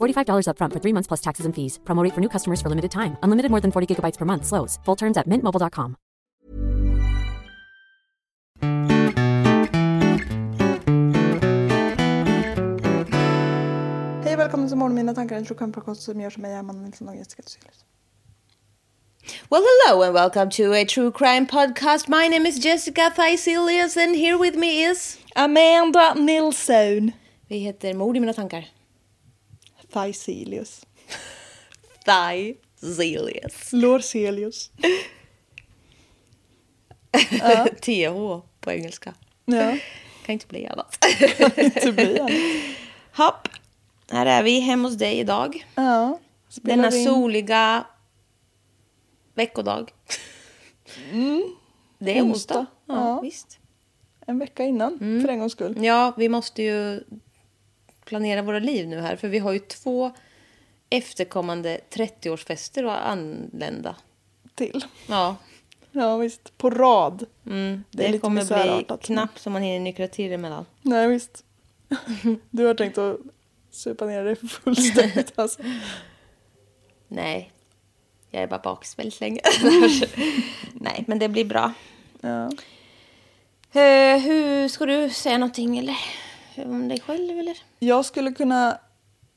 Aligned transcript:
$45 0.00 0.48
upfront 0.48 0.72
for 0.72 0.80
three 0.80 0.92
months 0.92 1.06
plus 1.06 1.20
taxes 1.20 1.46
and 1.46 1.54
fees. 1.54 1.78
Promote 1.84 2.12
for 2.12 2.20
new 2.20 2.28
customers 2.28 2.60
for 2.60 2.68
limited 2.68 2.90
time. 2.90 3.16
Unlimited 3.22 3.50
more 3.50 3.60
than 3.60 3.70
40 3.70 3.86
gigabytes 3.94 4.18
per 4.18 4.24
month. 4.24 4.44
Slows. 4.44 4.78
Full 4.84 4.96
terms 4.96 5.16
at 5.16 5.26
mintmobile.com. 5.26 5.96
Hej 14.24 14.34
och 14.34 14.40
välkommen 14.40 14.68
till 14.68 14.76
Morgon 14.76 14.94
Mina 14.94 15.14
tankar, 15.14 15.36
en 15.36 15.44
true 15.44 15.58
crime 15.58 15.72
podcast 15.72 16.02
som 16.02 16.20
görs 16.20 16.36
av 16.36 16.40
mig, 16.40 16.56
Amanda 16.56 16.82
Nilsson 16.82 17.08
och 17.08 17.16
Jessica 17.16 17.42
Thyselius. 17.42 17.84
Well, 19.50 19.62
hello 19.62 20.02
and 20.02 20.14
welcome 20.14 20.50
to 20.50 20.72
a 20.72 20.84
true 20.84 21.10
crime 21.10 21.46
podcast. 21.46 22.08
My 22.08 22.28
name 22.28 22.48
is 22.48 22.64
Jessica 22.64 23.10
Thyselius 23.16 23.96
and 23.96 24.16
here 24.16 24.36
with 24.38 24.56
me 24.58 24.90
is... 24.90 25.18
Amanda 25.34 26.14
Nilsson. 26.14 27.12
Vi 27.48 27.58
heter 27.58 27.94
Mord 27.94 28.16
i 28.16 28.20
mina 28.20 28.32
tankar. 28.32 28.75
Thyselius. 29.92 30.86
Thyselius. 32.04 33.72
Lorselius. 33.72 34.70
TH 37.80 38.40
på 38.60 38.70
engelska. 38.72 39.14
Ja, 39.44 39.76
Kan 40.26 40.32
inte 40.32 40.46
bli 40.46 40.66
annat. 40.66 40.98
inte 41.56 41.92
bli 41.92 42.18
annat. 42.20 42.32
Hopp. 43.16 43.48
Här 44.10 44.26
är 44.26 44.42
vi 44.42 44.60
hemma 44.60 44.88
hos 44.88 44.98
dig 44.98 45.18
idag. 45.18 45.66
Ja. 45.74 46.18
Denna 46.54 46.86
in. 46.90 47.04
soliga 47.04 47.86
veckodag. 49.34 49.92
Det 51.98 52.18
är 52.18 52.22
onsdag. 52.22 52.58
Onsdag, 52.58 52.66
Ja, 52.86 52.94
ja. 52.94 53.20
visst. 53.20 53.58
En 54.26 54.38
vecka 54.38 54.64
innan, 54.64 54.98
för 54.98 55.28
en 55.28 55.38
gångs 55.38 55.52
skull. 55.52 55.84
Ja, 55.84 56.14
vi 56.16 56.28
måste 56.28 56.62
ju 56.62 57.04
planera 58.06 58.42
våra 58.42 58.58
liv 58.58 58.88
nu 58.88 59.00
här. 59.00 59.16
För 59.16 59.28
vi 59.28 59.38
har 59.38 59.52
ju 59.52 59.58
två 59.58 60.12
efterkommande 60.90 61.80
30-årsfester 61.90 62.84
att 62.90 63.00
anlända. 63.02 63.96
Till. 64.54 64.84
Ja, 65.06 65.36
Ja, 65.92 66.16
visst. 66.16 66.58
På 66.58 66.70
rad. 66.70 67.26
mm, 67.46 67.84
Det 67.90 67.98
det, 67.98 68.04
är 68.08 68.12
lite 68.12 68.20
kommer 68.22 68.44
bli 68.86 68.96
knappt 69.00 69.38
som 69.38 69.52
man 69.52 69.62
hinner 69.62 69.80
nyktra 69.80 70.08
till 70.08 70.32
emellan. 70.32 70.66
Nej, 70.82 71.08
visst. 71.08 71.44
Du 72.50 72.64
har 72.64 72.74
tänkt 72.74 72.98
att 72.98 73.16
supa 73.70 74.04
ner 74.06 74.24
dig 74.24 74.36
fullständigt 74.36 75.32
alltså. 75.38 75.62
Nej, 77.08 77.52
jag 78.30 78.42
är 78.42 78.46
bara 78.46 78.60
bakis 78.60 78.98
väldigt 78.98 79.20
länge. 79.20 79.40
Nej, 80.72 81.04
men 81.06 81.18
det 81.18 81.28
blir 81.28 81.44
bra. 81.44 81.72
Ja. 82.20 82.50
Eh, 83.80 84.18
hur 84.18 84.68
Ska 84.68 84.86
du 84.86 85.10
säga 85.10 85.38
någonting 85.38 85.78
eller? 85.78 85.96
Om 86.64 86.88
dig 86.88 87.00
själv 87.00 87.38
eller? 87.38 87.58
Jag 87.78 88.04
skulle 88.04 88.32
kunna 88.32 88.78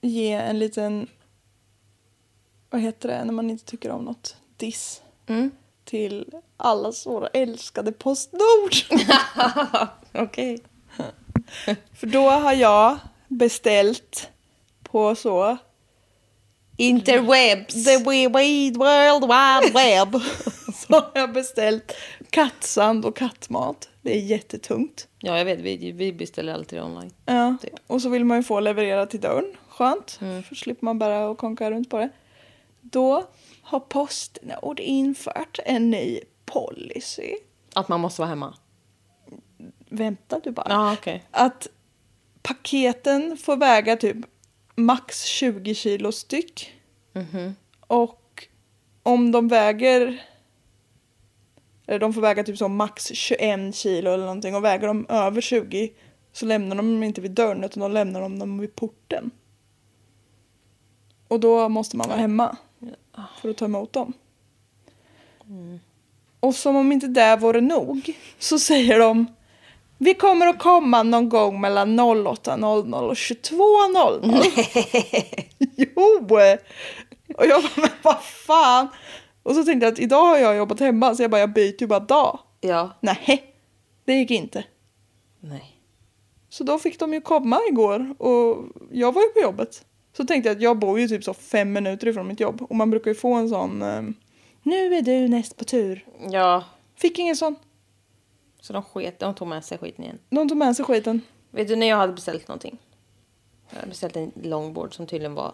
ge 0.01 0.31
en 0.31 0.59
liten, 0.59 1.07
vad 2.69 2.81
heter 2.81 3.09
det 3.09 3.25
när 3.25 3.33
man 3.33 3.49
inte 3.49 3.65
tycker 3.65 3.89
om 3.91 4.05
något? 4.05 4.35
Diss. 4.57 5.01
Mm. 5.27 5.51
Till 5.83 6.25
allas 6.57 7.05
våra 7.05 7.27
älskade 7.27 7.91
Postnord. 7.91 8.73
Okej. 10.13 10.61
För 11.93 12.07
då 12.07 12.29
har 12.29 12.53
jag 12.53 12.97
beställt 13.27 14.29
på 14.83 15.15
så 15.15 15.57
Interwebs. 16.79 17.85
The 17.85 17.97
wide 17.97 18.79
world 18.79 19.23
wide 19.23 19.73
web. 19.73 20.21
så 20.75 20.93
har 20.93 21.11
jag 21.13 21.33
beställt 21.33 21.95
kattsand 22.29 23.05
och 23.05 23.15
kattmat. 23.15 23.89
Det 24.01 24.17
är 24.17 24.21
jättetungt. 24.21 25.07
Ja, 25.19 25.37
jag 25.37 25.45
vet. 25.45 25.59
Vi, 25.59 25.91
vi 25.91 26.13
beställer 26.13 26.53
alltid 26.53 26.81
online. 26.81 27.11
Ja. 27.25 27.57
Typ. 27.61 27.73
Och 27.87 28.01
så 28.01 28.09
vill 28.09 28.25
man 28.25 28.37
ju 28.37 28.43
få 28.43 28.59
leverera 28.59 29.05
till 29.05 29.21
dörren. 29.21 29.57
Skönt. 29.69 30.11
För 30.19 30.55
slipper 30.55 30.85
man 30.85 30.99
bara 30.99 31.27
och 31.27 31.37
konka 31.37 31.71
runt 31.71 31.89
på 31.89 31.97
det. 31.97 32.09
Då 32.81 33.23
har 33.61 33.79
Postnord 33.79 34.79
infört 34.79 35.59
en 35.65 35.89
ny 35.89 36.19
policy. 36.45 37.35
Att 37.73 37.89
man 37.89 37.99
måste 37.99 38.21
vara 38.21 38.29
hemma? 38.29 38.53
Vänta 39.89 40.39
du 40.43 40.51
bara. 40.51 40.67
Ja, 40.69 40.93
okej. 40.93 41.23
Att 41.31 41.67
paketen 42.41 43.37
får 43.37 43.57
väga 43.57 43.95
typ 43.95 44.17
max 44.75 45.23
20 45.23 45.75
kilo 45.75 46.11
styck. 46.11 46.73
Och 47.87 48.47
om 49.03 49.31
de 49.31 49.47
väger... 49.47 50.25
Eller 51.89 51.99
de 51.99 52.13
får 52.13 52.21
väga 52.21 52.43
typ 52.43 52.57
som 52.57 52.75
max 52.75 53.11
21 53.13 53.75
kilo 53.75 54.11
eller 54.11 54.23
någonting. 54.23 54.55
Och 54.55 54.63
väger 54.63 54.87
de 54.87 55.05
över 55.09 55.41
20 55.41 55.91
så 56.33 56.45
lämnar 56.45 56.75
de 56.75 56.93
dem 56.93 57.03
inte 57.03 57.21
vid 57.21 57.31
dörren 57.31 57.63
utan 57.63 57.81
de 57.81 57.91
lämnar 57.91 58.21
de 58.21 58.39
dem 58.39 58.59
vid 58.59 58.75
porten. 58.75 59.31
Och 61.27 61.39
då 61.39 61.69
måste 61.69 61.97
man 61.97 62.07
vara 62.07 62.19
hemma 62.19 62.57
för 63.41 63.49
att 63.49 63.57
ta 63.57 63.65
emot 63.65 63.93
dem. 63.93 64.13
Och 66.39 66.55
som 66.55 66.75
om 66.75 66.91
inte 66.91 67.07
det 67.07 67.35
vore 67.35 67.61
nog 67.61 68.15
så 68.39 68.59
säger 68.59 68.99
de 68.99 69.25
vi 69.97 70.13
kommer 70.13 70.47
att 70.47 70.59
komma 70.59 71.03
någon 71.03 71.29
gång 71.29 71.61
mellan 71.61 71.99
08.00 71.99 72.93
och 72.93 73.13
22.00. 73.13 75.43
jo! 75.77 76.27
Och 77.37 77.45
jag 77.45 77.63
bara, 77.63 77.71
men 77.75 77.89
vad 78.01 78.23
fan? 78.23 78.87
Och 79.49 79.55
så 79.55 79.63
tänkte 79.63 79.85
jag 79.85 79.93
att 79.93 79.99
idag 79.99 80.25
har 80.25 80.37
jag 80.37 80.57
jobbat 80.57 80.79
hemma 80.79 81.15
så 81.15 81.23
jag 81.23 81.31
bara, 81.31 81.39
jag 81.39 81.53
byter 81.53 81.81
ju 81.81 81.87
bara 81.87 81.99
dag. 81.99 82.39
Ja. 82.61 82.91
Nej, 82.99 83.55
det 84.05 84.13
gick 84.13 84.31
inte. 84.31 84.63
Nej. 85.39 85.81
Så 86.49 86.63
då 86.63 86.79
fick 86.79 86.99
de 86.99 87.13
ju 87.13 87.21
komma 87.21 87.59
igår 87.69 88.15
och 88.17 88.65
jag 88.91 89.11
var 89.11 89.21
ju 89.21 89.27
på 89.27 89.39
jobbet. 89.41 89.85
Så 90.17 90.25
tänkte 90.25 90.49
jag 90.49 90.55
att 90.55 90.61
jag 90.61 90.79
bor 90.79 90.99
ju 90.99 91.07
typ 91.07 91.23
så 91.23 91.33
fem 91.33 91.73
minuter 91.73 92.07
ifrån 92.07 92.27
mitt 92.27 92.39
jobb 92.39 92.61
och 92.61 92.75
man 92.75 92.89
brukar 92.89 93.11
ju 93.11 93.15
få 93.15 93.33
en 93.33 93.49
sån 93.49 93.81
eh, 93.81 94.01
nu 94.63 94.95
är 94.95 95.01
du 95.01 95.27
näst 95.27 95.57
på 95.57 95.63
tur. 95.65 96.05
Ja. 96.31 96.63
Fick 96.95 97.19
ingen 97.19 97.35
sån. 97.35 97.55
Så 98.61 98.73
de 98.73 98.83
sket, 98.83 99.19
de 99.19 99.35
tog 99.35 99.47
med 99.47 99.65
sig 99.65 99.77
skiten 99.77 100.03
igen. 100.03 100.19
De 100.29 100.49
tog 100.49 100.57
med 100.57 100.75
sig 100.75 100.85
skiten. 100.85 101.21
Vet 101.51 101.67
du 101.67 101.75
när 101.75 101.87
jag 101.87 101.97
hade 101.97 102.13
beställt 102.13 102.47
någonting? 102.47 102.77
Jag 103.69 103.75
hade 103.75 103.89
beställt 103.89 104.15
en 104.15 104.31
longboard 104.43 104.95
som 104.95 105.07
tydligen 105.07 105.33
var, 105.33 105.53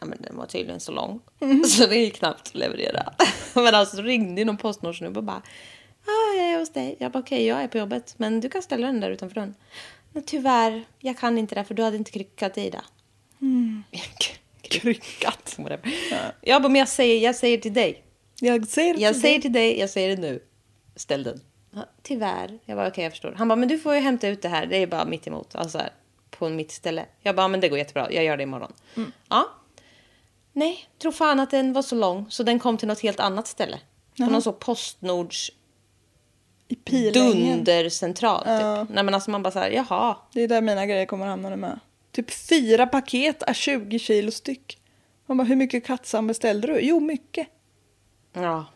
ja 0.00 0.06
men 0.06 0.22
den 0.22 0.36
var 0.36 0.46
tydligen 0.46 0.80
så 0.80 0.92
lång. 0.92 1.20
Så 1.66 1.86
det 1.86 1.96
gick 1.96 2.14
knappt 2.18 2.48
att 2.48 2.54
leverera. 2.54 3.12
men 3.54 3.74
alltså 3.74 4.02
ringde 4.02 4.40
ju 4.40 4.44
någon 4.44 4.56
postnordsnubbe 4.56 5.18
och 5.18 5.24
bara, 5.24 5.42
ah, 6.06 6.34
jag 6.36 6.46
är 6.52 6.58
hos 6.58 6.72
dig. 6.72 6.96
Jag 6.98 7.12
bara 7.12 7.18
okej, 7.18 7.46
jag 7.46 7.62
är 7.62 7.68
på 7.68 7.78
jobbet. 7.78 8.14
Men 8.16 8.40
du 8.40 8.48
kan 8.48 8.62
ställa 8.62 8.86
den 8.86 9.00
där 9.00 9.10
utanför 9.10 9.34
dörren. 9.34 9.54
Men 10.12 10.22
tyvärr, 10.22 10.84
jag 10.98 11.18
kan 11.18 11.38
inte 11.38 11.54
det 11.54 11.64
för 11.64 11.74
du 11.74 11.82
hade 11.82 11.96
inte 11.96 12.10
kryckat 12.10 12.58
i 12.58 12.70
det. 12.70 12.82
Kryckat. 14.62 15.54
Whatever. 15.58 15.94
Jag 16.40 16.62
bara, 16.62 16.68
men 16.68 16.78
jag 16.78 16.88
säger, 16.88 17.24
jag 17.24 17.34
säger 17.34 17.58
till 17.58 17.74
dig. 17.74 18.04
Jag 18.40 18.66
säger 18.66 18.98
Jag 18.98 19.12
till 19.12 19.20
säger 19.22 19.34
dig. 19.34 19.42
till 19.42 19.52
dig, 19.52 19.78
jag 19.80 19.90
säger 19.90 20.16
det 20.16 20.22
nu. 20.22 20.42
Ställ 20.96 21.22
den. 21.22 21.40
Ja, 21.70 21.84
tyvärr. 22.02 22.58
Jag 22.64 22.76
bara, 22.76 22.88
okej 22.88 23.04
jag 23.04 23.12
förstår. 23.12 23.32
Han 23.38 23.48
bara, 23.48 23.56
men 23.56 23.68
du 23.68 23.78
får 23.78 23.94
ju 23.94 24.00
hämta 24.00 24.28
ut 24.28 24.42
det 24.42 24.48
här. 24.48 24.66
Det 24.66 24.76
är 24.76 24.86
bara 24.86 25.04
mitt 25.04 25.26
emot. 25.26 25.54
Alltså 25.54 25.78
här, 25.78 25.90
på 26.30 26.48
mitt 26.48 26.72
ställe. 26.72 27.06
Jag 27.22 27.36
bara, 27.36 27.48
men 27.48 27.60
det 27.60 27.68
går 27.68 27.78
jättebra. 27.78 28.12
Jag 28.12 28.24
gör 28.24 28.36
det 28.36 28.42
imorgon. 28.42 28.72
Mm. 28.96 29.12
Ja. 29.28 29.50
Nej, 30.56 30.88
tro 30.98 31.12
fan 31.12 31.40
att 31.40 31.50
den 31.50 31.72
var 31.72 31.82
så 31.82 31.94
lång. 31.94 32.26
Så 32.30 32.42
den 32.42 32.58
kom 32.58 32.76
till 32.78 32.88
något 32.88 33.00
helt 33.00 33.20
annat 33.20 33.46
ställe. 33.46 33.78
På 34.18 34.24
någon 34.24 34.42
så 34.42 34.52
Postnords 34.52 35.50
I 36.68 36.74
Pilängen. 36.74 37.64
dundercentral. 37.64 38.38
Typ. 38.44 38.94
Nej 38.94 39.04
men 39.04 39.14
alltså 39.14 39.30
man 39.30 39.42
bara 39.42 39.50
så 39.50 39.58
här, 39.58 39.70
jaha. 39.70 40.16
Det 40.32 40.40
är 40.42 40.48
där 40.48 40.60
mina 40.60 40.86
grejer 40.86 41.06
kommer 41.06 41.26
hamna 41.26 41.48
nu 41.48 41.56
med. 41.56 41.80
Typ 42.12 42.30
fyra 42.30 42.86
paket 42.86 43.42
är 43.42 43.52
20 43.54 43.98
kilo 43.98 44.30
styck. 44.30 44.78
Man 45.26 45.36
bara, 45.36 45.44
hur 45.44 45.56
mycket 45.56 45.86
kattsam 45.86 46.26
beställde 46.26 46.66
du? 46.66 46.80
Jo, 46.80 47.00
mycket. 47.00 47.46
Ja, 48.32 48.66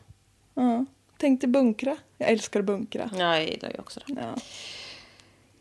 Ja. 0.55 0.85
Tänkte 1.19 1.47
bunkra. 1.47 1.97
Jag 2.19 2.31
älskar 2.31 2.61
att 2.61 2.67
bunkra. 2.67 3.11
jag 3.19 3.45
gillar 3.45 3.71
ju 3.71 3.79
också 3.79 4.01
det. 4.07 4.13
Ja. 4.21 4.41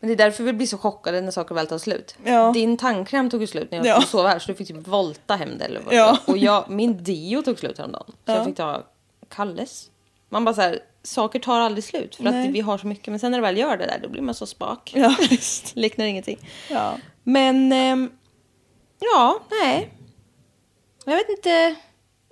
Men 0.00 0.08
det 0.08 0.14
är 0.14 0.16
därför 0.16 0.44
vi 0.44 0.52
blir 0.52 0.66
så 0.66 0.78
chockade 0.78 1.20
när 1.20 1.30
saker 1.30 1.54
väl 1.54 1.66
tar 1.66 1.78
slut. 1.78 2.16
Ja. 2.24 2.52
Din 2.52 2.76
tandkräm 2.76 3.30
tog 3.30 3.40
ju 3.40 3.46
slut 3.46 3.70
när 3.70 3.78
jag 3.78 3.86
Ja. 3.86 4.00
sova 4.02 4.28
här 4.28 4.38
så 4.38 4.46
du 4.52 4.54
fick 4.54 4.68
typ 4.68 4.86
volta 4.88 5.34
hem 5.36 5.58
det 5.58 5.64
eller 5.64 5.80
vad 5.80 5.94
Ja. 5.94 6.18
Och 6.26 6.38
jag, 6.38 6.70
min 6.70 7.04
deo 7.04 7.42
tog 7.42 7.58
slut 7.58 7.78
häromdagen. 7.78 8.04
Så 8.06 8.14
Ja. 8.24 8.34
jag 8.36 8.44
fick 8.44 8.56
ta 8.56 8.82
Kalles. 9.28 9.90
Man 10.28 10.44
bara 10.44 10.54
så 10.54 10.60
här, 10.60 10.78
saker 11.02 11.38
tar 11.38 11.60
aldrig 11.60 11.84
slut 11.84 12.16
för 12.16 12.24
Nej. 12.24 12.48
att 12.48 12.54
vi 12.54 12.60
har 12.60 12.78
så 12.78 12.86
mycket. 12.86 13.06
Men 13.06 13.18
sen 13.20 13.30
när 13.30 13.38
det 13.38 13.42
väl 13.42 13.58
gör 13.58 13.76
det 13.76 13.86
där 13.86 13.98
då 14.02 14.08
blir 14.08 14.22
man 14.22 14.34
så 14.34 14.46
spak. 14.46 14.92
Ja, 14.94 15.14
visst. 15.30 15.72
Liknar 15.76 16.04
ingenting. 16.04 16.38
Ja. 16.70 16.94
Men 17.22 17.72
ehm, 17.72 18.10
ja, 19.00 19.40
nej. 19.62 19.90
Jag 21.04 21.16
vet 21.16 21.28
inte. 21.28 21.74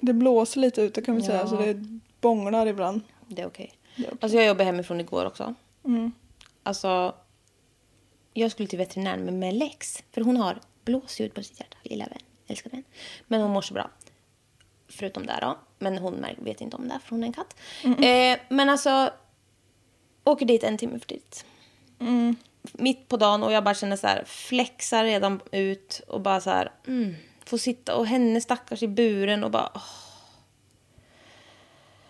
Det 0.01 0.13
blåser 0.13 0.61
lite 0.61 0.83
ute 0.83 1.03
kan 1.03 1.17
vi 1.17 1.23
säga, 1.23 1.39
Ja. 1.39 1.47
så 1.47 1.57
det 1.57 1.75
bånglar 2.21 2.67
ibland. 2.67 3.01
Det 3.29 3.43
är 3.43 3.47
okej. 3.47 3.73
Är 3.97 4.03
okej. 4.03 4.19
Alltså 4.21 4.39
jag 4.39 4.47
jobbade 4.47 4.65
hemifrån 4.65 5.01
igår 5.01 5.25
också. 5.27 5.55
Mm. 5.85 6.13
Alltså, 6.63 7.15
jag 8.41 8.51
skulle 8.51 8.69
till 8.69 8.79
veterinären 8.79 9.25
med 9.25 9.35
Melex. 9.35 10.05
För 10.13 10.21
hon 10.21 10.37
har 10.37 10.61
blåsljud 10.85 11.35
på 11.35 11.43
sitt 11.43 11.61
hjärta, 11.61 11.77
lilla 11.83 12.05
vän, 12.05 12.19
älskar 12.47 12.71
vän. 12.71 12.85
Men 13.27 13.41
hon 13.41 13.51
mår 13.51 13.63
så 13.63 13.75
bra. 13.75 13.91
Förutom 14.89 15.27
det 15.27 15.39
då. 15.41 15.59
Men 15.79 15.99
hon 15.99 16.27
vet 16.39 16.61
inte 16.61 16.77
om 16.77 16.89
det, 16.89 16.99
för 17.05 17.11
hon 17.11 17.23
är 17.23 17.27
en 17.27 17.33
katt. 17.33 17.57
Eh, 17.85 18.39
men 18.49 18.69
alltså, 18.69 19.11
åker 20.25 20.47
dit 20.47 20.63
en 20.65 20.79
timme 20.79 20.99
för 20.99 21.07
tidigt. 21.07 21.45
Mitt 22.73 23.09
på 23.09 23.17
dagen 23.17 23.43
och 23.43 23.53
jag 23.53 23.65
bara 23.65 23.75
känner 23.75 23.97
så 23.97 24.07
här, 24.07 24.25
flexar 24.25 25.05
redan 25.05 25.41
ut 25.53 26.01
och 26.09 26.21
bara 26.21 26.41
så 26.41 26.51
här, 26.51 26.73
mm, 26.87 27.15
får 27.45 27.59
sitta 27.59 27.97
och 27.97 28.07
henne 28.07 28.41
stackars 28.41 28.83
i 28.83 28.89
buren 28.89 29.45
och 29.45 29.51
bara, 29.51 29.71
åh, 29.75 29.83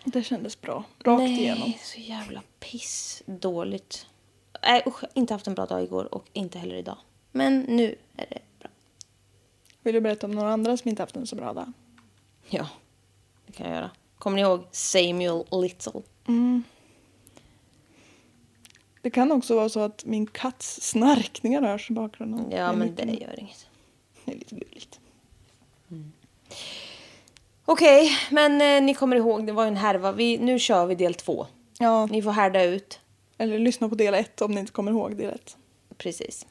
Det 0.03 0.23
kändes 0.23 0.61
bra. 0.61 0.83
Rakt 1.03 1.19
nej, 1.19 1.39
igenom. 1.41 1.73
så 1.83 1.99
jävla 1.99 2.41
piss 2.59 3.23
dåligt. 3.25 4.05
Nej 4.67 4.83
usch, 4.85 5.03
inte 5.13 5.33
haft 5.33 5.47
en 5.47 5.53
bra 5.55 5.65
dag 5.65 5.83
igår 5.83 6.15
och 6.15 6.25
inte 6.33 6.59
heller 6.59 6.75
idag. 6.75 6.97
Men 7.31 7.59
nu 7.59 7.95
är 8.17 8.25
det 8.29 8.39
bra. 8.59 8.69
Vill 9.81 9.93
du 9.93 10.01
berätta 10.01 10.25
om 10.27 10.31
några 10.31 10.53
andra 10.53 10.77
som 10.77 10.89
inte 10.89 11.01
haft 11.01 11.15
en 11.15 11.27
så 11.27 11.35
bra 11.35 11.53
dag? 11.53 11.71
Ja, 12.49 12.67
det 13.45 13.53
kan 13.53 13.67
jag 13.67 13.75
göra. 13.75 13.91
Kommer 14.17 14.35
ni 14.35 14.41
ihåg 14.41 14.63
Samuel 14.71 15.43
Little? 15.51 16.01
Det 19.01 19.09
kan 19.09 19.31
också 19.31 19.55
vara 19.55 19.69
så 19.69 19.79
att 19.79 20.05
min 20.05 20.27
katts 20.27 20.81
snarkningar 20.81 21.61
hörs 21.61 21.89
i 21.89 21.93
bakgrunden. 21.93 22.51
Ja, 22.51 22.73
men 22.73 22.95
det 22.95 23.03
gör 23.03 23.39
inget. 23.39 23.67
Det 24.25 24.31
är 24.31 24.35
lite 24.35 24.55
gulligt. 24.55 24.99
Okej, 27.65 28.11
men 28.31 28.61
eh, 28.61 28.83
ni 28.83 28.93
kommer 28.93 29.15
ihåg, 29.15 29.45
det 29.45 29.51
var 29.51 29.63
ju 29.63 29.67
en 29.67 29.77
härva. 29.77 30.11
Vi, 30.11 30.37
nu 30.37 30.59
kör 30.59 30.85
vi 30.85 30.95
del 30.95 31.13
två. 31.13 31.47
Ja, 31.79 32.05
Ni 32.05 32.21
får 32.21 32.31
härda 32.31 32.63
ut. 32.63 32.99
Eller 33.37 33.59
lyssna 33.59 33.89
på 33.89 33.95
del 33.95 34.13
ett 34.13 34.41
om 34.41 34.51
ni 34.51 34.59
inte 34.59 34.71
kommer 34.71 34.91
ihåg 34.91 35.15
del 35.17 35.33
ett. 35.33 35.57
Precis. 35.97 36.45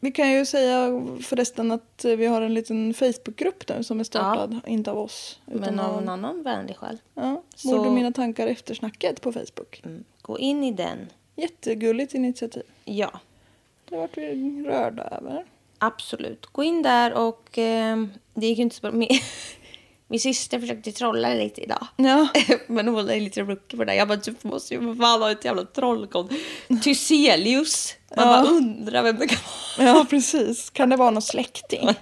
Vi 0.00 0.12
kan 0.12 0.30
ju 0.32 0.46
säga 0.46 1.06
förresten 1.22 1.70
att 1.72 2.04
vi 2.04 2.26
har 2.26 2.42
en 2.42 2.54
liten 2.54 2.94
Facebookgrupp 2.94 3.68
nu 3.68 3.84
som 3.84 4.00
är 4.00 4.04
startad, 4.04 4.60
inte 4.66 4.90
av 4.90 4.98
oss. 4.98 5.40
Men 5.46 5.78
av 5.78 5.90
av 5.96 6.02
en 6.02 6.08
annan 6.08 6.42
vänlig 6.42 6.76
själ. 6.76 6.98
Ja, 7.14 7.42
Så- 7.54 7.68
Mord 7.76 7.86
och 7.86 7.92
mina 7.92 8.12
tankar 8.12 8.46
eftersnacket 8.46 9.20
på 9.20 9.32
Facebook. 9.32 9.80
Mm. 9.84 10.04
Gå 10.22 10.38
in 10.38 10.64
i 10.64 10.72
den. 10.72 10.98
Jättegulligt 11.36 12.14
initiativ. 12.14 12.62
Ja, 12.84 13.20
Det 13.88 13.96
vart 13.96 14.16
vi 14.16 14.62
rörda 14.66 15.02
över. 15.02 15.44
absolut. 15.78 16.46
Gå 16.46 16.62
in 16.64 16.82
där 16.82 17.12
och 17.14 17.58
eh, 17.58 18.04
det 18.34 18.46
gick 18.46 18.58
ju 18.58 18.62
inte 18.64 18.76
så 18.76 18.90
bra. 18.90 19.06
Min, 20.10 20.20
syster 20.20 20.60
försökte 20.60 20.92
trolla 20.92 21.34
lite 21.34 21.60
idag. 21.60 21.86
Ja. 21.96 22.28
Men 22.66 22.88
hon 22.88 23.10
är 23.10 23.20
lite 23.20 23.40
rookie 23.42 23.76
på 23.78 23.84
det. 23.84 23.94
Jag 23.94 24.08
bara, 24.08 24.16
du 24.18 24.34
måste 24.42 24.74
ju 24.74 24.96
fan 24.96 25.22
ha 25.22 25.30
ett 25.30 25.44
jävla 25.44 25.64
trollkonto. 25.64 26.34
Thyselius. 26.84 27.94
Man 28.16 28.28
Ja. 28.28 28.42
bara 28.42 28.50
undrar 28.50 29.02
vem 29.02 29.18
det 29.18 29.26
kan 29.26 29.38
vara. 29.78 29.88
Ja, 29.88 30.06
precis. 30.10 30.70
Kan 30.70 30.88
det 30.90 30.96
vara 30.96 31.10
någon 31.10 31.22
släkting? 31.22 31.88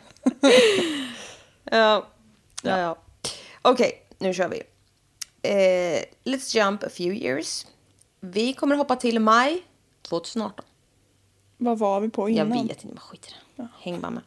Ja. 1.71 2.07
ja, 2.63 2.79
ja. 2.79 2.97
Okej, 3.63 3.93
nu 4.19 4.35
kör 4.35 4.49
vi. 4.49 4.63
Eh, 5.43 6.03
let's 6.25 6.57
jump 6.57 6.83
a 6.83 6.89
few 6.97 7.27
years. 7.27 7.67
Vi 8.21 8.53
kommer 8.53 8.77
hoppa 8.77 8.97
till 8.97 9.21
maj 9.21 9.63
2018. 10.03 10.65
Vad 11.57 11.79
var 11.79 12.01
vi 12.01 12.09
på 12.11 12.29
innan? 12.29 12.49
Jag 12.49 12.63
vet 12.63 12.71
inte, 12.71 12.87
men 12.87 12.97
skit 12.97 13.27
i 13.29 13.33
det. 13.57 13.69
Häng 13.81 14.01
bara 14.01 14.11
med. 14.11 14.23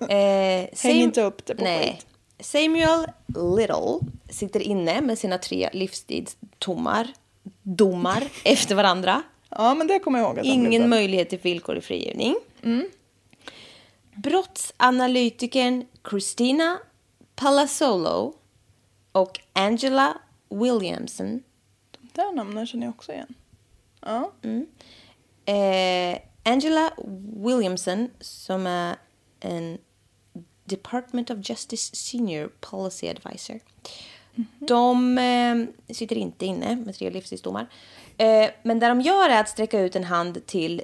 Eh, 0.64 0.68
Sam- 0.74 0.90
inte 0.90 1.22
upp 1.22 1.46
det 1.46 1.54
på 1.54 1.64
Nej. 1.64 1.92
skit. 1.96 2.06
Samuel 2.40 3.06
Little 3.26 3.98
sitter 4.30 4.60
inne 4.60 5.00
med 5.00 5.18
sina 5.18 5.38
tre 5.38 5.68
livstidsdomar 5.72 7.08
domar 7.62 8.24
efter 8.44 8.74
varandra. 8.74 9.22
Ja, 9.50 9.74
men 9.74 9.86
det 9.86 9.98
kommer 9.98 10.18
jag 10.18 10.36
ihåg. 10.36 10.46
Ingen 10.46 10.88
möjlighet 10.88 11.30
till 11.30 11.38
villkorlig 11.38 11.84
frigivning. 11.84 12.36
Brottsanalytikern 14.14 15.86
Christina 16.10 16.78
Palazzolo 17.34 18.34
och 19.12 19.40
Angela 19.52 20.18
Williamson 20.50 21.42
De 21.92 22.08
där 22.12 22.32
namnen 22.32 22.66
känner 22.66 22.86
jag 22.86 22.94
också 22.94 23.12
igen. 23.12 23.34
Ja. 24.00 24.32
Eh, 25.52 26.18
Angela 26.42 26.92
Williamson 27.36 28.10
som 28.20 28.66
är 28.66 28.96
en 29.40 29.78
Department 30.68 31.30
of 31.30 31.38
Justice 31.50 31.96
Senior 31.96 32.48
Policy 32.60 33.08
Advisor. 33.08 33.60
De 34.58 35.18
eh, 35.18 35.94
sitter 35.94 36.16
inte 36.16 36.46
inne 36.46 36.76
med 36.76 36.94
tre 36.94 37.10
livstidsdomar. 37.10 37.66
Eh, 38.16 38.50
men 38.62 38.78
det 38.78 38.88
de 38.88 39.00
gör 39.00 39.28
är 39.30 39.40
att 39.40 39.48
sträcka 39.48 39.80
ut 39.80 39.96
en 39.96 40.04
hand 40.04 40.46
till 40.46 40.82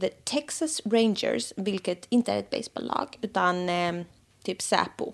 The 0.00 0.08
Texas 0.08 0.80
Rangers, 0.84 1.52
vilket 1.56 2.06
inte 2.08 2.32
är 2.32 2.38
ett 2.38 2.50
baseballlag 2.50 3.18
utan 3.20 3.68
eh, 3.68 4.04
typ 4.42 4.62
Säpo. 4.62 5.12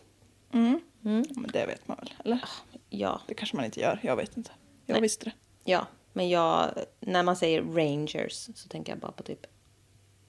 Men 0.50 1.50
det 1.52 1.66
vet 1.66 1.88
man 1.88 1.96
väl? 1.96 2.12
Eller? 2.24 2.44
Ja, 2.88 3.20
Det 3.26 3.34
kanske 3.34 3.56
man 3.56 3.64
inte 3.64 3.80
gör. 3.80 4.00
Jag 4.02 4.16
vet 4.16 4.36
inte. 4.36 4.50
Jag 4.86 4.94
Nej. 4.94 5.02
visste 5.02 5.24
det. 5.24 5.32
ja, 5.64 5.86
men 6.12 6.28
jag, 6.28 6.70
när 7.00 7.22
man 7.22 7.36
säger 7.36 7.62
Rangers 7.62 8.32
så 8.54 8.68
tänker 8.68 8.92
jag 8.92 8.98
bara 9.00 9.12
på 9.12 9.22
typ 9.22 9.46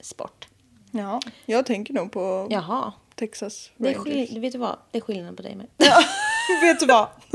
sport. 0.00 0.48
Ja, 0.90 1.20
jag 1.46 1.66
tänker 1.66 1.94
nog 1.94 2.12
på 2.12 2.46
Jaha. 2.50 2.92
Texas 3.22 3.70
Det 3.76 3.88
är 3.88 3.94
Rangers. 3.94 4.28
skill- 4.28 4.40
vet 4.40 4.52
du 4.52 4.58
vad? 4.58 4.78
Det 4.90 4.98
är 4.98 5.02
skillnaden 5.02 5.36
på 5.36 5.42
dig 5.42 5.56
med. 5.56 5.66
vet 6.62 6.80
du 6.80 6.86
vad? 6.86 7.08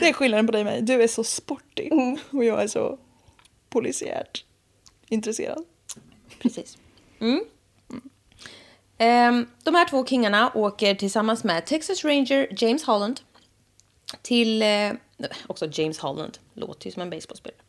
det 0.00 0.08
är 0.08 0.12
skillnaden 0.12 0.46
på 0.46 0.52
dig 0.52 0.60
och 0.60 0.64
mig. 0.66 0.82
Du 0.82 1.02
är 1.02 1.08
så 1.08 1.24
sportig 1.24 1.92
och 2.30 2.44
jag 2.44 2.62
är 2.62 2.66
så 2.68 2.98
polisiärt 3.70 4.44
intresserad. 5.08 5.64
Precis. 6.38 6.78
Mm. 7.20 7.44
Ehm, 8.98 9.46
de 9.64 9.74
här 9.74 9.88
två 9.88 10.06
kingarna 10.06 10.52
åker 10.54 10.94
tillsammans 10.94 11.44
med 11.44 11.66
Texas 11.66 12.04
Ranger 12.04 12.48
James 12.64 12.84
Holland 12.84 13.20
till... 14.22 14.62
Eh, 14.62 14.90
också 15.46 15.68
James 15.72 15.98
Holland. 15.98 16.38
Låter 16.54 16.86
ju 16.86 16.92
som 16.92 17.02
en 17.02 17.10
baseballspelare. 17.10 17.60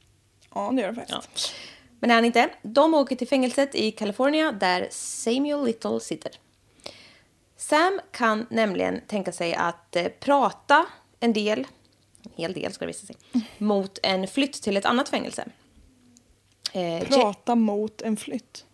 Ja, 0.54 0.72
det 0.76 0.82
gör 0.82 0.90
det 0.92 0.96
faktiskt. 0.96 1.54
Men 2.00 2.08
det 2.08 2.14
är 2.14 2.16
han 2.16 2.26
inte. 2.26 2.50
De 2.62 2.94
åker 2.94 3.16
till 3.16 3.28
fängelset 3.28 3.76
i 3.76 3.92
Kalifornien 3.92 4.60
där 4.60 4.88
Samuel 4.92 5.66
Little 5.66 6.00
sitter. 6.00 6.32
Sam 7.70 8.00
kan 8.12 8.46
nämligen 8.50 9.02
tänka 9.08 9.32
sig 9.32 9.54
att 9.54 9.96
eh, 9.96 10.08
prata 10.20 10.86
en 11.20 11.34
del, 11.34 11.60
en 12.24 12.32
hel 12.36 12.54
del 12.54 12.74
ska 12.74 12.86
det 12.86 12.88
visa 12.88 13.06
sig, 13.06 13.16
mot 13.58 14.00
en 14.04 14.28
flytt 14.28 14.54
till 14.62 14.78
ett 14.78 14.86
annat 14.86 15.10
fängelse. 15.10 15.46
Eh, 16.74 17.00
Ja- 17.00 17.06
Prata 17.06 17.56
mot 17.56 18.02
en 18.02 18.18
flytt. 18.18 18.66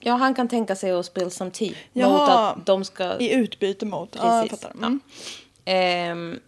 Ja, 0.00 0.12
han 0.14 0.34
kan 0.34 0.48
tänka 0.48 0.76
sig 0.76 0.90
att 0.90 1.06
spill 1.06 1.30
some 1.30 1.50
tea. 1.50 1.68
Mot 1.68 1.76
Jaha, 1.92 2.50
att 2.50 2.66
de 2.66 2.84
ska... 2.84 3.18
I 3.18 3.32
utbyte 3.34 3.86
mot. 3.86 4.14
Ja, 4.14 4.34
jag 4.40 4.48
Precis, 4.50 4.60
fattar. 4.66 4.76
ja. 4.80 4.86
Mm. 4.86 5.00
Ehm, 5.64 6.40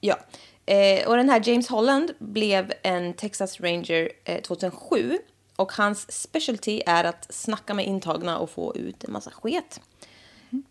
ja. 0.00 0.18
Eh, 0.66 1.08
och 1.08 1.16
den 1.16 1.28
här 1.28 1.42
James 1.48 1.68
Holland 1.68 2.10
blev 2.18 2.72
en 2.82 3.14
Texas 3.14 3.60
Ranger 3.60 4.10
eh, 4.24 4.40
2007. 4.42 5.18
Och 5.58 5.72
hans 5.72 6.12
specialty 6.12 6.82
är 6.86 7.04
att 7.04 7.34
snacka 7.34 7.74
med 7.74 7.86
intagna 7.86 8.38
och 8.38 8.50
få 8.50 8.76
ut 8.76 9.04
en 9.04 9.12
massa 9.12 9.30
sket 9.30 9.80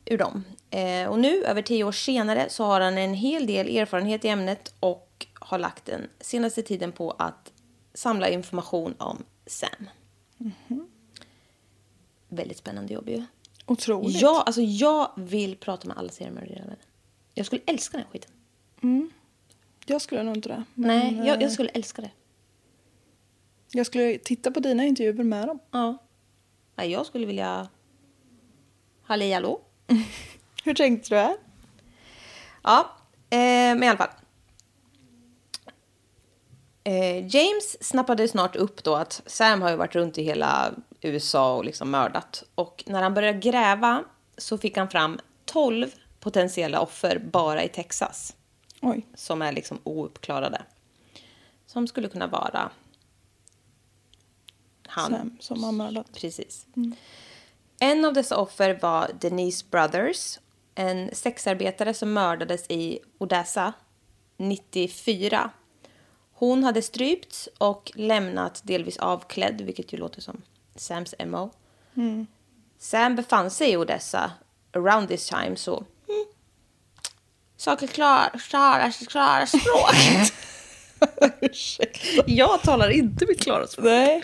ur 0.06 0.18
dem. 0.18 0.44
Eh, 0.70 1.08
och 1.08 1.20
nu, 1.20 1.44
över 1.44 1.62
tio 1.62 1.84
år 1.84 1.92
senare, 1.92 2.50
så 2.50 2.64
har 2.64 2.82
han 2.82 2.98
en 2.98 3.14
hel 3.14 3.48
del 3.48 3.78
erfarenhet 3.78 4.26
i 4.26 4.28
ämnet 4.28 4.74
och 4.80 5.28
har 5.34 5.60
lagt 5.60 5.86
den 5.86 6.10
senaste 6.20 6.62
tiden 6.62 6.92
på 6.92 7.12
att 7.12 7.54
samla 7.94 8.30
information 8.30 8.96
om 8.98 9.24
Sam. 9.46 9.90
Väldigt 12.30 12.58
spännande 12.58 12.94
jobb 12.94 13.10
ju. 13.10 13.26
Otroligt. 13.66 14.22
Ja, 14.22 14.44
alltså 14.46 14.62
jag 14.62 15.12
vill 15.16 15.56
prata 15.56 15.88
med 15.88 15.98
alla 15.98 16.10
seriemördare. 16.10 16.76
Jag 17.34 17.46
skulle 17.46 17.62
älska 17.66 17.98
den 17.98 18.06
här 18.06 18.12
skiten. 18.12 18.32
Jag 19.86 20.02
skulle 20.02 20.24
nog 20.24 20.38
inte 20.38 20.50
det. 20.50 20.64
Nej, 20.74 21.12
Men, 21.12 21.26
jag, 21.26 21.38
eh, 21.38 21.44
jag 21.44 21.52
skulle 21.52 21.70
älska 21.70 22.02
det. 22.02 22.12
Jag 23.78 23.86
skulle 23.86 24.18
titta 24.18 24.52
på 24.52 24.60
dina 24.60 24.86
intervjuer 24.86 25.24
med 25.24 25.48
dem. 25.48 25.60
Ja. 25.72 25.98
Nej, 26.76 26.92
jag 26.92 27.06
skulle 27.06 27.26
vilja... 27.26 27.68
Halli 29.04 29.34
hallå? 29.34 29.62
Hur 30.64 30.74
tänkte 30.74 31.10
du 31.10 31.16
här? 31.16 31.38
Ja, 32.64 32.98
eh, 33.30 33.38
men 33.40 33.84
i 33.84 33.88
alla 33.88 33.98
fall. 33.98 34.10
Eh, 36.84 37.28
James 37.36 37.84
snappade 37.84 38.28
snart 38.28 38.56
upp 38.56 38.84
då 38.84 38.96
att 38.96 39.22
Sam 39.26 39.62
har 39.62 39.70
ju 39.70 39.76
varit 39.76 39.96
runt 39.96 40.18
i 40.18 40.24
hela 40.24 40.74
USA 41.02 41.56
och 41.56 41.66
liksom 41.66 41.92
mördat. 41.92 42.44
Och 42.56 42.84
när 42.88 43.04
han 43.04 43.14
började 43.14 43.40
gräva 43.40 44.04
så 44.38 44.58
fick 44.58 44.78
han 44.78 44.90
fram 44.90 45.20
12 45.46 45.88
potentiella 46.20 46.80
offer 46.80 47.20
bara 47.20 47.64
i 47.64 47.70
Texas. 47.70 48.36
Oj. 48.82 49.06
Som 49.16 49.42
är 49.42 49.52
liksom 49.52 49.80
ouppklarade. 49.84 50.62
Som 51.66 51.88
skulle 51.88 52.08
kunna 52.08 52.28
vara 52.28 52.70
han. 54.98 55.12
Sam 55.12 55.38
som 55.40 55.64
har 55.64 55.72
mördat. 55.72 56.14
Precis. 56.14 56.66
En 57.80 58.06
av 58.06 58.14
dessa 58.14 58.38
offer 58.38 58.80
var 58.82 59.12
Denise 59.20 59.66
Brothers, 59.72 60.40
en 60.76 61.10
sexarbetare 61.14 61.94
som 61.94 62.14
mördades 62.14 62.66
i 62.70 63.00
Odessa 63.18 63.74
94. 64.38 65.50
Hon 66.34 66.64
hade 66.64 66.82
strypts 66.82 67.50
och 67.58 67.92
lämnat 67.96 68.62
delvis 68.64 68.98
avklädd, 68.98 69.62
vilket 69.62 69.94
ju 69.94 69.98
låter 69.98 70.22
som 70.22 70.42
Sams 70.76 71.16
MO. 71.26 71.50
Sam 72.80 73.16
befann 73.16 73.52
sig 73.52 73.72
i 73.72 73.78
Odessa 73.78 74.32
around 74.74 75.08
this 75.08 75.30
time, 75.30 75.56
så... 75.56 75.78
Mm, 76.10 76.26
saker 77.58 77.88
klar, 77.88 78.30
klara, 78.50 78.92
klara 78.92 79.48
språk. 79.48 79.96
Jag 82.26 82.62
talar 82.62 82.90
inte 82.90 83.26
mitt 83.28 83.42
klara 83.42 83.68
språk. 83.68 83.86
Nej. 83.86 84.24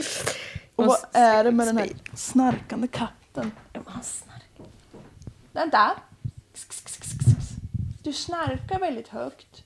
Och 0.76 0.86
vad 0.86 0.98
är 1.14 1.44
det 1.44 1.52
med 1.52 1.68
den 1.68 1.78
här 1.78 1.90
snarkande 2.14 2.88
katten? 2.88 3.52
Han 3.86 4.04
snarkar. 4.04 4.66
Vänta. 5.52 5.92
Du 8.04 8.14
snarkar 8.14 8.80
väldigt 8.80 9.08
högt. 9.08 9.64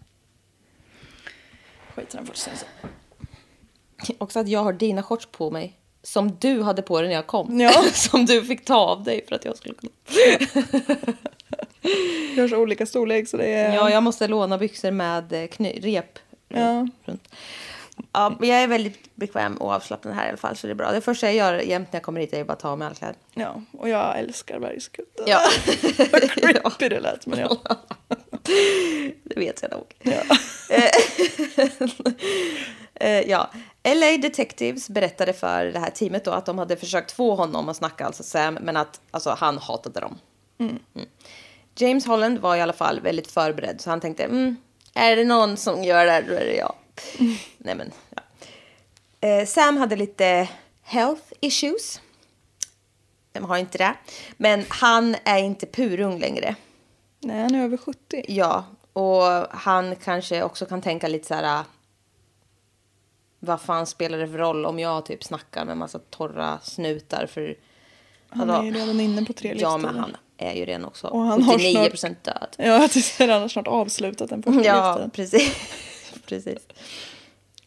Skit 1.96 2.14
i 2.14 2.18
den 2.18 2.28
så. 2.34 2.50
Också 4.18 4.40
att 4.40 4.48
jag 4.48 4.64
har 4.64 4.74
dina 4.74 5.04
shorts 5.04 5.26
på 5.32 5.52
mig. 5.52 5.80
Som 6.04 6.38
du 6.40 6.62
hade 6.62 6.82
på 6.82 7.00
dig 7.02 7.08
när 7.08 7.16
jag 7.16 7.28
kom. 7.28 7.60
Ja. 7.60 7.84
som 7.94 8.26
du 8.26 8.42
fick 8.46 8.66
ta 8.66 8.76
av 8.76 9.04
dig 9.04 9.26
för 9.28 9.36
att 9.36 9.46
jag 9.46 9.58
skulle 9.58 9.76
kunna. 9.76 9.92
Vi 12.36 12.42
har 12.42 12.48
så 12.48 12.58
olika 12.58 12.86
storlek 12.86 13.28
så 13.30 13.38
det 13.38 13.54
är... 13.54 13.76
Ja, 13.76 13.90
jag 13.90 14.04
måste 14.04 14.28
låna 14.28 14.58
byxor 14.58 14.92
med 14.92 15.34
eh, 15.34 15.38
kny- 15.48 15.82
rep. 15.82 16.20
Ja. 16.48 16.88
Runt. 17.06 17.28
Ja, 18.12 18.36
men 18.40 18.50
jag 18.50 18.64
är 18.64 18.68
väldigt 18.68 19.16
bekväm 19.16 19.58
och 19.58 19.72
avslappnad 19.72 20.14
här 20.14 20.26
i 20.26 20.30
alla 20.30 20.38
fall 20.38 20.56
så 20.56 20.68
det 20.68 20.74
är 20.74 20.76
bra. 20.76 20.92
Det 20.92 21.02
första 21.02 21.28
jag 21.28 21.36
gör 21.36 21.60
jämt 21.60 21.94
när 21.94 21.98
jag 21.98 22.04
kommer 22.04 22.22
hit 22.22 22.34
är 22.34 22.44
bara 22.44 22.54
att 22.54 22.60
ta 22.60 22.70
av 22.70 22.78
mig 22.78 22.86
alla 22.86 22.96
kläder. 22.96 23.16
ja. 23.34 23.62
Och 23.72 23.90
jag 23.90 24.20
älskar 24.20 24.60
bergskutten. 24.60 25.26
Ja. 25.28 25.40
Vad 26.12 26.32
creepy 26.32 26.90
det 26.90 27.00
lät 27.00 27.26
men 27.26 27.40
ja. 27.40 27.58
det 29.24 29.40
vet 29.40 29.62
jag 29.62 29.72
nog. 29.72 29.96
ja. 30.00 30.38
Eh, 33.00 33.30
ja. 33.30 33.50
LA 33.84 34.18
Detectives 34.18 34.90
berättade 34.90 35.34
för 35.34 35.66
det 35.66 35.80
här 35.80 35.90
teamet 35.90 36.26
då 36.26 36.32
att 36.32 36.46
de 36.46 36.58
hade 36.58 36.76
försökt 36.76 37.12
få 37.12 37.36
honom 37.36 37.70
att 37.70 37.78
snacka, 37.78 38.06
alltså 38.06 38.24
Sam, 38.24 38.58
men 38.62 38.78
att 38.78 39.02
alltså, 39.12 39.30
han 39.30 39.58
hatade 39.58 40.00
dem. 40.00 40.20
Mm. 40.60 40.80
James 41.76 42.06
Holland 42.06 42.40
var 42.40 42.56
i 42.56 42.62
alla 42.62 42.74
fall 42.74 43.00
väldigt 43.00 43.32
förberedd, 43.32 43.82
så 43.82 43.90
han 43.90 44.02
tänkte, 44.02 44.24
mm, 44.24 44.56
är 44.94 45.16
det 45.16 45.24
någon 45.24 45.58
som 45.58 45.84
gör 45.84 46.06
det 46.06 46.12
här, 46.12 46.22
då 46.22 46.34
är 46.34 46.46
det 46.46 46.56
jag. 46.56 46.76
Nej, 47.58 47.76
men, 47.76 47.92
ja. 48.16 48.22
eh, 49.28 49.46
Sam 49.46 49.78
hade 49.78 49.96
lite 49.96 50.50
health 50.84 51.24
issues. 51.40 52.02
Vem 53.34 53.44
har 53.44 53.58
inte 53.58 53.78
det? 53.78 53.94
Men 54.38 54.66
han 54.70 55.16
är 55.24 55.38
inte 55.38 55.66
purung 55.66 56.20
längre. 56.20 56.56
Nej, 57.20 57.42
han 57.42 57.56
är 57.56 57.64
över 57.64 57.78
70. 57.78 58.26
Ja, 58.28 58.66
och 58.94 59.22
han 59.52 59.96
kanske 59.96 60.44
också 60.44 60.66
kan 60.66 60.82
tänka 60.82 61.08
lite 61.08 61.28
så 61.28 61.34
här... 61.34 61.44
äh, 61.60 61.62
Vad 63.40 63.62
fan 63.62 63.86
spelar 63.86 64.18
det 64.18 64.28
för 64.28 64.38
roll 64.38 64.66
om 64.66 64.80
jag 64.80 65.06
typ 65.06 65.24
snackar 65.24 65.66
med 65.66 65.78
massa 65.78 66.00
torra 66.00 66.60
snutar 66.64 67.28
för... 67.28 67.56
Han 68.30 68.48
vadå? 68.48 68.60
är 68.62 68.66
ju 68.66 68.72
redan 68.72 69.00
inne 69.02 69.26
på 69.26 69.34
tre 69.34 69.54
Ja, 69.58 69.78
men 69.78 69.96
han 70.00 70.18
är 70.38 70.54
ju 70.54 70.66
redan 70.66 70.86
också 70.86 71.08
Och 71.08 71.20
han 71.22 71.44
har 71.44 71.54
79 71.54 71.74
snart- 71.74 71.90
procent 71.90 72.24
död. 72.24 72.56
Ja, 72.58 72.74
han 73.20 73.30
har 73.42 73.48
snart 73.48 73.68
avslutat 73.68 74.30
den 74.30 74.44
första 74.44 74.64
Ja, 74.64 74.86
livstiden. 74.88 75.10
precis. 75.10 75.56
Precis. 76.28 76.68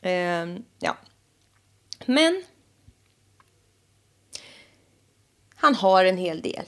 Ehm, 0.02 0.64
ja. 0.78 0.96
Men... 2.06 2.44
Han 5.56 5.74
har 5.74 6.04
en 6.04 6.16
hel 6.16 6.42
del 6.42 6.64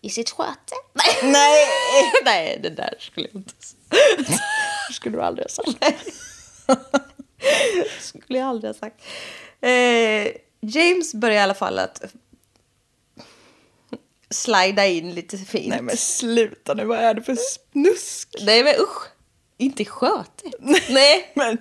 i 0.00 0.10
sitt 0.10 0.30
sköte. 0.30 0.74
Nej, 1.22 1.66
Nej 2.24 2.58
det 2.62 2.70
där 2.70 2.94
skulle 2.98 3.28
jag 3.32 3.40
inte 3.40 3.54
säga. 3.60 4.38
Skulle 4.92 5.16
du 5.16 5.22
aldrig 5.22 5.44
ha 5.44 5.48
sagt. 5.48 5.68
skulle 8.00 8.38
jag 8.38 8.48
aldrig 8.48 8.68
ha 8.68 8.78
sagt. 8.78 9.02
Eh, 9.60 10.28
James 10.60 11.14
börjar 11.14 11.36
i 11.36 11.40
alla 11.40 11.54
fall 11.54 11.78
att 11.78 12.02
slida 14.30 14.86
in 14.86 15.14
lite 15.14 15.38
fint. 15.38 15.68
Nej 15.68 15.82
men 15.82 15.96
sluta 15.96 16.74
nu, 16.74 16.84
vad 16.84 16.98
är 16.98 17.14
det 17.14 17.22
för 17.22 17.36
snusk? 17.36 18.28
Nej 18.40 18.64
men 18.64 18.74
usch, 18.74 19.08
inte 19.62 19.84
skötigt. 19.84 20.54
Nej. 20.88 21.32
Men 21.34 21.58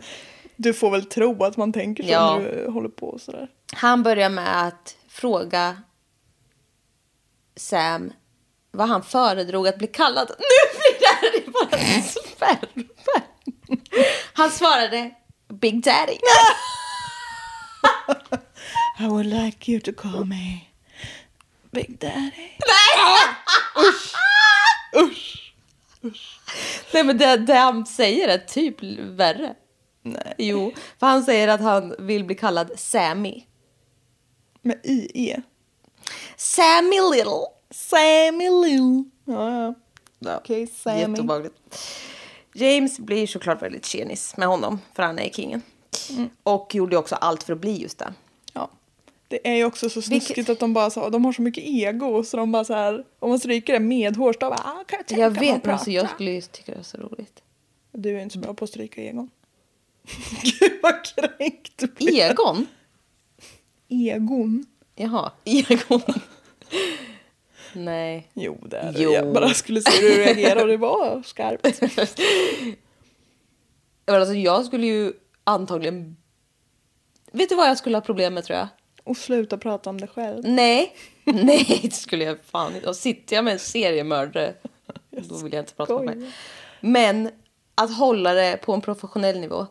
du 0.55 0.73
får 0.73 0.91
väl 0.91 1.05
tro 1.05 1.43
att 1.43 1.57
man 1.57 1.73
tänker 1.73 2.03
så 2.03 2.09
Ja. 2.09 2.37
när 2.39 2.51
du 2.51 2.71
håller 2.71 2.89
på 2.89 3.19
sådär. 3.19 3.47
Han 3.73 4.03
börjar 4.03 4.29
med 4.29 4.67
att 4.67 4.95
fråga 5.09 5.77
Sam 7.55 8.13
vad 8.71 8.87
han 8.87 9.03
föredrog 9.03 9.67
att 9.67 9.77
bli 9.77 9.87
kallad. 9.87 10.31
Nu 10.39 10.79
blir 10.79 10.99
det 10.99 11.07
här 11.21 11.51
bara 11.51 12.01
spärr. 12.01 12.69
Han 14.33 14.51
svarade 14.51 15.11
Big 15.49 15.83
Daddy. 15.83 16.17
I 18.99 19.05
would 19.07 19.25
like 19.25 19.71
you 19.71 19.81
to 19.81 19.91
call 19.93 20.25
me 20.25 20.59
Big 21.71 21.99
Daddy. 21.99 22.31
Nej 22.67 22.97
men 27.05 27.17
det, 27.17 27.37
det 27.37 27.53
han 27.53 27.85
säger 27.85 28.27
är 28.27 28.37
typ 28.37 28.83
värre. 28.99 29.55
Nej. 30.03 30.35
Jo, 30.37 30.73
för 30.99 31.07
han 31.07 31.23
säger 31.23 31.47
att 31.47 31.61
han 31.61 31.95
vill 31.99 32.23
bli 32.23 32.35
kallad 32.35 32.71
Sammy. 32.75 33.43
Med 34.61 34.79
IE. 34.83 35.41
Sammy 36.35 37.01
Little. 37.11 37.45
Sammy 37.71 38.49
Lou. 38.49 39.03
Ja, 39.25 39.51
ja. 39.51 39.73
Ja, 40.19 40.37
Okej, 40.37 40.67
Sammy. 40.67 40.99
Jätteobehagligt. 40.99 41.55
James 42.53 42.99
blir 42.99 43.27
såklart 43.27 43.61
väldigt 43.61 43.85
tjenis 43.85 44.37
med 44.37 44.47
honom, 44.47 44.79
för 44.93 45.03
han 45.03 45.19
är 45.19 45.29
kingen. 45.29 45.61
Mm. 46.09 46.29
Och 46.43 46.75
gjorde 46.75 46.97
också 46.97 47.15
allt 47.15 47.43
för 47.43 47.53
att 47.53 47.59
bli 47.59 47.81
just 47.81 47.99
det. 47.99 48.13
Det 49.31 49.47
är 49.49 49.55
ju 49.55 49.65
också 49.65 49.89
så 49.89 50.01
snuskigt 50.01 50.37
Vilket- 50.37 50.49
att 50.51 50.59
de 50.59 50.73
bara 50.73 50.89
så, 50.89 51.09
de 51.09 51.25
har 51.25 51.33
så 51.33 51.41
mycket 51.41 51.63
ego 51.63 52.23
så 52.23 52.37
de 52.37 52.51
bara 52.51 52.63
så 52.63 52.73
här, 52.73 53.05
om 53.19 53.29
man 53.29 53.39
stryker 53.39 53.73
det 53.73 53.79
medhårs 53.79 54.37
då 54.39 54.49
bara, 54.49 54.59
ah, 54.59 54.83
kan 54.87 54.97
jag 54.99 55.07
tänka 55.07 55.21
Jag 55.21 55.29
vet, 55.29 55.65
men 55.65 55.73
alltså 55.73 55.91
jag 55.91 56.03
prata?" 56.03 56.15
skulle 56.15 56.31
ju 56.31 56.41
tycka 56.41 56.71
det 56.71 56.77
var 56.77 56.83
så 56.83 56.97
roligt. 56.97 57.43
Du 57.91 58.17
är 58.17 58.21
inte 58.21 58.33
så 58.33 58.39
bra 58.39 58.53
på 58.53 58.63
att 58.63 58.69
stryka 58.69 59.01
egon. 59.01 59.29
Gud 60.43 60.79
vad 60.83 60.93
kränkt 61.05 61.77
du 61.77 61.87
blev. 61.87 62.13
Egon? 62.31 62.67
Egon? 63.89 64.65
Jaha, 64.95 65.31
Egon. 65.45 66.01
Nej. 67.73 68.29
Jo 68.33 68.57
det 68.69 68.77
är 68.77 68.95
Jo. 68.97 69.11
Jag 69.11 69.33
bara 69.33 69.49
skulle 69.53 69.81
se 69.81 70.01
hur 70.01 70.09
du 70.09 70.23
reagerar 70.23 70.61
och 70.61 70.67
det 70.67 70.77
var 70.77 71.23
skarpt. 71.25 71.67
Alltså 74.05 74.33
jag 74.33 74.65
skulle 74.65 74.87
ju 74.87 75.13
antagligen... 75.43 76.17
Vet 77.31 77.49
du 77.49 77.55
vad 77.55 77.69
jag 77.69 77.77
skulle 77.77 77.95
ha 77.97 78.01
problem 78.01 78.33
med 78.33 78.43
tror 78.43 78.59
jag? 78.59 78.67
Och 79.03 79.17
sluta 79.17 79.57
prata 79.57 79.89
om 79.89 80.01
det 80.01 80.07
själv. 80.07 80.41
Nej, 80.45 80.95
nej 81.23 81.79
det 81.83 81.93
skulle 81.93 82.23
jag 82.23 82.37
fan 82.51 82.75
inte. 82.75 82.89
Och 82.89 82.95
sitter 82.95 83.35
jag 83.35 83.45
med 83.45 83.53
en 83.53 83.59
seriemördare 83.59 84.53
då 85.11 85.37
vill 85.37 85.53
jag 85.53 85.61
inte 85.61 85.73
prata 85.73 85.99
med 85.99 86.17
mig. 86.17 86.31
Men 86.81 87.29
att 87.75 87.97
hålla 87.97 88.33
det 88.33 88.57
på 88.57 88.73
en 88.73 88.81
professionell 88.81 89.39
nivå. 89.39 89.67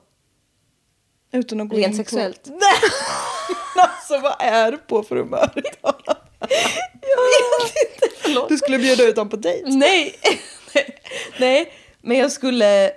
Utan 1.32 1.60
att 1.60 1.68
gå 1.68 1.76
Rent 1.76 1.90
in 1.90 1.96
sexuellt. 1.96 2.44
På... 2.44 2.50
Nej! 2.60 2.90
alltså 3.76 4.18
vad 4.18 4.36
är 4.38 4.72
du 4.72 4.78
på 4.78 5.02
för 5.02 5.16
humör 5.16 5.52
idag? 5.56 5.94
Jag 7.00 7.22
vet 7.22 7.74
inte. 7.92 8.16
Förlåt. 8.16 8.48
Du 8.48 8.58
skulle 8.58 8.78
bjuda 8.78 9.04
ut 9.04 9.16
dem 9.16 9.28
på 9.28 9.36
dejt. 9.36 9.70
Nej. 9.70 10.14
Nej, 11.40 11.72
men 12.00 12.18
jag 12.18 12.32
skulle 12.32 12.92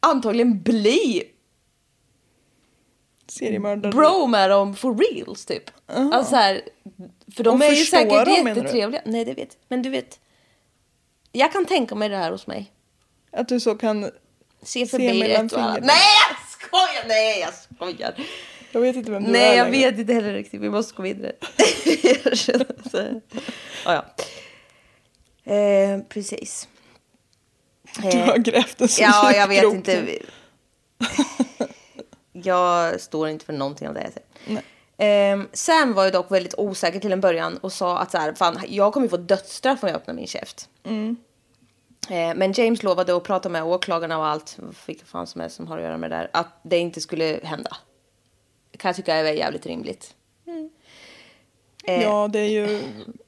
antagligen 0.00 0.62
bli 0.62 1.24
Seriemördare. 3.38 3.92
bro 3.92 4.26
med 4.26 4.50
dem 4.50 4.74
for 4.76 4.94
reals 4.94 5.44
typ. 5.46 5.70
Alltså 5.86 6.30
så 6.30 6.36
här, 6.36 6.60
för 7.36 7.44
de 7.44 7.60
Och 7.60 7.66
är 7.66 7.70
ju 7.70 7.84
säkert 7.84 8.10
de, 8.26 8.42
menar 8.42 8.54
du? 8.54 8.60
jättetrevliga. 8.60 9.02
Nej, 9.04 9.24
det 9.24 9.34
vet 9.34 9.38
jag. 9.38 9.56
Men 9.68 9.82
du 9.82 9.90
vet. 9.90 10.20
Jag 11.32 11.52
kan 11.52 11.64
tänka 11.66 11.94
mig 11.94 12.08
det 12.08 12.16
här 12.16 12.30
hos 12.30 12.46
mig. 12.46 12.72
Att 13.32 13.48
du 13.48 13.60
så 13.60 13.74
kan... 13.74 14.02
Se 14.02 14.10
Se 14.62 14.86
förbi 14.86 15.20
mellan 15.20 15.46
ett 15.46 15.52
och 15.52 15.60
annat. 15.62 15.78
Nej, 15.82 15.96
jag 16.28 16.36
skojar! 16.68 17.08
Nej, 17.08 17.40
jag 17.40 17.54
skojar. 17.54 18.14
Jag 18.72 18.80
vet 18.80 18.96
inte 18.96 19.10
vem 19.10 19.24
du 19.24 19.30
Nej, 19.30 19.42
är 19.52 19.56
jag 19.56 19.70
längre. 19.70 19.90
vet 19.90 19.98
inte 20.00 20.12
heller 20.12 20.32
riktigt. 20.32 20.60
Vi 20.60 20.70
måste 20.70 20.94
gå 20.94 21.02
vidare. 21.02 21.32
Så, 22.90 23.20
ja. 23.84 24.04
Eh, 25.52 26.00
precis. 26.08 26.68
Du 28.12 28.18
har 28.18 28.38
grävt 28.38 28.80
en 28.80 28.88
så 28.88 29.02
Ja, 29.02 29.32
jag 29.32 29.48
vet 29.48 29.64
inte. 29.64 30.18
Jag 32.32 33.00
står 33.00 33.28
inte 33.28 33.44
för 33.44 33.52
någonting 33.52 33.88
av 33.88 33.94
det 33.94 34.00
jag 34.00 34.12
säger. 34.12 34.62
Ehm, 34.96 35.48
Sam 35.52 35.92
var 35.92 36.04
ju 36.04 36.10
dock 36.10 36.30
väldigt 36.30 36.54
osäker 36.58 37.00
till 37.00 37.12
en 37.12 37.20
början 37.20 37.56
och 37.56 37.72
sa 37.72 37.98
att 37.98 38.10
så 38.10 38.18
här, 38.18 38.32
fan, 38.34 38.58
jag 38.68 38.92
kommer 38.92 39.08
få 39.08 39.16
dödsstraff 39.16 39.82
om 39.82 39.88
jag 39.88 39.96
öppnar 39.96 40.14
min 40.14 40.26
käft. 40.26 40.68
Mm. 40.84 41.16
Eh, 42.10 42.34
men 42.34 42.52
James 42.52 42.82
lovade 42.82 43.16
att 43.16 43.24
prata 43.24 43.48
med 43.48 43.64
åklagarna 43.64 44.18
och 44.18 44.26
allt, 44.26 44.58
vilka 44.86 45.04
fan 45.04 45.26
som 45.26 45.40
helst 45.40 45.56
som 45.56 45.66
har 45.66 45.78
att 45.78 45.84
göra 45.84 45.98
med 45.98 46.10
det 46.10 46.16
där, 46.16 46.30
att 46.32 46.60
det 46.62 46.78
inte 46.78 47.00
skulle 47.00 47.40
hända. 47.42 47.76
Det 48.70 48.78
kan 48.78 48.88
jag 48.88 48.96
tycka 48.96 49.14
är 49.14 49.32
jävligt 49.32 49.66
rimligt. 49.66 50.14
Eh, 51.82 52.02
Ja, 52.02 52.28
det 52.32 52.38
är 52.40 52.48
ju... 52.48 52.82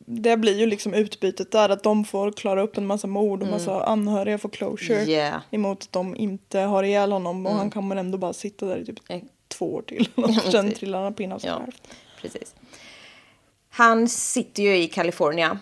Det 0.07 0.37
blir 0.37 0.59
ju 0.59 0.67
liksom 0.67 0.95
utbytet 0.95 1.53
där 1.53 1.69
att 1.69 1.83
de 1.83 2.05
får 2.05 2.33
klara 2.33 2.63
upp 2.63 2.77
en 2.79 2.87
massa 2.87 3.07
mord 3.07 3.43
och 3.43 3.49
massa 3.49 3.85
anhöriga 3.85 4.39
får 4.39 4.49
closure. 4.49 4.97
Mm. 4.99 5.09
Yeah. 5.11 5.41
Emot 5.51 5.83
att 5.83 5.93
de 5.93 6.17
inte 6.17 6.59
har 6.61 6.83
ihjäl 6.83 7.13
honom 7.13 7.47
och 7.47 7.53
han 7.53 7.71
kommer 7.71 7.97
ändå 7.97 8.19
bara 8.19 8.33
sitta 8.33 8.67
där 8.67 8.77
i 8.77 8.85
typ 8.85 8.99
Eh. 9.11 9.21
två 9.49 9.75
år 9.75 9.83
till. 9.83 10.09
Och 10.15 10.35
sen 10.35 10.73
trillar 10.73 11.03
han 11.03 11.15
pinne 11.15 11.35
av 11.35 11.39
sig 11.39 11.51
Ja, 11.51 11.59
själv. 11.59 11.73
precis. 12.21 12.55
Han 13.69 14.09
sitter 14.09 14.63
ju 14.63 14.77
i 14.77 14.89
Kalifornien 14.89 15.59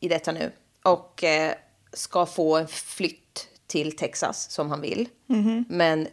i 0.00 0.08
detta 0.08 0.32
nu 0.32 0.52
och 0.82 1.24
eh, 1.24 1.52
ska 1.92 2.26
få 2.26 2.56
en 2.56 2.68
flytt 2.68 3.48
till 3.66 3.96
Texas 3.96 4.50
som 4.50 4.70
han 4.70 4.80
vill. 4.80 5.08
Men 5.68 6.08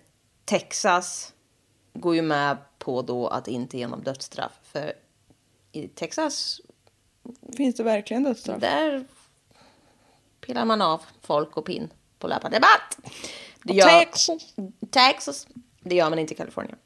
Texas 0.45 1.33
går 1.93 2.15
ju 2.15 2.21
med 2.21 2.57
på 2.79 3.01
då 3.01 3.27
att 3.27 3.47
inte 3.47 3.77
ge 3.77 3.83
honom 3.85 4.03
dödsstraff. 4.03 4.51
För 4.63 4.93
i 5.73 5.87
Texas, 5.87 6.61
Finns 7.57 7.75
det 7.75 7.83
verkligen 7.83 8.23
dödsstraff? 8.23 8.61
där 8.61 9.05
pillar 10.41 10.65
man 10.65 10.81
av 10.81 11.01
folk 11.21 11.57
och 11.57 11.65
pin 11.65 11.93
på 12.19 12.27
löpande 12.27 12.59
band. 12.59 13.11
Det 13.63 13.83
Och 13.83 13.89
Texas. 13.89 14.53
Texas. 14.91 15.47
Det 15.81 15.95
gör 15.95 16.09
man 16.09 16.19
inte 16.19 16.33
i 16.33 16.37
Kalifornien. 16.37 16.77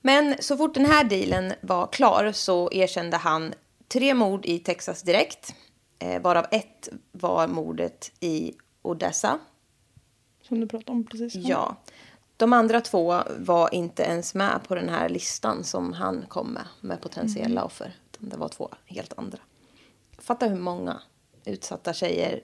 Men 0.00 0.42
så 0.42 0.56
fort 0.56 0.74
den 0.74 0.86
här 0.86 1.04
dealen 1.04 1.52
var 1.60 1.86
klar 1.86 2.32
så 2.32 2.72
erkände 2.72 3.16
han 3.16 3.54
tre 3.88 4.14
mord 4.14 4.46
i 4.46 4.58
Texas 4.58 5.02
direkt. 5.02 5.54
Eh, 5.98 6.22
varav 6.22 6.46
ett 6.50 6.88
var 7.12 7.48
mordet 7.48 8.12
i 8.20 8.52
Odessa. 8.82 9.38
Som 10.42 10.60
du 10.60 10.66
pratade 10.66 10.92
om 10.92 11.06
precis. 11.06 11.34
Ja. 11.34 11.76
De 12.44 12.52
andra 12.52 12.80
två 12.80 13.22
var 13.38 13.74
inte 13.74 14.02
ens 14.02 14.34
med 14.34 14.60
på 14.68 14.74
den 14.74 14.88
här 14.88 15.08
listan 15.08 15.64
som 15.64 15.92
han 15.92 16.24
kom 16.28 16.52
med, 16.52 16.66
med 16.80 17.00
potentiella 17.00 17.64
offer. 17.64 17.96
Utan 18.12 18.28
det 18.28 18.36
var 18.36 18.48
två 18.48 18.70
helt 18.86 19.18
andra. 19.18 19.38
Fatta 20.18 20.46
hur 20.46 20.58
många 20.58 21.00
utsatta 21.44 21.92
tjejer 21.92 22.42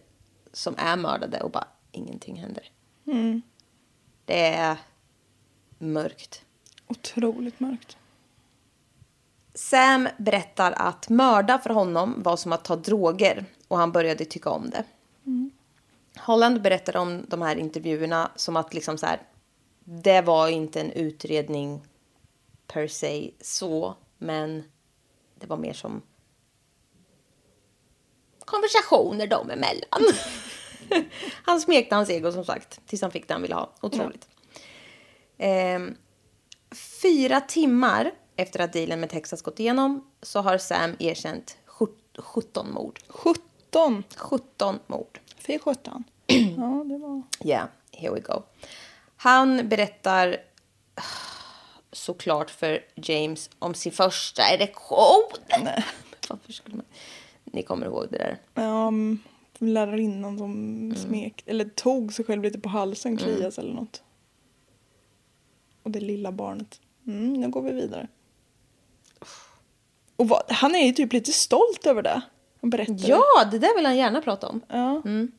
som 0.53 0.75
är 0.79 0.97
mördade 0.97 1.41
och 1.41 1.51
bara 1.51 1.67
ingenting 1.93 2.37
händer. 2.37 2.71
Det 4.25 4.47
är 4.55 4.77
mörkt. 5.79 6.45
Otroligt 6.87 7.61
mörkt. 7.61 7.97
Sam 9.55 10.09
berättar 10.19 10.73
att 10.73 11.09
mörda 11.09 11.59
för 11.59 11.71
honom 11.71 12.23
var 12.23 12.37
som 12.37 12.53
att 12.53 12.65
ta 12.65 12.77
droger 12.77 13.45
och 13.69 13.79
han 13.79 13.93
började 13.93 14.25
tycka 14.25 14.51
om 14.51 14.71
det. 14.71 14.85
Holland 16.19 16.63
berättar 16.63 16.97
om 16.97 17.25
de 17.29 17.43
här 17.43 17.57
intervjuerna 17.57 18.31
som 18.37 18.57
att 18.57 18.75
liksom 18.75 18.99
så 18.99 19.07
här, 19.07 19.21
det 19.85 20.21
var 20.21 20.49
inte 20.49 20.81
en 20.81 20.93
utredning 20.93 21.83
per 22.67 22.87
se 22.87 23.31
så, 23.41 23.95
men 24.19 24.65
det 25.35 25.47
var 25.47 25.57
mer 25.57 25.73
som 25.73 26.03
konversationer 28.45 29.27
dem 29.27 29.51
emellan. 29.51 30.15
han 31.45 31.61
smekte 31.61 31.95
hans 31.95 32.11
ego 32.11 32.33
som 32.33 32.45
sagt 32.45 32.81
tills 32.87 33.03
han 33.03 33.11
fick 33.11 33.29
det 33.29 33.35
han 33.35 33.43
ville 33.43 33.55
ha. 33.55 33.73
Otroligt. 33.81 34.29
Ehm, 35.39 35.97
fyra 37.03 37.41
timmar 37.41 38.11
efter 38.37 38.61
att 38.61 38.73
dealen 38.73 39.01
med 39.01 39.11
Texas 39.11 39.43
gått 39.43 39.61
igenom 39.61 40.11
så 40.23 40.41
har 40.41 40.59
Sam 40.59 40.97
erkänt 40.99 41.59
sjut- 41.67 42.19
17 42.19 42.73
mord. 42.73 43.01
17. 43.09 44.05
17 44.17 44.79
mord. 44.87 45.21
Fy 45.37 45.59
sjutton. 45.59 46.05
Ja, 46.57 46.85
det 46.85 46.99
var... 46.99 47.23
Yeah, 47.45 47.67
here 47.93 48.15
we 48.15 48.21
go. 48.21 48.43
Han 49.23 49.69
berättar 49.69 50.37
ah, 50.95 51.03
såklart 51.93 52.51
för 52.51 52.85
James 52.95 53.51
om 53.59 53.75
sin 53.75 53.93
första 53.93 54.43
erektion. 54.43 55.23
Nej. 55.65 55.85
Varför 56.29 56.53
skulle 56.53 56.77
man... 56.77 56.87
Ni 57.45 57.63
kommer 57.63 57.87
ihåg 57.87 58.07
det 58.11 58.19
där. 58.19 58.39
Ja, 58.55 58.89
mm, 58.89 59.19
lärarinnan 59.59 60.39
som 60.39 60.53
Mm. 60.53 60.97
smek, 60.97 61.43
eller 61.47 61.65
tog 61.65 62.13
sig 62.13 62.25
själv 62.25 62.43
lite 62.43 62.59
på 62.61 62.69
halsen, 62.69 63.17
klias 63.17 63.59
eller 63.59 63.73
något. 63.73 64.03
Och 65.83 65.91
det 65.91 66.01
lilla 66.01 66.33
barnet. 66.33 66.81
Mm, 67.07 67.33
nu 67.33 67.49
går 67.49 67.63
vi 67.63 67.73
vidare. 67.73 68.09
Och 70.17 70.29
vad, 70.29 70.43
han 70.49 70.75
är 70.75 70.87
ju 70.87 70.93
typ 70.93 71.13
lite 71.13 71.33
stolt 71.33 71.87
över 71.87 72.03
det. 72.03 72.21
Han 72.61 72.71
berättar. 72.71 73.09
Ja, 73.09 73.25
det 73.51 73.59
där 73.59 73.77
vill 73.77 73.87
han 73.87 73.97
gärna 73.97 74.23
prata 74.23 74.49
om. 74.49 74.61
Ja. 74.69 75.03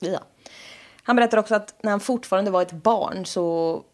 Ja. 0.00 0.20
Han 1.08 1.16
berättar 1.16 1.38
också 1.38 1.54
att 1.54 1.74
när 1.82 1.90
han 1.90 2.00
fortfarande 2.00 2.50
var 2.50 2.62
ett 2.62 2.72
barn 2.72 3.26
så 3.26 3.84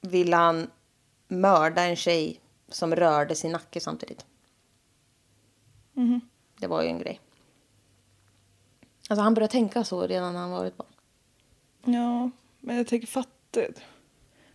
ville 0.00 0.36
han 0.36 0.70
mörda 1.28 1.82
en 1.82 1.96
tjej 1.96 2.40
som 2.68 2.94
rörde 2.96 3.34
sin 3.34 3.52
nacke 3.52 3.80
samtidigt. 3.80 4.26
Det 6.60 6.66
var 6.66 6.82
ju 6.82 6.88
en 6.88 6.98
grej. 6.98 7.20
Alltså 9.08 9.22
han 9.22 9.34
började 9.34 9.52
tänka 9.52 9.84
så 9.84 10.06
redan 10.06 10.32
när 10.32 10.40
han 10.40 10.50
var 10.50 10.64
ett 10.64 10.76
barn. 10.76 10.88
ja, 11.84 12.30
men 12.60 12.76
jag 12.76 12.86
tänker 12.86 13.06
fatta. 13.06 13.60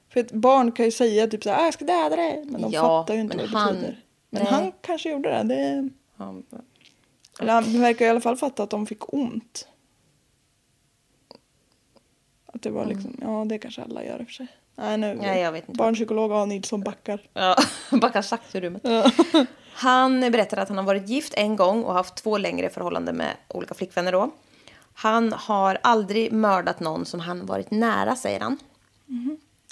För 0.10 0.19
ett 0.19 0.32
barn 0.32 0.72
kan 0.72 0.86
ju 0.86 0.91
säga 0.91 1.28
typ 1.28 1.43
så 1.43 1.50
här, 1.50 1.60
"Ah, 1.62 1.65
jag 1.65 1.74
ska 1.74 1.86
döda 1.86 2.15
dig. 2.15 2.46
Men 2.46 2.62
de 2.62 2.72
Ja, 2.72 2.82
fattar 2.82 3.13
ju 3.13 3.19
inte 3.22 3.38
vad 3.38 3.46
det 3.52 3.58
han- 3.58 3.74
betyder. 3.74 4.04
Men 4.30 4.43
nej. 4.43 4.52
han 4.54 4.72
kanske 4.82 5.12
gjorde 5.12 5.30
det. 5.30 5.43
det. 5.43 5.89
Han, 6.15 6.43
Eller 7.39 7.54
han 7.54 7.82
verkar 7.82 8.06
i 8.06 8.10
alla 8.10 8.22
fall 8.22 8.38
fatta 8.38 8.63
att 8.63 8.69
de 8.69 8.86
fick 8.88 9.13
ont. 9.13 9.67
Att 12.54 12.62
det 12.62 12.70
var 12.70 12.86
liksom, 12.86 13.18
ja 13.22 13.46
det 13.50 13.58
kanske 13.58 13.82
alla 13.82 14.04
gör 14.04 14.20
i 14.20 14.24
och 14.24 14.28
för 14.28 14.34
sig. 14.34 14.48
Nej 14.76 14.98
nu, 14.98 15.13
Nej, 15.16 15.42
jag 15.42 15.52
vet 15.52 15.70
inte. 15.70 15.78
barnpsykolog 15.78 16.32
A. 16.32 16.46
Nilsson 16.46 16.82
backar. 16.84 17.22
ja, 17.34 17.56
backar 17.92 18.22
sakta 18.22 18.58
ur 18.58 18.62
rummet. 18.62 18.84
Han 19.74 20.20
berättar 20.20 20.58
att 20.58 20.68
han 20.68 20.78
har 20.78 20.86
varit 20.86 21.10
gift 21.10 21.34
en 21.34 21.56
gång 21.56 21.84
och 21.84 21.94
haft 21.94 22.16
två 22.16 22.38
längre 22.38 22.70
förhållanden 22.70 23.16
med 23.18 23.34
olika 23.48 23.74
flickvänner 23.74 24.12
då. 24.12 24.32
Han 24.94 25.34
har 25.34 25.78
aldrig 25.84 26.32
mördat 26.32 26.80
någon 26.80 27.06
som 27.06 27.20
han 27.20 27.46
varit 27.46 27.72
nära, 27.72 28.16
säger 28.16 28.39
han. 28.39 28.58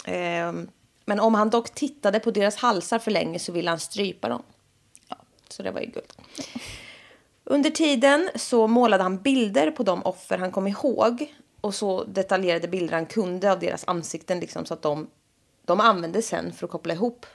Ehm, 0.06 0.70
men 1.06 1.20
om 1.20 1.36
han 1.36 1.50
dock 1.50 1.70
tittade 1.70 2.20
på 2.20 2.32
deras 2.32 2.56
halsar 2.56 3.00
för 3.00 3.12
länge 3.12 3.40
så 3.40 3.52
ville 3.52 3.70
han 3.70 3.80
strypa 3.80 4.30
dem. 4.30 4.42
Ja, 5.10 5.16
så 5.50 5.64
det 5.64 5.72
var 5.72 5.82
ju 5.82 5.86
guld. 5.88 6.14
Under 7.44 7.70
tiden 7.70 8.30
så 8.36 8.68
målade 8.68 9.04
han 9.04 9.18
bilder 9.18 9.72
på 9.72 9.84
de 9.84 10.04
offer 10.04 10.38
han 10.38 10.52
kom 10.52 10.68
ihåg 10.68 11.34
och 11.62 11.76
så 11.76 12.04
detaljerade 12.04 12.68
bilder 12.68 12.94
han 12.94 13.06
kunde 13.06 13.52
av 13.52 13.60
deras 13.60 13.84
ansikten 13.88 14.40
liksom, 14.40 14.66
så 14.66 14.74
att 14.74 14.82
de, 14.82 15.08
de 15.66 15.80
användes 15.80 16.28
sen 16.28 16.54
för 16.54 16.66
att 16.66 16.72
koppla 16.72 16.94
ihop 16.94 17.26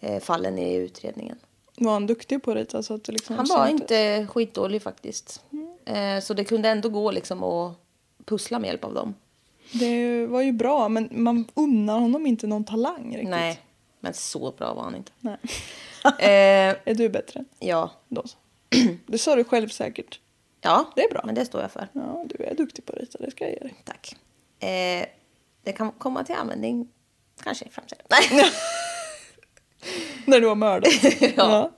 eh, 0.00 0.20
fallen 0.20 0.58
i 0.58 0.74
utredningen. 0.74 1.38
Var 1.76 1.92
han 1.92 2.06
duktig 2.06 2.42
på 2.42 2.54
det? 2.54 2.74
Alltså 2.74 2.94
att 2.94 3.08
liksom 3.08 3.36
Han 3.36 3.46
var 3.46 3.66
syntes? 3.66 3.80
inte 3.82 4.26
skitdålig 4.32 4.82
faktiskt. 4.82 5.42
Eh, 5.84 6.20
så 6.20 6.34
det 6.34 6.44
kunde 6.44 6.68
ändå 6.68 6.88
gå 6.88 7.10
liksom 7.10 7.42
att 7.42 7.74
pussla 8.24 8.58
med 8.58 8.68
hjälp 8.68 8.84
av 8.84 8.94
dem. 8.94 9.14
Det 9.72 10.26
var 10.26 10.42
ju 10.42 10.52
bra 10.52 10.88
men 10.88 11.08
man 11.10 11.44
unnar 11.54 11.98
honom 11.98 12.26
inte 12.26 12.46
någon 12.46 12.64
talang 12.64 13.10
riktigt. 13.16 13.30
Nej, 13.30 13.60
men 14.00 14.14
så 14.14 14.52
bra 14.58 14.74
var 14.74 14.82
han 14.82 14.94
inte. 14.94 15.12
Nej. 15.20 15.36
Eh, 16.04 16.76
Är 16.84 16.94
du 16.94 17.08
bättre? 17.08 17.44
ja. 17.58 17.90
Då 18.08 18.22
så. 18.26 18.36
Det 19.06 19.18
sa 19.18 19.36
du 19.36 19.44
själv 19.44 19.68
säkert. 19.68 20.20
Ja, 20.60 20.92
Det 20.96 21.02
är 21.02 21.10
bra. 21.10 21.22
Men 21.24 21.34
det 21.34 21.44
står 21.46 21.60
jag 21.62 21.70
för. 21.72 21.88
Ja, 21.92 22.24
du 22.28 22.44
är 22.44 22.54
duktig 22.54 22.86
på 22.86 22.92
att 22.92 22.98
rita, 22.98 23.18
det 23.18 23.30
ska 23.30 23.44
jag 23.44 23.52
ge 23.52 23.58
dig. 23.58 23.74
Tack. 23.84 24.16
Eh, 24.60 25.06
det 25.62 25.72
kan 25.72 25.92
komma 25.92 26.24
till 26.24 26.34
användning 26.34 26.88
kanske 27.42 27.64
i 27.64 27.68
framtiden. 27.70 28.06
Nej. 28.10 28.50
När 30.26 30.40
du 30.40 30.46
har 30.46 30.54
mördat. 30.54 30.92
Ja. 31.36 31.70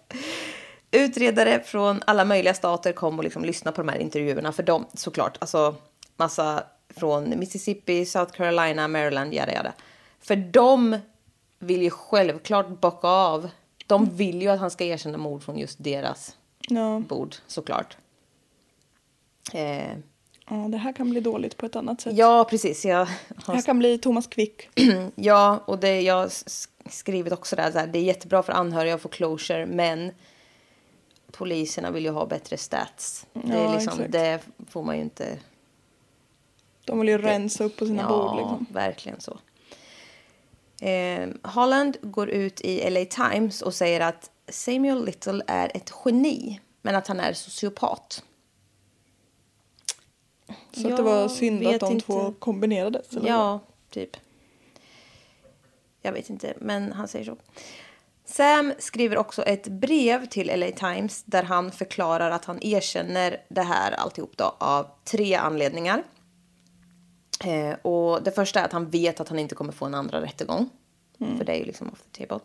Utredare 0.92 1.60
från 1.62 2.02
alla 2.06 2.24
möjliga 2.24 2.54
stater 2.54 2.92
kom 2.92 3.18
och 3.18 3.24
liksom 3.24 3.44
lyssnade 3.44 3.74
på 3.74 3.82
de 3.82 3.88
här 3.88 3.98
intervjuerna. 3.98 4.52
För 4.52 4.62
de, 4.62 4.86
såklart, 4.94 5.36
alltså 5.40 5.74
massa 6.16 6.64
från 6.96 7.38
Mississippi, 7.38 8.06
South 8.06 8.32
Carolina, 8.32 8.88
Maryland, 8.88 9.34
yada 9.34 9.52
yada. 9.52 9.72
För 10.20 10.36
de 10.36 10.96
vill 11.58 11.82
ju 11.82 11.90
självklart 11.90 12.68
bocka 12.68 13.08
av. 13.08 13.48
De 13.86 14.16
vill 14.16 14.42
ju 14.42 14.48
att 14.48 14.60
han 14.60 14.70
ska 14.70 14.84
erkänna 14.84 15.18
mord 15.18 15.42
från 15.42 15.58
just 15.58 15.84
deras 15.84 16.36
Ja. 16.68 17.02
bord, 17.08 17.34
såklart. 17.46 17.96
Eh, 19.54 19.92
ja, 20.50 20.56
det 20.56 20.78
här 20.78 20.92
kan 20.92 21.10
bli 21.10 21.20
dåligt 21.20 21.56
på 21.56 21.66
ett 21.66 21.76
annat 21.76 22.00
sätt. 22.00 22.16
ja, 22.16 22.46
precis. 22.50 22.84
Jag 22.84 23.08
Det 23.28 23.42
har 23.44 23.54
här 23.54 23.62
kan 23.62 23.78
bli 23.78 23.98
Thomas 23.98 24.26
Quick. 24.26 24.68
Ja, 25.14 25.62
och 25.66 25.78
det 25.78 26.00
jag 26.00 26.30
skrivit 26.90 27.32
också 27.32 27.56
där, 27.56 27.72
så 27.72 27.78
här, 27.78 27.86
det 27.86 27.98
är 27.98 28.02
jättebra 28.02 28.42
för 28.42 28.52
anhöriga 28.52 28.94
att 28.94 29.00
få 29.00 29.08
closure, 29.08 29.66
men 29.66 30.12
poliserna 31.32 31.90
vill 31.90 32.04
ju 32.04 32.10
ha 32.10 32.26
bättre 32.26 32.56
stats. 32.56 33.26
det, 33.32 33.52
är 33.52 33.64
Ja, 33.64 33.74
liksom, 33.74 33.92
exakt. 33.92 34.12
det 34.12 34.40
får 34.68 34.82
man 34.82 34.96
ju 34.96 35.02
inte... 35.02 35.38
De 36.84 37.00
vill 37.00 37.08
ju 37.08 37.18
rensa 37.18 37.64
upp 37.64 37.76
på 37.76 37.86
sina 37.86 38.02
ja, 38.02 38.08
bord. 38.08 38.36
Liksom. 38.36 38.66
verkligen 38.70 39.20
så. 39.20 39.38
Eh, 40.86 41.28
Holland 41.42 41.96
går 42.02 42.28
ut 42.28 42.60
i 42.60 42.90
LA 42.90 43.04
Times 43.04 43.62
och 43.62 43.74
säger 43.74 44.00
att 44.00 44.30
Samuel 44.48 45.04
Little 45.04 45.42
är 45.46 45.70
ett 45.74 45.92
geni, 46.04 46.60
men 46.82 46.94
att 46.94 47.06
han 47.06 47.20
är 47.20 47.32
sociopat. 47.32 48.24
Så 50.72 50.88
att 50.88 50.96
det 50.96 51.02
var 51.02 51.28
synd 51.28 51.66
att 51.66 51.80
de 51.80 51.92
inte. 51.92 52.06
två 52.06 52.34
kombinerades. 52.38 53.16
Eller? 53.16 53.28
Ja, 53.28 53.60
typ. 53.90 54.16
Jag 56.02 56.12
vet 56.12 56.30
inte, 56.30 56.54
men 56.60 56.92
han 56.92 57.08
säger 57.08 57.24
så. 57.24 57.36
Sam 58.24 58.72
skriver 58.78 59.16
också 59.18 59.42
ett 59.42 59.68
brev 59.68 60.26
till 60.26 60.60
LA 60.60 60.70
Times 60.70 61.22
där 61.22 61.42
han 61.42 61.72
förklarar 61.72 62.30
att 62.30 62.44
han 62.44 62.58
erkänner 62.62 63.42
det 63.48 63.62
här 63.62 63.92
alltihop 63.92 64.36
då, 64.36 64.56
av 64.58 64.86
tre 65.04 65.34
anledningar. 65.34 66.02
Eh, 67.44 67.72
och 67.82 68.22
det 68.22 68.30
första 68.30 68.60
är 68.60 68.64
att 68.64 68.72
han 68.72 68.90
vet 68.90 69.20
att 69.20 69.28
han 69.28 69.38
inte 69.38 69.54
kommer 69.54 69.72
få 69.72 69.84
en 69.84 69.94
andra 69.94 70.22
rättegång. 70.22 70.70
För 71.36 71.44
det 71.44 71.52
är 71.52 71.58
ju 71.58 71.64
liksom 71.64 71.88
off 71.88 72.02
the 72.02 72.26
table. 72.26 72.44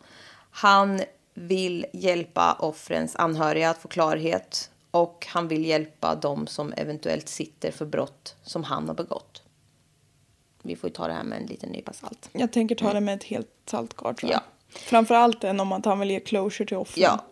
Han 0.52 1.02
vill 1.34 1.86
hjälpa 1.94 2.54
offrens 2.60 3.16
anhöriga 3.16 3.70
att 3.70 3.78
få 3.78 3.88
klarhet. 3.88 4.72
Och 4.96 5.28
han 5.30 5.48
vill 5.48 5.66
hjälpa 5.66 6.16
de 6.16 6.48
som 6.48 6.74
eventuellt 6.78 7.30
sitter 7.30 7.72
för 7.72 7.86
brott 7.86 8.36
som 8.44 8.64
han 8.64 8.88
har 8.88 8.96
begått. 8.96 9.44
Vi 10.62 10.76
får 10.76 10.90
ju 10.90 10.94
ta 10.94 11.08
det 11.08 11.14
här 11.14 11.24
med 11.24 11.42
en 11.42 11.46
liten 11.46 11.70
nypa 11.70 11.94
salt. 11.94 12.30
Jag 12.32 12.52
tänker 12.54 12.76
ta 12.76 12.94
det 12.94 13.02
med 13.02 13.16
ett 13.16 13.24
helt 13.24 13.48
saltkart 13.66 14.20
tror 14.20 14.32
jag. 14.32 14.42
Ja. 14.42 14.44
Framförallt 14.80 15.44
än 15.44 15.60
om 15.60 15.72
att 15.72 15.86
han 15.86 16.00
vill 16.00 16.12
ge 16.12 16.20
closure 16.20 16.68
till 16.68 16.78
offren. 16.78 17.04
Ja. 17.04 17.26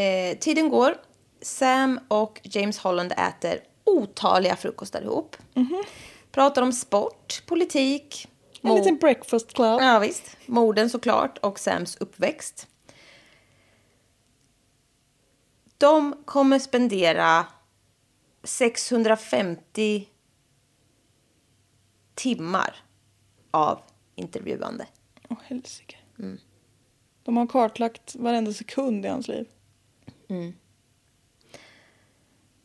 Eh, 0.00 0.38
tiden 0.38 0.68
går. 0.68 0.94
Sam 1.42 2.00
och 2.08 2.40
James 2.42 2.78
Holland 2.78 3.12
äter 3.12 3.60
otaliga 3.84 4.56
frukostar 4.56 5.02
ihop. 5.02 5.36
Pratar 6.32 6.62
om 6.62 6.72
sport, 6.72 7.42
politik. 7.46 8.28
En 8.60 8.74
liten 8.74 8.96
breakfast 8.96 9.52
club. 9.52 9.80
Ja, 9.80 9.98
visst. 9.98 10.36
Morden 10.46 10.90
såklart 10.90 11.38
och 11.38 11.58
Sams 11.58 11.96
uppväxt. 11.96 12.66
De 15.78 16.14
kommer 16.24 16.58
spendera 16.58 17.46
650 18.42 20.08
timmar 22.14 22.76
av 23.50 23.80
intervjuande. 24.14 24.86
Åh 25.28 25.36
helsike. 25.44 25.96
Mm. 26.18 26.38
De 27.22 27.36
har 27.36 27.46
kartlagt 27.46 28.16
varenda 28.16 28.52
sekund 28.52 29.06
i 29.06 29.08
hans 29.08 29.28
liv. 29.28 29.48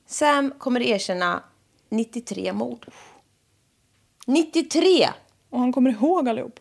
Sam 0.06 0.54
kommer 0.58 0.82
erkänna 0.82 1.43
93 1.89 2.54
mord. 2.54 2.86
93! 4.28 5.10
Och 5.50 5.60
han 5.60 5.71
kommer 5.71 5.91
ihåg 5.91 6.30
allihop. 6.30 6.60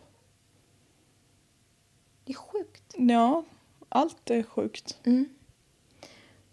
Det 2.25 2.31
är 2.31 2.37
sjukt. 2.37 2.95
Ja, 2.97 3.43
allt 3.89 4.29
är 4.29 4.43
sjukt. 4.43 4.97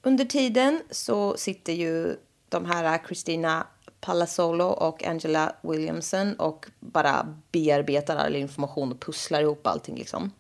Under 0.09 0.25
tiden 0.25 0.83
så 0.91 1.37
sitter 1.37 1.73
ju 1.73 2.17
de 2.49 2.65
här 2.65 2.99
Christina 3.07 3.67
Palazzolo 4.01 4.65
och 4.65 5.05
Angela 5.05 5.53
Williamson 5.63 6.35
och 6.35 6.67
bara 6.81 7.37
bearbetar 7.53 8.17
all 8.17 8.37
information 8.37 8.93
och 8.93 9.01
pusslar 9.01 9.41
ihop 9.41 9.67
allting. 9.67 9.97
Liksom. 9.97 10.33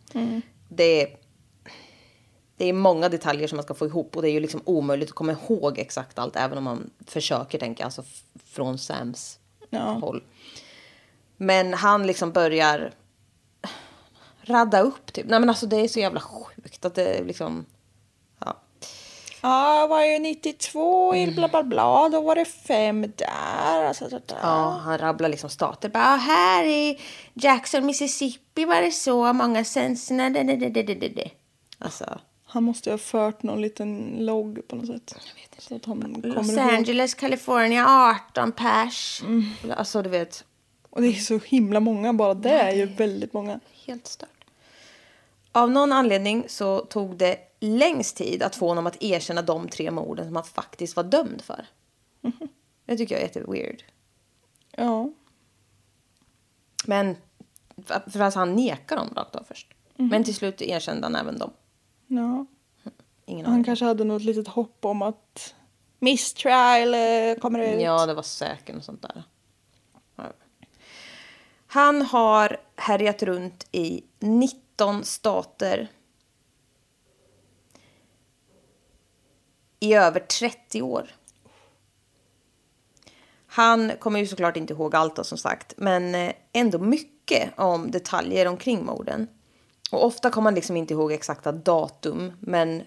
Det, 0.68 1.02
är, 1.02 1.16
det 2.56 2.64
är 2.64 2.72
många 2.72 3.08
detaljer 3.08 3.48
som 3.48 3.56
man 3.56 3.62
ska 3.62 3.74
få 3.74 3.86
ihop 3.86 4.16
och 4.16 4.22
det 4.22 4.30
är 4.30 4.32
ju 4.32 4.40
liksom 4.40 4.62
omöjligt 4.64 5.08
att 5.08 5.14
komma 5.14 5.32
ihåg 5.32 5.78
exakt 5.78 6.18
allt 6.18 6.36
även 6.36 6.58
om 6.58 6.64
man 6.64 6.90
försöker 7.06 7.58
tänka 7.58 7.84
alltså 7.84 8.04
från 8.44 8.78
Sams 8.78 9.38
Ja. 9.70 9.80
håll. 9.80 10.22
Men 11.36 11.74
han 11.74 12.06
liksom 12.06 12.32
börjar 12.32 12.92
radda 14.40 14.80
upp 14.80 15.12
typ. 15.12 15.26
Nej 15.26 15.40
men 15.40 15.48
alltså 15.48 15.66
det 15.66 15.76
är 15.76 15.88
så 15.88 16.00
jävla 16.00 16.20
sjukt 16.20 16.84
att 16.84 16.94
det 16.94 17.24
liksom... 17.24 17.66
Ja. 19.42 19.48
Ja, 19.48 19.80
jag 19.80 19.88
var 19.88 20.04
ju 20.04 20.18
92 20.18 21.14
i 21.14 21.26
bla 21.26 21.48
bla 21.48 21.62
bla. 21.62 22.08
Då 22.08 22.20
var 22.20 22.34
det 22.34 22.44
fem 22.44 23.12
där. 23.16 23.84
Alltså, 23.84 24.10
så 24.10 24.20
där. 24.26 24.38
Ja, 24.42 24.80
han 24.84 24.98
rabblar 24.98 25.28
liksom 25.28 25.50
stater. 25.50 25.88
Bara, 25.88 26.16
här 26.16 26.64
i 26.64 27.00
Jackson, 27.34 27.86
Mississippi 27.86 28.64
var 28.64 28.82
det 28.82 28.90
så 28.90 29.32
många 29.32 29.64
sensorna. 29.64 30.30
Alltså, 31.78 32.18
Han 32.44 32.64
måste 32.64 32.90
ju 32.90 32.92
ha 32.92 32.98
fört 32.98 33.42
någon 33.42 33.62
liten 33.62 34.16
logg 34.18 34.68
på 34.68 34.76
något 34.76 34.86
sätt. 34.86 35.14
Jag 35.16 35.42
vet 35.42 35.72
inte. 35.72 36.28
Los 36.28 36.36
kommer 36.36 36.62
ihåg. 36.62 36.74
Angeles, 36.74 37.14
California, 37.14 37.86
18 38.32 38.52
pers. 38.52 39.22
Alltså, 39.76 40.02
du 40.02 40.10
vet, 40.10 40.44
Och 40.90 41.02
det 41.02 41.08
är 41.08 41.12
så 41.12 41.40
himla 41.46 41.80
många. 41.80 42.12
Bara 42.12 42.34
det 42.34 42.50
är 42.50 42.72
ju 42.72 42.86
väldigt 42.86 43.32
många. 43.32 43.60
helt 43.86 44.06
stört. 44.06 44.28
Av 45.58 45.70
någon 45.70 45.92
anledning 45.92 46.44
så 46.48 46.80
tog 46.80 47.16
det 47.16 47.38
längst 47.60 48.16
tid 48.16 48.42
att 48.42 48.56
få 48.56 48.68
honom 48.68 48.86
att 48.86 49.02
erkänna 49.02 49.42
de 49.42 49.68
tre 49.68 49.90
morden 49.90 50.26
som 50.26 50.36
han 50.36 50.44
faktiskt 50.44 50.96
var 50.96 51.04
dömd 51.04 51.42
för. 51.42 51.66
Det 52.86 52.96
tycker 52.96 53.14
jag 53.14 53.22
är 53.22 53.26
jätteweird. 53.26 53.82
Ja. 54.76 55.10
Men 56.86 57.16
för 58.06 58.20
att 58.20 58.34
han 58.34 58.54
nekar 58.56 58.96
dem 58.96 59.08
rakt 59.16 59.36
av 59.36 59.42
först. 59.48 59.74
Men 59.96 60.24
till 60.24 60.34
slut 60.34 60.62
erkände 60.62 61.02
han 61.06 61.14
även 61.16 61.38
dem. 61.38 61.50
ja. 62.06 62.46
Ingen 63.24 63.44
Han 63.46 63.54
aning. 63.54 63.64
kanske 63.64 63.84
hade 63.84 64.04
något 64.04 64.22
litet 64.22 64.48
hopp 64.48 64.84
om 64.84 65.02
att 65.02 65.54
mistrial 65.98 66.94
eh, 66.94 67.34
kommer 67.40 67.58
ut. 67.58 67.80
Ja, 67.82 68.06
det 68.06 68.14
var 68.14 68.22
säkert 68.22 68.76
och 68.76 68.84
sånt 68.84 69.02
där. 69.02 69.22
Han 71.66 72.02
har 72.02 72.60
härjat 72.76 73.22
runt 73.22 73.66
i 73.72 74.04
19 74.78 75.04
stater 75.04 75.88
i 79.80 79.94
över 79.94 80.20
30 80.20 80.82
år. 80.82 81.10
Han 83.46 83.92
kommer 83.98 84.20
ju 84.20 84.26
såklart 84.26 84.56
inte 84.56 84.72
ihåg 84.72 84.94
allt 84.94 85.16
då, 85.16 85.24
som 85.24 85.38
sagt, 85.38 85.74
men 85.76 86.14
eh, 86.14 86.32
ändå 86.52 86.78
mycket 86.78 87.58
om 87.58 87.90
detaljer 87.90 88.46
omkring 88.46 88.84
morden. 88.84 89.28
Och 89.90 90.06
ofta 90.06 90.30
kommer 90.30 90.46
han 90.46 90.54
liksom 90.54 90.76
inte 90.76 90.94
ihåg 90.94 91.12
exakta 91.12 91.52
datum, 91.52 92.32
men 92.40 92.82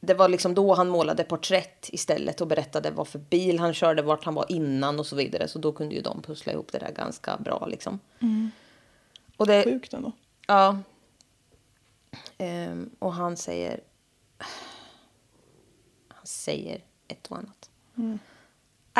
det 0.00 0.14
var 0.14 0.28
liksom 0.28 0.54
då 0.54 0.74
han 0.74 0.88
målade 0.88 1.24
porträtt 1.24 1.88
istället 1.92 2.40
och 2.40 2.46
berättade 2.46 2.90
vad 2.90 3.08
för 3.08 3.18
bil 3.18 3.58
han 3.58 3.74
körde, 3.74 4.02
vart 4.02 4.24
han 4.24 4.34
var 4.34 4.46
innan 4.48 5.00
och 5.00 5.06
så 5.06 5.16
vidare. 5.16 5.48
Så 5.48 5.58
då 5.58 5.72
kunde 5.72 5.94
ju 5.94 6.00
de 6.00 6.22
pussla 6.22 6.52
ihop 6.52 6.72
det 6.72 6.78
där 6.78 6.92
ganska 6.92 7.36
bra 7.36 7.66
liksom. 7.66 8.00
Och 9.36 9.46
det, 9.46 9.64
Sjukt 9.64 9.92
ändå. 9.92 10.12
Ja. 10.46 10.78
Ehm, 12.38 12.90
och 12.98 13.12
han 13.14 13.36
säger... 13.36 13.80
Han 16.08 16.26
säger 16.26 16.84
ett 17.08 17.26
och 17.26 17.38
annat. 17.38 17.70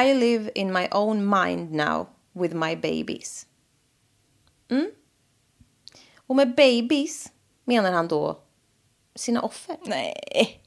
I 0.07 0.15
live 0.15 0.51
in 0.55 0.73
my 0.73 0.89
own 0.91 1.31
mind 1.31 1.73
now 1.73 2.07
with 2.33 2.55
my 2.55 2.77
babies. 2.77 3.47
Mm. 4.69 4.91
Och 6.17 6.37
med 6.37 6.55
babies 6.55 7.33
menar 7.65 7.93
han 7.93 8.09
då 8.09 8.41
sina 9.15 9.43
offer. 9.43 9.77
Nej. 9.87 10.61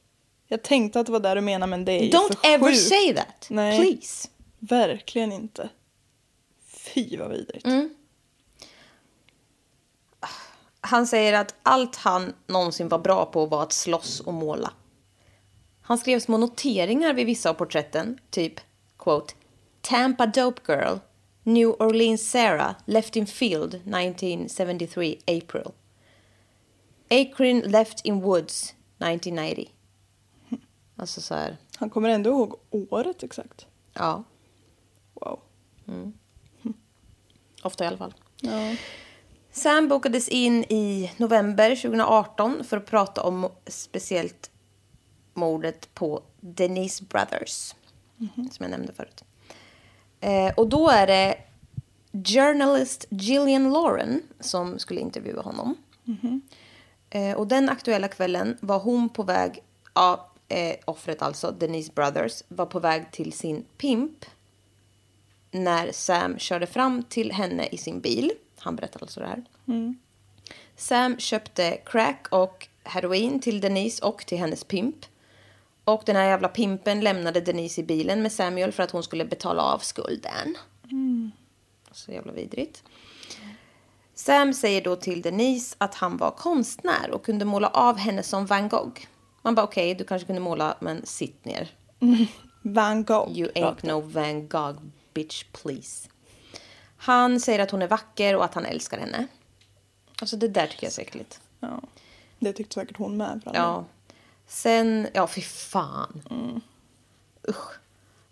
Jag 0.48 0.64
tänkte 0.64 1.00
att 1.00 1.06
det 1.06 1.12
var 1.12 1.20
där 1.20 1.36
du 1.36 1.42
menade 1.42 1.70
men 1.70 1.86
det 1.86 1.92
är 1.92 2.12
Don't 2.12 2.36
för 2.42 2.48
ever 2.48 2.72
sjukt. 2.72 2.88
say 2.88 3.14
that, 3.16 3.48
Nej. 3.50 3.80
please. 3.80 4.28
Verkligen 4.60 5.32
inte. 5.32 5.70
Fy 6.66 7.18
vad 7.18 7.30
vidrigt. 7.32 7.66
Mm. 7.66 7.90
Han 10.88 11.08
säger 11.08 11.34
att 11.34 11.56
allt 11.64 11.96
han 11.96 12.34
någonsin 12.48 12.88
var 12.90 13.00
bra 13.00 13.26
på 13.26 13.46
var 13.46 13.64
att 13.64 13.74
slåss 13.74 14.20
och 14.20 14.34
måla. 14.34 14.74
Han 15.82 15.98
skrev 15.98 16.20
små 16.20 16.38
noteringar 16.38 17.14
vid 17.14 17.26
vissa 17.26 17.50
av 17.50 17.54
porträtten, 17.54 18.20
typ 18.30 18.54
quote 18.98 19.34
Tampa 19.82 20.26
Dope 20.26 20.62
Girl, 20.74 20.98
New 21.44 21.68
Orleans 21.70 22.32
Sarah, 22.32 22.76
left 22.86 23.16
in 23.16 23.28
field 23.28 23.74
1973 23.76 25.18
April. 25.28 25.72
Akron 27.10 27.60
left 27.60 28.06
in 28.06 28.22
woods 28.22 28.76
1990. 29.00 29.70
Alltså 30.96 31.22
så 31.22 31.34
här, 31.36 31.58
Han 31.78 31.90
kommer 31.90 32.10
ändå 32.10 32.30
ihåg 32.30 32.56
året 32.70 33.24
exakt. 33.24 33.66
ja, 33.94 34.24
Wow. 35.14 35.40
ofta 37.64 37.84
i 37.84 37.88
alla 37.88 37.98
fall. 37.98 38.14
Ja. 38.42 38.76
Sam 39.58 39.88
bokades 39.88 40.28
in 40.28 40.64
i 40.64 41.12
november 41.18 41.76
2018 41.76 42.64
för 42.64 42.78
att 42.78 42.86
prata 42.86 43.24
om 43.24 43.50
speciellt 43.68 44.52
mordet 45.34 45.94
på 45.94 46.22
Denise 46.40 47.04
Brothers. 47.04 47.76
Som 48.36 48.64
jag 48.64 48.70
nämnde 48.70 48.94
förut. 48.94 49.24
Eh, 50.20 50.54
och 50.58 50.70
då 50.70 50.90
är 50.90 51.08
det 51.08 51.38
journalist 52.14 53.06
Gillian 53.10 53.74
Lauren 53.74 54.22
som 54.40 54.80
skulle 54.80 55.02
intervjua 55.02 55.42
honom. 55.42 55.76
Eh, 57.10 57.38
och 57.38 57.48
den 57.48 57.70
aktuella 57.70 58.08
kvällen 58.08 58.58
var 58.62 58.80
hon 58.80 59.10
på 59.10 59.24
väg, 59.24 59.64
ja, 59.94 60.32
eh, 60.48 60.76
offret 60.86 61.22
alltså, 61.22 61.52
Denise 61.52 61.92
Brothers, 61.96 62.44
var 62.48 62.66
på 62.66 62.80
väg 62.80 63.12
till 63.12 63.34
sin 63.34 63.66
pimp 63.78 64.26
när 65.52 65.92
Sam 65.92 66.38
körde 66.40 66.66
fram 66.66 67.04
till 67.04 67.32
henne 67.32 67.68
i 67.72 67.78
sin 67.78 68.00
bil. 68.00 68.32
Han 68.60 68.76
berättar 68.76 69.02
alltså 69.02 69.20
det 69.20 69.26
här. 69.26 69.44
Sam 70.76 71.20
köpte 71.20 71.78
crack 71.86 72.28
och 72.32 72.68
heroin 72.84 73.40
till 73.40 73.62
Denise 73.62 74.06
och 74.06 74.26
till 74.26 74.38
hennes 74.38 74.64
pimp. 74.64 74.96
Och 75.84 76.04
den 76.06 76.16
här 76.16 76.26
jävla 76.26 76.48
pimpen 76.48 77.02
lämnade 77.02 77.42
Denise 77.42 77.82
i 77.82 77.84
bilen 77.84 78.22
med 78.22 78.32
Samuel 78.32 78.72
för 78.72 78.84
att 78.84 78.92
hon 78.92 79.04
skulle 79.04 79.26
betala 79.26 79.62
av 79.62 79.80
skulden. 79.80 80.58
Så 81.92 82.12
jävla 82.12 82.32
vidrigt. 82.32 82.84
Sam 84.14 84.54
säger 84.54 84.82
då 84.82 84.96
till 84.96 85.22
Denise 85.22 85.76
att 85.78 85.96
han 85.96 86.18
var 86.18 86.32
konstnär 86.32 87.12
och 87.12 87.26
kunde 87.26 87.46
måla 87.46 87.68
av 87.68 87.98
henne 87.98 88.24
som 88.24 88.46
Van 88.46 88.70
Gogh. 88.70 89.02
Man 89.42 89.56
bara 89.56 89.64
okej, 89.64 89.96
du 89.96 90.04
kanske 90.04 90.26
kunde 90.26 90.42
måla, 90.42 90.78
men 90.80 91.06
sitt 91.06 91.46
ner. 91.46 91.70
Van 92.62 93.04
Gogh. 93.04 93.32
You 93.38 93.52
ain't 93.52 93.86
no 93.88 94.02
Van 94.02 94.48
Gogh, 94.48 94.80
bitch 95.14 95.46
please. 95.52 96.10
Han 96.98 97.40
säger 97.40 97.60
att 97.60 97.72
hon 97.72 97.82
är 97.82 97.88
vacker 97.88 98.36
och 98.36 98.46
att 98.46 98.54
han 98.54 98.66
älskar 98.66 98.98
henne. 98.98 99.28
Alltså 100.22 100.38
det 100.38 100.48
där 100.48 100.68
tycker 100.68 100.84
jag 100.84 100.92
är 100.92 100.94
så 100.94 101.02
äckligt. 101.02 101.42
Ja. 101.60 101.82
Det 102.40 102.54
tyckte 102.54 102.74
säkert 102.74 102.98
hon 102.98 103.18
med. 103.18 103.42
För 103.44 103.52
Ja. 103.56 103.86
Sen, 104.48 105.08
ja 105.14 105.28
fy 105.28 105.42
fan. 105.42 106.22
Usch. 107.50 107.80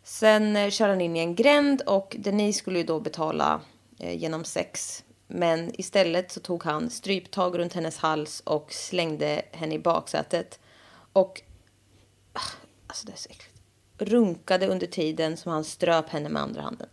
Sen 0.04 0.56
eh, 0.56 0.70
kör 0.70 0.90
han 0.90 1.02
in 1.02 1.16
i 1.16 1.20
en 1.20 1.36
gränd 1.36 1.82
och 1.82 2.16
Denise 2.20 2.60
skulle 2.60 2.80
ju 2.80 2.86
då 2.86 3.00
betala 3.00 3.62
eh, 4.00 4.18
genom 4.18 4.44
sex. 4.44 5.04
Men 5.28 5.80
istället 5.80 6.32
så 6.32 6.40
tog 6.40 6.64
han 6.64 6.90
stryptag 6.90 7.60
runt 7.60 7.74
hennes 7.74 7.98
hals 7.98 8.40
och 8.40 8.74
slängde 8.74 9.42
henne 9.52 9.76
i 9.76 9.80
baksätet. 9.80 10.60
Och, 11.14 11.42
ah, 12.34 12.40
alltså 12.88 13.06
det 13.06 13.12
är 13.12 13.18
så 13.18 13.30
äckligt. 13.30 13.52
Runkade 13.98 14.68
under 14.68 14.88
tiden 14.88 15.38
som 15.38 15.52
han 15.52 15.64
ströp 15.64 16.10
henne 16.10 16.30
med 16.30 16.42
andra 16.42 16.62
handen. 16.62 16.90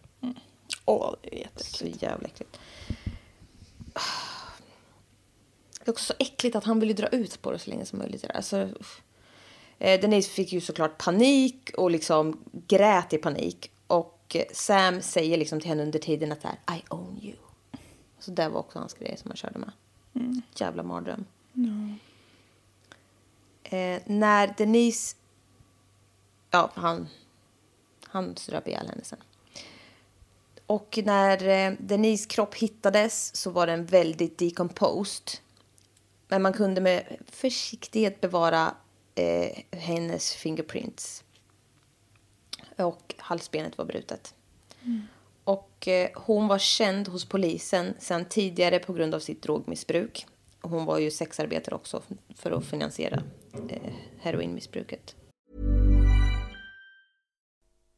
Åh, 0.84 1.14
det 1.22 1.42
är 1.42 1.48
Så 1.56 1.64
jätteäckligt. 1.64 2.02
jävla 2.02 2.28
äckligt. 2.28 2.58
Det 5.84 5.88
är 5.88 5.90
också 5.90 6.04
så 6.04 6.14
äckligt 6.18 6.56
att 6.56 6.64
han 6.64 6.80
ville 6.80 6.92
dra 6.92 7.08
ut 7.08 7.42
på 7.42 7.50
det 7.52 7.58
så 7.58 7.70
länge 7.70 7.86
som 7.86 7.98
möjligt. 7.98 8.24
Alltså. 8.34 8.68
Eh, 9.78 10.00
Denise 10.00 10.30
fick 10.30 10.52
ju 10.52 10.60
såklart 10.60 10.98
panik 10.98 11.70
och 11.76 11.90
liksom 11.90 12.44
grät 12.66 13.12
i 13.12 13.18
panik. 13.18 13.70
Och 13.86 14.36
eh, 14.36 14.44
Sam 14.52 15.02
säger 15.02 15.36
liksom 15.36 15.60
till 15.60 15.68
henne 15.68 15.82
under 15.82 15.98
tiden 15.98 16.32
att 16.32 16.42
här, 16.42 16.76
I 16.78 16.82
own 16.90 17.20
you. 17.22 17.36
Så 18.18 18.30
det 18.30 18.48
var 18.48 18.60
också 18.60 18.78
hans 18.78 18.94
grej 18.94 19.16
som 19.16 19.30
han 19.30 19.36
körde 19.36 19.58
med. 19.58 19.72
Jävla 20.56 20.82
mardröm. 20.82 21.24
Eh, 23.62 24.02
när 24.06 24.54
Denise... 24.58 25.16
Ja, 26.50 26.70
han, 26.74 27.08
han 28.04 28.36
ströp 28.36 28.68
ihjäl 28.68 28.86
henne 28.88 29.04
sen. 29.04 29.18
Och 30.66 30.98
när 31.04 31.48
eh, 31.48 31.72
Denise 31.78 32.28
kropp 32.28 32.54
hittades 32.54 33.36
så 33.36 33.50
var 33.50 33.66
den 33.66 33.86
väldigt 33.86 34.38
decomposed. 34.38 35.30
Men 36.28 36.42
man 36.42 36.52
kunde 36.52 36.80
med 36.80 37.16
försiktighet 37.26 38.20
bevara 38.20 38.74
eh, 39.14 39.58
hennes 39.70 40.34
fingerprints. 40.34 41.24
Och 42.76 43.14
halsbenet 43.18 43.78
var 43.78 43.84
brutet. 43.84 44.34
Och 45.44 45.88
eh, 45.88 46.10
hon 46.14 46.48
var 46.48 46.58
känd 46.58 47.08
hos 47.08 47.24
polisen 47.24 47.94
sedan 47.98 48.24
tidigare 48.24 48.78
på 48.78 48.92
grund 48.92 49.14
av 49.14 49.20
sitt 49.20 49.42
drogmissbruk. 49.42 50.26
Hon 50.60 50.84
var 50.84 50.98
ju 50.98 51.10
sexarbetare 51.10 51.74
också 51.74 52.02
för 52.36 52.50
att 52.50 52.64
finansiera 52.64 53.22
eh, 53.68 53.92
heroinmissbruket. 54.20 55.16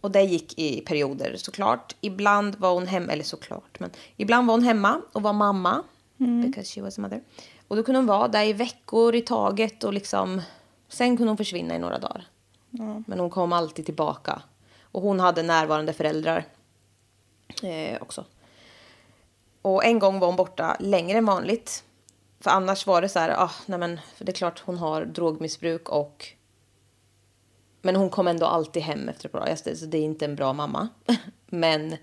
Och 0.00 0.10
det 0.10 0.22
gick 0.22 0.58
i 0.58 0.80
perioder 0.80 1.36
såklart. 1.36 1.96
Ibland 2.00 2.56
var 2.56 2.74
hon 2.74 2.86
hemma, 2.86 3.12
eller 3.12 3.24
såklart, 3.24 3.80
men 3.80 3.90
ibland 4.16 4.46
var 4.46 4.54
hon 4.54 4.64
hemma 4.64 5.02
och 5.12 5.22
var 5.22 5.32
mamma. 5.32 5.82
Because 6.16 6.74
she 6.74 6.82
was 6.82 6.98
a 6.98 7.00
mother. 7.00 7.22
Och 7.68 7.76
då 7.76 7.82
kunde 7.82 7.98
hon 7.98 8.06
vara 8.06 8.28
där 8.28 8.44
i 8.44 8.52
veckor 8.52 9.14
i 9.14 9.20
taget 9.20 9.84
och 9.84 9.92
liksom, 9.92 10.42
sen 10.88 11.16
kunde 11.16 11.30
hon 11.30 11.36
försvinna 11.36 11.74
i 11.74 11.78
några 11.78 11.98
dagar. 11.98 12.28
Men 13.06 13.20
hon 13.20 13.30
kom 13.30 13.52
alltid 13.52 13.84
tillbaka. 13.84 14.42
Och 14.82 15.02
hon 15.02 15.20
hade 15.20 15.42
närvarande 15.42 15.92
föräldrar 15.92 16.44
eh, 17.62 18.02
också. 18.02 18.24
Och 19.62 19.84
en 19.84 19.98
gång 19.98 20.18
var 20.18 20.26
hon 20.26 20.36
borta 20.36 20.76
längre 20.80 21.18
än 21.18 21.24
vanligt. 21.24 21.84
För 22.40 22.50
annars 22.50 22.86
var 22.86 23.02
det 23.02 23.08
så 23.08 23.18
här, 23.18 23.30
ah, 23.30 23.50
nej 23.66 23.78
men, 23.78 24.00
för 24.16 24.24
det 24.24 24.32
är 24.32 24.34
klart 24.34 24.62
hon 24.64 24.78
har 24.78 25.04
drogmissbruk 25.04 25.88
och 25.88 26.26
men 27.82 27.96
hon 27.96 28.10
kom 28.10 28.28
ändå 28.28 28.46
alltid 28.46 28.82
hem 28.82 29.08
efter 29.08 29.26
ett 29.28 29.32
par 29.32 29.40
dagar. 29.40 29.74
Så 29.74 29.86
det 29.86 29.98
är 29.98 30.02
inte 30.02 30.24
en 30.24 30.36
bra 30.36 30.52
mamma. 30.52 30.88
Men 31.46 31.96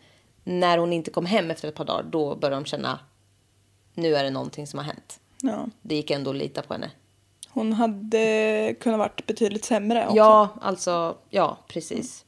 när 0.44 0.78
hon 0.78 0.94
inte 0.94 1.12
kom 1.12 1.26
hem 1.26 1.52
efter 1.52 1.68
ett 1.68 1.76
par 1.76 1.86
dagar, 1.86 2.04
då 2.04 2.36
började 2.36 2.56
de 2.56 2.66
känna 2.66 3.00
nu 3.96 4.16
är 4.16 4.24
det 4.24 4.30
någonting 4.30 4.68
som 4.68 4.80
har 4.80 4.86
hänt. 4.86 5.20
Ja. 5.42 5.68
Det 5.82 5.96
gick 5.96 6.12
ändå 6.12 6.30
att 6.30 6.36
lita 6.36 6.62
på 6.62 6.74
henne. 6.74 6.92
Hon 7.50 7.74
hade 7.74 8.76
kunnat 8.80 9.00
varit 9.00 9.26
betydligt 9.26 9.66
sämre 9.66 10.06
också. 10.06 10.18
Ja, 10.18 10.50
alltså, 10.62 11.18
ja, 11.30 11.58
precis. 11.68 12.26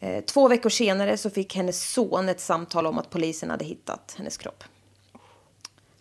Eh, 0.00 0.24
två 0.24 0.48
veckor 0.48 0.70
senare 0.70 1.16
så 1.16 1.30
fick 1.30 1.56
hennes 1.56 1.92
son 1.92 2.28
ett 2.28 2.40
samtal 2.40 2.86
om 2.86 2.98
att 2.98 3.10
polisen 3.10 3.50
hade 3.50 3.64
hittat 3.64 4.14
hennes 4.18 4.36
kropp. 4.36 4.64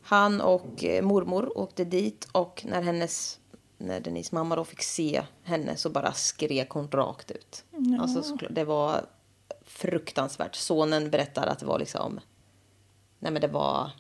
Han 0.02 0.42
och 0.42 0.84
eh, 0.84 1.04
mormor 1.04 1.58
åkte 1.58 1.86
dit 1.86 2.28
och 2.32 2.66
när 2.68 2.82
hennes 2.82 3.40
när 3.78 4.00
Denise 4.00 4.36
mamma 4.36 4.56
då 4.56 4.66
fick 4.66 4.82
se 4.82 5.24
henne 5.44 5.78
så 5.78 5.90
bara 5.90 6.14
skrek 6.14 6.70
hon 6.70 6.92
rakt 6.92 7.32
ut. 7.32 7.64
Alltså, 8.00 8.24
såklart, 8.24 8.52
det 8.56 8.64
var 8.64 9.06
fruktansvärt. 9.62 10.56
Sonen 10.56 11.10
berättar 11.10 11.48
att 11.48 11.60
det 11.60 11.66
var 11.66 11.80
liksom... 11.80 12.20
Nej 13.20 13.32
men 13.32 13.42
det 13.42 13.48
var... 13.48 13.92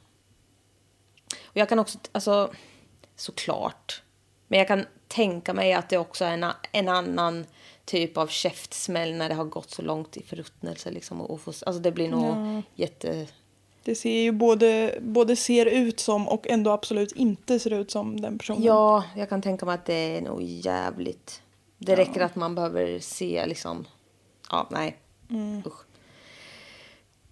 Och 1.43 1.57
jag 1.57 1.69
kan 1.69 1.79
också, 1.79 1.99
alltså 2.11 2.53
såklart. 3.15 4.01
Men 4.47 4.59
jag 4.59 4.67
kan 4.67 4.85
tänka 5.07 5.53
mig 5.53 5.73
att 5.73 5.89
det 5.89 5.97
också 5.97 6.25
är 6.25 6.31
en, 6.31 6.45
en 6.71 6.89
annan 6.89 7.45
typ 7.85 8.17
av 8.17 8.27
käftsmäll 8.27 9.15
när 9.15 9.29
det 9.29 9.35
har 9.35 9.45
gått 9.45 9.71
så 9.71 9.81
långt 9.81 10.17
i 10.17 10.23
förruttnelse. 10.23 10.91
Liksom, 10.91 11.21
och, 11.21 11.31
och 11.31 11.41
alltså 11.47 11.79
det 11.79 11.91
blir 11.91 12.09
nog 12.09 12.61
jätte... 12.75 13.27
Det 13.85 13.95
ser 13.95 14.21
ju 14.21 14.31
både, 14.31 14.99
både 15.01 15.35
ser 15.35 15.65
ut 15.65 15.99
som 15.99 16.27
och 16.27 16.47
ändå 16.47 16.71
absolut 16.71 17.11
inte 17.11 17.59
ser 17.59 17.73
ut 17.73 17.91
som 17.91 18.21
den 18.21 18.37
personen. 18.37 18.63
Ja, 18.63 19.03
jag 19.15 19.29
kan 19.29 19.41
tänka 19.41 19.65
mig 19.65 19.75
att 19.75 19.85
det 19.85 20.17
är 20.17 20.21
nog 20.21 20.41
jävligt. 20.43 21.41
Det 21.77 21.95
räcker 21.95 22.21
att 22.21 22.35
man 22.35 22.55
behöver 22.55 22.99
se 22.99 23.45
liksom... 23.47 23.87
Ja, 24.51 24.67
nej. 24.71 24.97
Usch. 25.65 25.85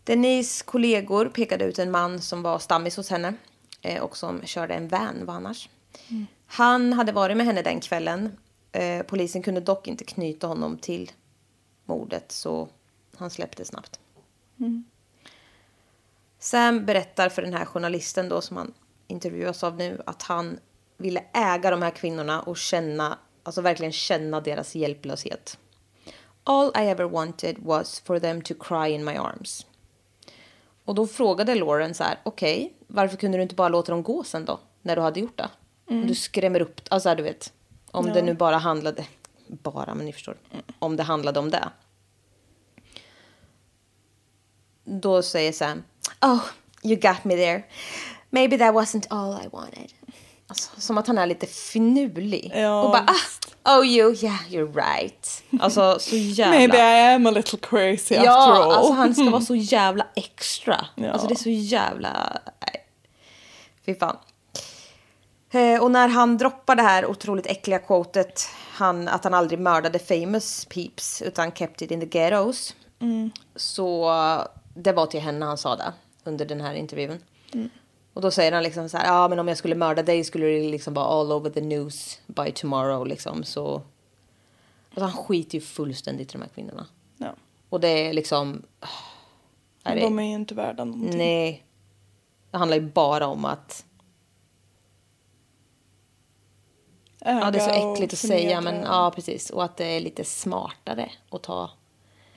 Denise 0.03 0.63
kollegor 0.65 1.25
pekade 1.25 1.65
ut 1.65 1.79
en 1.79 1.91
man 1.91 2.21
som 2.21 2.43
var 2.43 2.59
stammis 2.59 2.97
hos 2.97 3.09
henne 3.09 3.33
eh, 3.81 4.03
och 4.03 4.17
som 4.17 4.41
körde 4.41 4.73
en 4.73 4.87
van, 4.87 5.25
vad 5.25 5.35
annars. 5.35 5.69
Han 6.45 6.93
hade 6.93 7.11
varit 7.11 7.37
med 7.37 7.45
henne 7.45 7.61
den 7.61 7.79
kvällen. 7.79 8.37
Eh, 8.71 9.03
polisen 9.03 9.43
kunde 9.43 9.61
dock 9.61 9.87
inte 9.87 10.03
knyta 10.03 10.47
honom 10.47 10.77
till 10.77 11.11
mordet 11.85 12.31
så 12.31 12.67
han 13.17 13.29
släpptes 13.29 13.67
snabbt. 13.67 13.99
Sam 16.43 16.85
berättar 16.85 17.29
för 17.29 17.41
den 17.41 17.53
här 17.53 17.65
journalisten 17.65 18.29
då 18.29 18.41
som 18.41 18.57
han 18.57 18.73
intervjuas 19.07 19.63
av 19.63 19.77
nu 19.77 20.01
att 20.05 20.23
han 20.23 20.59
ville 20.97 21.23
äga 21.33 21.71
de 21.71 21.81
här 21.81 21.89
kvinnorna 21.91 22.41
och 22.41 22.57
känna, 22.57 23.17
alltså 23.43 23.61
verkligen 23.61 23.91
känna 23.91 24.41
deras 24.41 24.75
hjälplöshet. 24.75 25.57
All 26.43 26.67
I 26.67 26.89
ever 26.89 27.03
wanted 27.03 27.55
was 27.59 27.99
for 27.99 28.19
them 28.19 28.41
to 28.41 28.53
cry 28.53 28.89
in 28.89 29.05
my 29.05 29.15
arms. 29.15 29.65
Och 30.85 30.95
då 30.95 31.07
frågade 31.07 31.55
Lauren 31.55 31.93
så 31.93 32.03
här, 32.03 32.19
okej, 32.23 32.73
varför 32.87 33.17
kunde 33.17 33.37
du 33.37 33.41
inte 33.41 33.55
bara 33.55 33.69
låta 33.69 33.91
dem 33.91 34.03
gå 34.03 34.23
sen 34.23 34.45
då? 34.45 34.59
När 34.81 34.95
du 34.95 35.01
hade 35.01 35.19
gjort 35.19 35.37
det? 35.37 35.49
Du 36.07 36.15
skrämmer 36.15 36.61
upp, 36.61 36.81
alltså 36.89 37.15
du 37.15 37.23
vet, 37.23 37.53
om 37.91 38.05
det 38.05 38.21
nu 38.21 38.33
bara 38.33 38.57
handlade, 38.57 39.05
bara, 39.47 39.95
men 39.95 40.05
ni 40.05 40.13
förstår, 40.13 40.37
om 40.79 40.95
det 40.95 41.03
handlade 41.03 41.39
om 41.39 41.49
det. 41.49 41.69
Då 44.85 45.21
säger 45.21 45.51
Sam, 45.51 45.83
oh, 46.21 46.41
you 46.83 46.95
got 46.95 47.23
me 47.23 47.35
there. 47.35 47.63
Maybe 48.29 48.57
that 48.57 48.75
wasn't 48.75 49.05
all 49.09 49.41
I 49.45 49.47
wanted. 49.51 49.91
Alltså, 50.47 50.81
som 50.81 50.97
att 50.97 51.07
han 51.07 51.17
är 51.17 51.27
lite 51.27 51.47
finurlig. 51.47 52.51
Ja, 52.55 52.83
och 52.83 52.91
bara, 52.91 53.05
ah, 53.63 53.77
oh 53.79 53.85
you, 53.87 54.15
yeah, 54.15 54.39
you're 54.49 54.73
right. 54.73 55.43
Alltså 55.59 55.99
så 55.99 56.15
jävla... 56.15 56.57
Maybe 56.57 56.77
I 56.77 57.13
am 57.13 57.27
a 57.27 57.31
little 57.31 57.59
crazy 57.61 58.15
after 58.15 58.25
Ja, 58.25 58.63
all. 58.63 58.71
alltså 58.71 58.93
han 58.93 59.15
ska 59.15 59.29
vara 59.29 59.41
så 59.45 59.55
jävla 59.55 60.07
extra. 60.15 60.85
Ja. 60.95 61.11
Alltså 61.11 61.27
det 61.27 61.33
är 61.33 61.35
så 61.35 61.49
jävla... 61.49 62.39
Nej. 62.61 62.85
Fy 63.85 63.95
fan. 63.95 64.17
Eh, 65.51 65.81
och 65.83 65.91
när 65.91 66.07
han 66.07 66.37
droppar 66.37 66.75
det 66.75 66.81
här 66.83 67.05
otroligt 67.05 67.45
äckliga 67.45 67.79
quotet, 67.79 68.47
han, 68.71 69.07
att 69.07 69.23
han 69.23 69.33
aldrig 69.33 69.59
mördade 69.59 69.99
famous 69.99 70.65
peeps 70.65 71.21
utan 71.21 71.51
kept 71.51 71.81
it 71.81 71.91
in 71.91 71.99
the 71.99 72.19
ghettos. 72.19 72.75
Så 73.55 74.09
eh, 74.11 74.45
det 74.73 74.91
var 74.91 75.05
till 75.05 75.19
henne 75.19 75.45
han 75.45 75.57
sa 75.57 75.75
det 75.75 75.93
under 76.23 76.45
den 76.45 76.61
här 76.61 76.73
intervjun. 76.73 77.19
Och 78.13 78.21
då 78.21 78.31
säger 78.31 78.51
han 78.51 78.63
liksom 78.63 78.89
så 78.89 78.97
här, 78.97 79.05
ja 79.05 79.27
men 79.27 79.39
om 79.39 79.47
jag 79.47 79.57
skulle 79.57 79.75
mörda 79.75 80.03
dig 80.03 80.23
skulle 80.23 80.45
det 80.45 80.69
liksom 80.69 80.93
vara 80.93 81.05
all 81.05 81.31
over 81.31 81.49
the 81.49 81.61
news 81.61 82.19
by 82.27 82.51
tomorrow 82.51 83.07
liksom. 83.07 83.43
Så 83.43 83.81
alltså, 84.89 85.05
han 85.05 85.11
skiter 85.11 85.55
ju 85.55 85.61
fullständigt 85.61 86.29
i 86.29 86.31
de 86.31 86.41
här 86.41 86.49
kvinnorna. 86.49 86.87
ja. 87.17 87.35
Och 87.69 87.79
det 87.79 87.87
är 87.87 88.13
liksom... 88.13 88.61
Är 89.83 89.95
det, 89.95 90.01
De 90.01 90.19
är 90.19 90.23
ju 90.23 90.33
inte 90.33 90.55
värda 90.55 90.83
någonting. 90.83 91.17
nej. 91.17 91.63
Det 92.51 92.57
handlar 92.57 92.77
ju 92.77 92.89
bara 92.89 93.27
om 93.27 93.45
att... 93.45 93.85
Ja, 97.19 97.51
det 97.51 97.59
är 97.59 97.65
så 97.65 97.69
Äga 97.69 97.93
äckligt 97.93 98.13
att 98.13 98.19
säga, 98.19 98.61
men 98.61 98.81
ja, 98.81 99.11
precis. 99.15 99.49
Och 99.49 99.63
att 99.63 99.77
det 99.77 99.85
är 99.85 99.99
lite 99.99 100.23
smartare 100.23 101.11
att 101.29 101.43
ta 101.43 101.69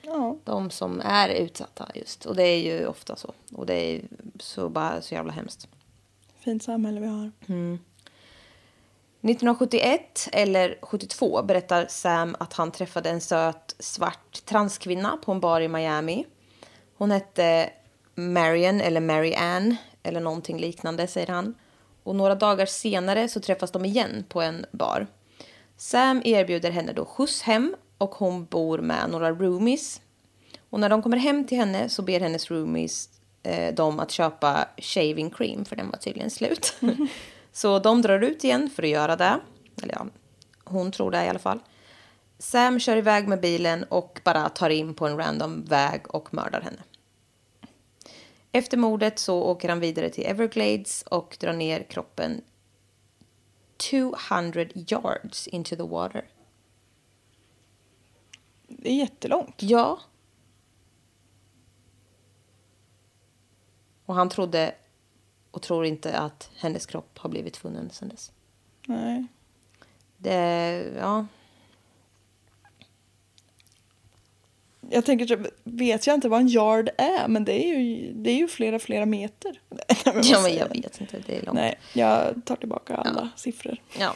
Ja. 0.07 0.37
de 0.43 0.69
som 0.69 1.01
är 1.05 1.29
utsatta 1.29 1.87
just. 1.95 2.25
Och 2.25 2.35
det 2.35 2.43
är 2.43 2.59
ju 2.59 2.87
ofta 2.87 3.15
så. 3.15 3.33
Och 3.53 3.65
det 3.65 3.73
är 3.73 4.01
så 4.39 4.69
bara 4.69 5.01
så 5.01 5.13
jävla 5.13 5.31
hemskt. 5.31 5.67
Fint 6.39 6.63
samhälle 6.63 6.99
vi 6.99 7.07
har. 7.07 7.31
1971 9.21 10.29
eller 10.31 10.77
72 10.81 11.43
berättar 11.43 11.85
Sam 11.89 12.35
att 12.39 12.53
han 12.53 12.71
träffade 12.71 13.09
en 13.09 13.21
söt 13.21 13.75
svart 13.79 14.45
transkvinna 14.45 15.17
på 15.17 15.31
en 15.31 15.39
bar 15.39 15.61
i 15.61 15.67
Miami. 15.67 16.25
Hon 16.97 17.11
hette 17.11 17.69
Marian 18.15 18.81
eller 18.81 19.01
Mary 19.01 19.33
Ann 19.33 19.75
eller 20.03 20.19
någonting 20.19 20.59
liknande 20.59 21.07
säger 21.07 21.27
han. 21.27 21.55
Och 22.03 22.15
några 22.15 22.35
dagar 22.35 22.65
senare 22.65 23.29
så 23.29 23.39
träffas 23.39 23.71
de 23.71 23.85
igen 23.85 24.25
på 24.29 24.41
en 24.41 24.65
bar. 24.71 25.07
Sam 25.77 26.21
erbjuder 26.25 26.71
henne 26.71 26.93
då 26.93 27.05
skjuts 27.05 27.41
hem 27.41 27.75
och 27.97 28.15
hon 28.15 28.45
bor 28.45 28.77
med 28.77 29.09
några 29.09 29.31
roomies. 29.31 30.01
Och 30.69 30.79
när 30.79 30.89
de 30.89 31.01
kommer 31.01 31.17
hem 31.17 31.47
till 31.47 31.57
henne 31.57 31.89
så 31.89 32.01
ber 32.01 32.19
hennes 32.19 32.51
roomies 32.51 33.09
eh, 33.43 33.73
dem 33.73 33.99
att 33.99 34.11
köpa 34.11 34.67
shaving 34.77 35.29
cream 35.29 35.65
för 35.65 35.75
den 35.75 35.89
var 35.89 35.97
tydligen 35.97 36.29
slut. 36.29 36.73
så 37.51 37.79
de 37.79 38.01
drar 38.01 38.21
ut 38.21 38.43
igen 38.43 38.69
för 38.69 38.83
att 38.83 38.89
göra 38.89 39.15
det. 39.15 39.39
Eller 39.83 39.93
ja, 39.93 40.05
hon 40.63 40.91
tror 40.91 41.11
det 41.11 41.25
i 41.25 41.29
alla 41.29 41.39
fall. 41.39 41.59
Sam 42.39 42.79
kör 42.79 42.97
iväg 42.97 43.27
med 43.27 43.41
bilen 43.41 43.83
och 43.83 44.19
bara 44.23 44.49
tar 44.49 44.69
in 44.69 44.93
på 44.93 45.07
en 45.07 45.17
random 45.17 45.65
väg 45.65 46.01
och 46.07 46.33
mördar 46.33 46.61
henne. 46.61 46.83
Efter 48.51 48.77
mordet 48.77 49.19
så 49.19 49.43
åker 49.43 49.69
han 49.69 49.79
vidare 49.79 50.09
till 50.09 50.25
Everglades 50.25 51.01
och 51.01 51.37
drar 51.39 51.53
ner 51.53 51.83
kroppen 51.83 52.41
200 53.77 54.65
yards 54.73 55.47
into 55.47 55.75
the 55.75 55.83
water. 55.83 56.25
Det 58.67 58.89
är 58.89 58.95
jättelångt. 58.95 59.63
Ja. 59.63 59.99
Och 64.05 64.15
han 64.15 64.29
trodde 64.29 64.75
och 65.51 65.61
tror 65.61 65.85
inte 65.85 66.17
att 66.17 66.49
hennes 66.57 66.85
kropp 66.85 67.17
har 67.17 67.29
blivit 67.29 67.57
funnen 67.57 67.89
sedan 67.89 68.09
dess. 68.09 68.31
Nej. 68.87 69.25
Det, 70.17 70.93
ja. 70.97 71.25
Jag 74.89 75.05
tänker, 75.05 75.51
vet 75.63 76.07
jag 76.07 76.13
inte 76.13 76.29
vad 76.29 76.39
en 76.41 76.47
yard 76.47 76.89
är, 76.97 77.27
men 77.27 77.45
det 77.45 77.65
är 77.65 77.79
ju, 77.79 78.13
det 78.13 78.29
är 78.31 78.35
ju 78.35 78.47
flera, 78.47 78.79
flera 78.79 79.05
meter. 79.05 79.61
Ja, 80.05 80.41
men 80.41 80.55
jag 80.55 80.69
vet 80.69 81.01
inte. 81.01 81.23
Det 81.25 81.37
är 81.37 81.41
långt. 81.45 81.55
Nej, 81.55 81.79
jag 81.93 82.45
tar 82.45 82.55
tillbaka 82.55 82.95
alla 82.95 83.29
siffror. 83.35 83.77
Ja. 83.99 84.15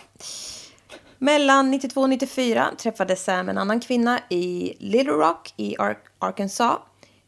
Mellan 1.23 1.71
92 1.71 2.01
och 2.01 2.09
94 2.09 2.71
träffade 2.77 3.15
Sam 3.15 3.49
en 3.49 3.57
annan 3.57 3.79
kvinna 3.79 4.19
i 4.29 4.73
Little 4.79 5.11
Rock 5.11 5.53
i 5.57 5.75
Ar- 5.79 5.97
Arkansas. 6.19 6.77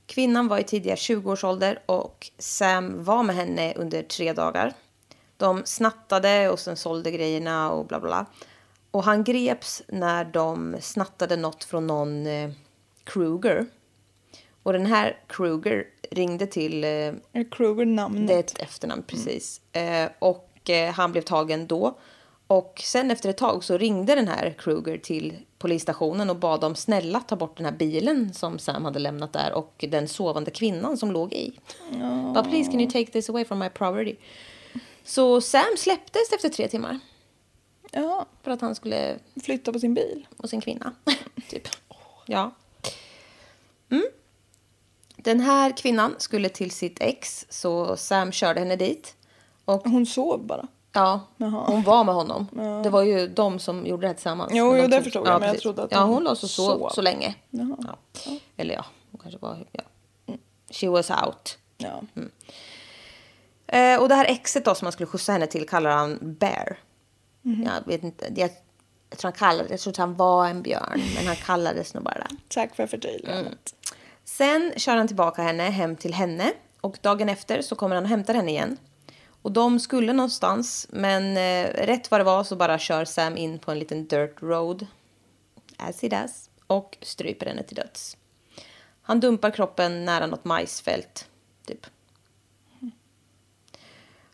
Kvinnan 0.05 0.47
var 0.47 0.57
i 0.57 0.63
tidiga 0.63 0.95
20-årsålder 0.95 1.79
och 1.85 2.31
Sam 2.37 3.03
var 3.03 3.23
med 3.23 3.35
henne 3.35 3.73
under 3.75 4.03
tre 4.03 4.33
dagar. 4.33 4.73
De 5.37 5.61
snattade 5.65 6.49
och 6.49 6.59
sen 6.59 6.77
sålde 6.77 7.11
grejerna 7.11 7.71
och 7.71 7.85
bla 7.85 7.99
bla 7.99 8.09
bla. 8.09 8.25
Och 8.91 9.03
han 9.03 9.23
greps 9.23 9.83
när 9.87 10.25
de 10.25 10.75
snattade 10.81 11.35
något 11.35 11.63
från 11.63 11.87
någon 11.87 12.27
eh, 12.27 12.49
Kruger. 13.03 13.65
Och 14.63 14.73
den 14.73 14.85
här 14.85 15.19
Kruger 15.27 15.85
ringde 16.11 16.47
till 16.47 16.83
eh, 16.83 17.43
Kruger 17.51 17.85
namnet? 17.85 18.27
det 18.27 18.33
är 18.33 18.39
ett 18.39 18.61
efternamn, 18.61 19.03
precis. 19.03 19.61
Eh, 19.71 20.09
och 20.19 20.69
eh, 20.69 20.93
han 20.93 21.11
blev 21.11 21.21
tagen 21.21 21.67
då. 21.67 21.97
Och 22.53 22.81
sen 22.83 23.11
efter 23.11 23.29
ett 23.29 23.37
tag 23.37 23.63
så 23.63 23.77
ringde 23.77 24.15
den 24.15 24.27
här 24.27 24.55
Kruger 24.57 24.97
till 24.97 25.37
polisstationen 25.57 26.29
och 26.29 26.35
bad 26.35 26.61
dem 26.61 26.75
snälla 26.75 27.19
ta 27.19 27.35
bort 27.35 27.57
den 27.57 27.65
här 27.65 27.73
bilen 27.73 28.33
som 28.33 28.59
Sam 28.59 28.85
hade 28.85 28.99
lämnat 28.99 29.33
där 29.33 29.53
och 29.53 29.85
den 29.89 30.07
sovande 30.07 30.51
kvinnan 30.51 30.97
som 30.97 31.11
låg 31.11 31.33
i. 31.33 31.53
But 32.33 32.43
please 32.43 32.71
can 32.71 32.79
you 32.79 32.91
take 32.91 33.05
this 33.05 33.29
away 33.29 33.45
from 33.45 33.59
my 33.59 33.69
property? 33.69 34.15
Så 35.03 35.41
Sam 35.41 35.77
släpptes 35.77 36.33
efter 36.33 36.49
tre 36.49 36.67
timmar 36.67 36.99
Ja, 37.91 38.25
för 38.43 38.51
att 38.51 38.61
han 38.61 38.75
skulle 38.75 39.15
flytta 39.43 39.73
på 39.73 39.79
sin 39.79 39.93
bil. 39.93 40.27
och 40.37 40.49
sin 40.49 40.61
kvinna. 40.61 40.93
typ. 41.49 41.67
Ja. 42.25 42.51
Mm. 43.89 44.05
Den 45.17 45.39
här 45.39 45.77
kvinnan 45.77 46.15
skulle 46.17 46.49
till 46.49 46.71
sitt 46.71 47.01
ex 47.01 47.45
så 47.49 47.97
Sam 47.97 48.31
körde 48.31 48.59
henne 48.59 48.75
dit. 48.75 49.15
Och 49.65 49.81
Hon 49.87 50.05
sov 50.05 50.45
bara. 50.45 50.67
Ja, 50.93 51.19
Jaha. 51.37 51.63
hon 51.67 51.83
var 51.83 52.03
med 52.03 52.15
honom. 52.15 52.47
Det 52.83 52.89
var 52.89 53.03
ju 53.03 53.27
de 53.27 53.59
som 53.59 53.85
gjorde 53.85 54.01
det 54.01 54.07
här 54.07 54.13
tillsammans. 54.13 54.51
Jo, 54.55 54.65
Men 54.71 54.75
de 54.75 54.81
jo, 54.81 54.87
det 54.87 54.95
tog- 54.95 55.03
förstod 55.03 55.27
jag, 55.27 55.39
men 55.39 55.49
jag 55.49 55.59
trodde 55.59 55.83
att 55.83 55.91
Ja, 55.91 56.03
hon 56.03 56.23
låg 56.23 56.37
så, 56.37 56.47
så, 56.47 56.89
så 56.89 57.01
länge. 57.01 57.35
Jaha. 57.49 57.77
Ja. 57.79 57.97
Eller 58.57 58.73
ja, 58.75 58.85
hon 59.11 59.19
kanske 59.21 59.39
var... 59.39 59.65
Ja. 59.71 59.83
She 60.71 60.87
was 60.89 61.09
out. 61.09 61.57
Ja. 61.77 62.01
Eh, 63.67 64.01
och 64.01 64.09
det 64.09 64.15
här 64.15 64.25
exet 64.25 64.65
då 64.65 64.75
som 64.75 64.85
man 64.85 64.91
skulle 64.91 65.07
skjutsa 65.07 65.31
henne 65.31 65.47
till 65.47 65.67
kallar 65.69 65.89
han 65.91 66.19
Bear. 66.21 66.77
Mhm. 67.41 67.63
Jag 67.63 67.87
vet 67.93 68.03
inte. 68.03 68.25
Jag, 68.35 68.49
jag 69.09 69.19
tror 69.19 69.31
han 69.31 69.37
kallade, 69.39 69.69
jag 69.69 69.79
tror 69.79 69.91
inte 69.91 70.01
han 70.01 70.15
var 70.15 70.47
en 70.47 70.61
björn, 70.61 71.01
men 71.15 71.27
han 71.27 71.35
kallades 71.35 71.93
nog 71.93 72.03
bara 72.03 72.15
det. 72.15 72.35
Tack 72.47 72.75
för 72.75 72.87
förtydligandet. 72.87 73.45
Mm. 73.45 73.57
Sen 74.23 74.73
kör 74.77 74.95
han 74.95 75.07
tillbaka 75.07 75.41
henne 75.41 75.63
hem 75.63 75.95
till 75.95 76.13
henne 76.13 76.53
och 76.81 76.97
dagen 77.01 77.29
efter 77.29 77.61
så 77.61 77.75
kommer 77.75 77.95
han 77.95 78.03
och 78.03 78.09
hämtar 78.09 78.33
henne 78.33 78.51
igen. 78.51 78.77
Och 79.43 79.51
de 79.51 79.79
skulle 79.79 80.13
någonstans, 80.13 80.87
men 80.89 81.37
eh, 81.37 81.85
rätt 81.85 82.11
vad 82.11 82.19
det 82.19 82.23
var 82.23 82.43
så 82.43 82.55
bara 82.55 82.79
kör 82.79 83.05
Sam 83.05 83.37
in 83.37 83.59
på 83.59 83.71
en 83.71 83.79
liten 83.79 84.07
dirt 84.07 84.41
road, 84.41 84.87
as 85.77 86.01
he 86.01 86.07
does, 86.09 86.49
och 86.67 86.97
stryper 87.01 87.45
henne 87.45 87.63
till 87.63 87.75
döds. 87.75 88.17
Han 89.01 89.19
dumpar 89.19 89.51
kroppen 89.51 90.05
nära 90.05 90.27
något 90.27 90.45
majsfält, 90.45 91.29
typ. 91.65 91.85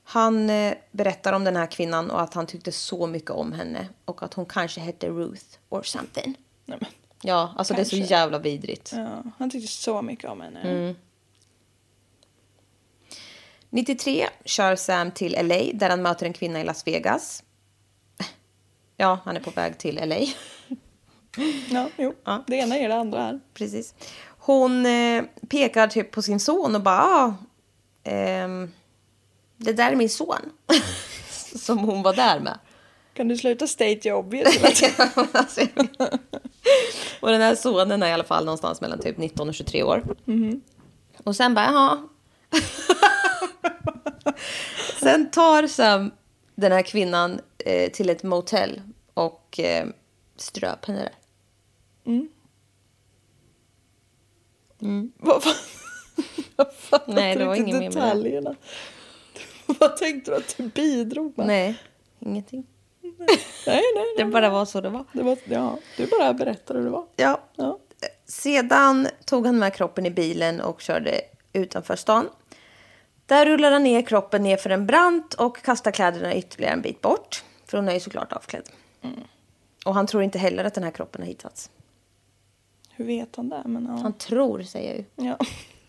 Han 0.04 0.50
eh, 0.50 0.74
berättar 0.92 1.34
om 1.34 1.44
den 1.44 1.56
här 1.56 1.68
kvinnan 1.68 2.12
och 2.12 2.22
att 2.22 2.34
han 2.34 2.48
tyckte 2.48 2.72
så 2.72 3.08
mycket 3.08 3.32
om 3.32 3.52
henne 3.54 3.88
och 4.06 4.24
att 4.24 4.34
hon 4.34 4.46
kanske 4.46 4.82
hette 4.82 5.10
Ruth 5.10 5.46
or 5.70 5.84
something. 5.84 6.36
Nej, 6.66 6.78
men, 6.82 6.90
Ja, 7.22 7.54
alltså 7.58 7.74
det 7.74 7.78
är 7.82 7.84
Kanske. 7.84 8.08
så 8.08 8.12
jävla 8.12 8.40
vidrigt. 8.40 8.92
ja, 8.96 9.24
han 9.38 9.50
tyckte 9.50 9.68
så 9.68 10.02
mycket 10.02 10.30
om 10.30 10.42
henne. 10.42 10.62
Mm. 10.62 10.96
93 13.70 14.30
kör 14.46 14.76
Sam 14.76 15.12
till 15.12 15.32
LA 15.32 15.60
där 15.74 15.90
han 15.90 16.02
möter 16.02 16.26
en 16.26 16.34
kvinna 16.34 16.62
i 16.62 16.64
Las 16.64 16.88
Vegas. 16.88 17.44
Ja, 18.98 19.20
han 19.26 19.36
är 19.36 19.40
på 19.40 19.52
väg 19.52 19.78
till 19.78 19.96
LA. 19.96 20.16
Ja, 21.70 21.90
jo. 21.98 22.14
Ja. 22.24 22.44
Det 22.48 22.56
ena 22.56 22.78
är 22.78 22.90
det 22.90 22.96
andra 22.96 23.22
här. 23.22 23.40
Precis. 23.54 23.94
Hon 24.38 24.86
eh, 24.86 25.24
pekar 25.50 25.88
typ 25.88 26.12
på 26.12 26.22
sin 26.22 26.40
son 26.40 26.76
och 26.76 26.82
bara... 26.82 27.02
Ah, 27.02 27.34
ehm, 28.04 28.72
det 29.58 29.74
där 29.74 29.92
är 29.92 29.96
min 29.96 30.10
son. 30.10 30.52
Som 31.56 31.78
hon 31.80 32.04
var 32.04 32.14
där 32.14 32.40
med. 32.40 32.60
Kan 33.14 33.28
du 33.28 33.38
sluta 33.38 33.68
state 33.68 34.08
your 34.08 34.20
obvious? 34.20 34.64
Alltså, 35.32 35.62
och 37.20 37.32
den 37.32 37.42
här 37.42 37.56
sonen 37.56 38.04
är 38.04 38.08
i 38.08 38.12
alla 38.12 38.24
fall 38.24 38.46
någonstans 38.46 38.82
mellan 38.82 39.00
typ 39.00 39.18
19 39.18 39.50
och 39.50 39.56
23 39.56 39.84
år. 39.84 40.04
Och 41.24 41.36
sen 41.36 41.54
bara, 41.54 41.66
jaha. 41.66 42.08
sen 45.00 45.32
tar 45.32 45.68
Sam 45.68 46.12
den 46.56 46.72
här 46.72 46.82
kvinnan 46.82 47.40
eh, 47.58 47.92
till 47.92 48.10
ett 48.10 48.24
motell 48.24 48.82
och 49.14 49.60
eh, 49.60 49.88
ströp 50.36 50.86
henne 50.86 51.00
där. 51.00 51.14
Vad 55.18 55.44
fan? 55.44 55.54
Jag 56.56 56.74
fattar 56.74 57.14
Nej, 57.14 57.36
det 57.36 57.46
var 57.46 57.56
inte 57.56 57.70
ingen 57.70 57.82
det. 57.82 57.90
detaljerna. 58.00 58.56
Vad 59.80 59.98
tänkte 59.98 60.32
du 60.32 60.38
att 60.38 60.58
du 60.58 60.68
bidrog 60.68 61.38
med? 61.38 61.48
Nej, 61.48 61.78
ingenting. 62.20 62.66
nej, 63.02 63.16
nej. 63.66 63.84
Det 64.18 64.24
nej. 64.24 64.34
bara 64.34 64.50
var 64.50 64.66
så 64.66 64.82
det 64.82 64.90
var. 64.90 65.06
Det 65.14 65.24
var, 65.24 65.38
ja, 65.44 65.78
du 65.98 66.08
bara 66.08 66.34
berättade 66.34 66.80
hur 66.80 66.86
det 66.86 66.92
var. 66.92 67.06
Ja. 67.16 67.42
Ja. 67.56 67.80
Sedan 68.26 69.08
tog 69.26 69.46
han 69.46 69.60
med 69.60 69.74
kroppen 69.74 70.06
i 70.06 70.12
bilen 70.12 70.62
och 70.62 70.82
körde 70.82 71.22
utanför 71.54 71.96
stan. 71.96 72.30
Där 73.30 73.46
rullar 73.46 73.72
han 73.72 73.84
ner 73.84 74.02
kroppen 74.02 74.44
ner 74.44 74.58
för 74.58 74.70
en 74.70 74.86
brant 74.86 75.34
och 75.34 75.62
kastar 75.62 75.92
kläderna 75.92 76.36
ytterligare 76.36 76.74
en 76.74 76.82
bit 76.82 77.02
bort. 77.02 77.44
För 77.66 77.78
hon 77.78 77.90
är 77.90 77.94
ju 77.94 78.00
såklart 78.00 78.34
avklädd. 78.34 78.70
Och 79.86 79.94
han 79.94 80.08
tror 80.08 80.24
inte 80.24 80.40
heller 80.40 80.64
att 80.64 80.74
den 80.74 80.84
här 80.84 80.92
kroppen 80.92 81.22
har 81.22 81.28
hittats. 81.28 81.70
Hur 82.90 83.06
vet 83.06 83.36
han 83.36 83.50
det? 83.50 83.62
Men, 83.66 83.86
ja. 83.86 84.02
Han 84.02 84.14
tror, 84.14 84.62
säger 84.62 84.90
jag 84.90 84.98
ju. 84.98 85.28
Ja. 85.28 85.38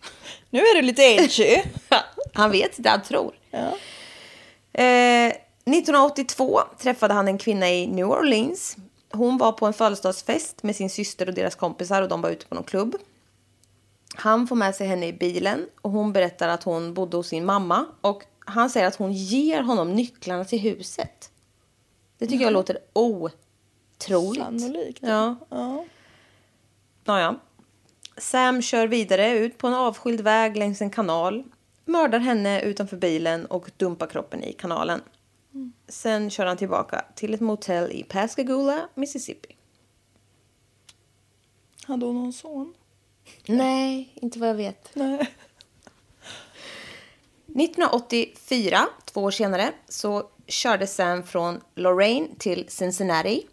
Nu 0.51 0.59
är 0.59 0.75
du 0.75 0.83
lite 0.83 1.03
edgy. 1.03 1.63
Han 2.33 2.51
vet 2.51 2.79
inte, 2.79 2.91
han 2.91 3.03
tror. 3.03 3.35
Ja. 3.51 3.73
Eh, 4.73 5.27
1982 5.29 6.61
träffade 6.79 7.15
han 7.15 7.29
en 7.29 7.39
kvinna 7.39 7.71
i 7.71 7.87
New 7.87 8.07
Orleans. 8.07 8.77
Hon 9.13 9.39
var 9.39 9.53
på 9.53 9.67
en 9.67 9.73
födelsedagsfest 9.73 10.63
med 10.63 10.77
sin 10.77 10.91
syster 10.91 11.29
och 11.29 11.35
deras 11.35 11.55
kompisar 11.55 12.03
och 12.03 12.09
de 12.09 12.23
var 12.23 12.31
ute 12.31 12.47
på 12.47 12.55
någon 12.55 12.65
klubb. 12.65 12.97
Han 14.15 14.47
får 14.47 14.57
med 14.57 14.75
sig 14.75 14.87
henne 14.87 15.07
i 15.07 15.13
bilen 15.13 15.67
och 15.81 15.91
hon 15.91 16.13
berättar 16.13 16.49
att 16.49 16.63
hon 16.63 16.95
bodde 16.95 17.17
hos 17.17 17.29
sin 17.29 17.45
mamma 17.45 17.87
och 18.01 18.25
han 18.39 18.71
säger 18.71 18.87
att 18.87 18.97
hon 18.97 19.13
ger 19.13 19.63
honom 19.63 19.95
nycklarna 19.95 20.45
till 20.45 20.59
huset. 20.59 21.31
Det 22.19 22.27
tycker 22.27 22.45
jag 22.45 22.53
låter 22.53 22.79
otroligt. 22.93 24.61
Sannolikt. 24.61 24.99
Ja. 25.03 25.37
Ja. 25.49 25.85
Nåja. 27.05 27.37
Sam 28.17 28.63
kör 28.63 28.87
vidare 28.87 29.31
ut 29.39 29.59
på 29.59 29.67
en 29.67 29.75
avskild 29.75 30.21
väg 30.21 30.57
längs 30.57 30.83
en 30.83 30.91
kanal, 30.91 31.45
mördar 31.85 32.19
henne 32.19 32.63
utanför 32.63 32.97
bilen 32.97 33.47
och 33.47 33.71
dumpar 33.77 34.07
kroppen 34.07 34.45
i 34.45 34.53
kanalen. 34.53 35.01
Sen 35.89 36.31
kör 36.31 36.47
han 36.47 36.57
tillbaka 36.57 37.05
till 37.15 37.35
ett 37.35 37.41
motell 37.41 37.93
i 37.93 38.03
Pascagoula, 38.03 38.89
Mississippi. 38.95 39.57
Hade 41.87 42.07
hon 42.07 42.15
någon 42.15 42.33
son? 42.33 42.75
Nej, 43.47 44.13
inte 44.15 44.39
vad 44.39 44.49
jag 44.49 44.55
vet. 44.55 44.91
Nej. 44.95 45.35
1984, 47.47 48.87
två 49.05 49.23
år 49.23 49.31
senare, 49.31 49.73
så 49.89 50.29
körde 50.47 50.87
Sam 50.87 51.23
från 51.23 51.61
Lorraine 51.75 52.29
till 52.39 52.65
Cincinnati. 52.69 53.47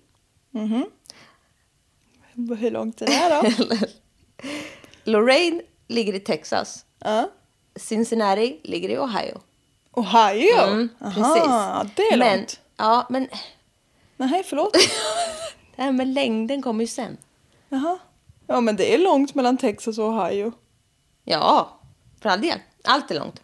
Hur 2.59 2.71
långt 2.71 3.01
är 3.01 3.05
det 3.05 3.11
här 3.11 3.43
då? 3.43 3.75
Lorraine 5.11 5.61
ligger 5.87 6.13
i 6.13 6.19
Texas. 6.19 6.85
ja. 6.99 7.29
Cincinnati 7.75 8.59
ligger 8.63 8.89
i 8.89 8.97
Ohio. 8.97 9.41
Ohio? 9.91 10.61
Mm, 10.61 10.89
Aha, 11.01 11.13
precis. 11.13 11.95
det 11.95 12.01
är 12.03 12.17
men, 12.17 12.37
långt. 12.37 12.59
Ja, 12.77 13.07
men 13.09 13.27
Nej, 14.17 14.43
förlåt. 14.43 14.73
det 15.75 15.81
här 15.81 15.91
med 15.91 16.07
längden 16.07 16.61
kommer 16.61 16.83
ju 16.83 16.87
sen. 16.87 17.17
Jaha. 17.69 17.97
Ja, 18.47 18.61
men 18.61 18.75
det 18.75 18.93
är 18.93 18.97
långt 18.97 19.35
mellan 19.35 19.57
Texas 19.57 19.97
och 19.97 20.05
Ohio. 20.05 20.51
Ja, 21.23 21.79
för 22.21 22.29
all 22.29 22.41
del. 22.41 22.59
Allt 22.83 23.11
är 23.11 23.15
långt. 23.19 23.41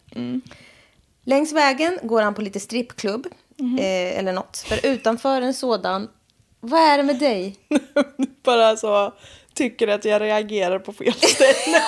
Längs 1.26 1.52
vägen 1.54 2.00
går 2.04 2.22
han 2.22 2.34
på 2.34 2.42
lite 2.42 2.60
strippklubb. 2.60 3.28
Eh, 3.80 4.20
eller 4.20 4.34
något. 4.34 4.58
För 4.58 4.86
utanför 4.86 5.42
en 5.42 5.54
sådan... 5.54 6.10
Vad 6.60 6.80
är 6.82 6.98
det 6.98 7.04
med 7.04 7.20
dig? 7.20 7.58
Bara 8.44 8.78
så 8.78 9.14
tycker 9.54 9.88
att 9.88 10.06
jag 10.06 10.22
reagerar 10.22 10.80
på 10.80 10.94
fel 10.94 11.14
ställe. 11.14 11.54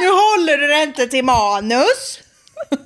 nu 0.00 0.08
håller 0.08 0.58
du 0.58 0.66
det 0.66 0.82
inte 0.82 1.06
till 1.06 1.24
manus. 1.24 2.20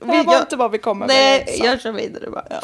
Det 0.00 0.14
här 0.14 0.24
var 0.24 0.38
inte 0.38 0.56
vad 0.56 0.70
vi 0.70 0.78
kommer 0.78 1.06
med. 1.06 1.16
Nej, 1.16 1.60
jag 1.64 1.80
kör 1.80 1.92
vidare 1.92 2.30
bara. 2.30 2.46
Ja. 2.50 2.60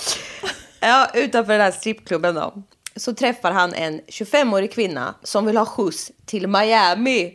Utanför 1.15 1.53
den 1.53 1.61
här 1.63 1.71
strippklubben 1.71 2.35
då. 2.35 2.53
Så 2.97 3.15
träffar 3.15 3.53
han 3.53 3.75
en 3.75 4.01
25-årig 4.01 4.73
kvinna 4.73 5.15
som 5.23 5.47
vill 5.47 5.57
ha 5.57 5.67
skjuts 5.67 6.11
till 6.27 6.49
Miami. 6.49 7.33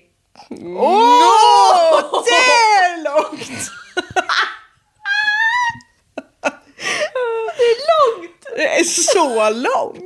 Åh, 0.77 2.23
det 2.25 2.35
är 2.35 3.03
långt! 3.03 3.69
Det 7.57 7.63
är 7.63 8.17
långt! 8.17 8.45
Det 8.57 8.79
är 8.79 8.83
så 8.83 9.49
långt. 9.49 9.99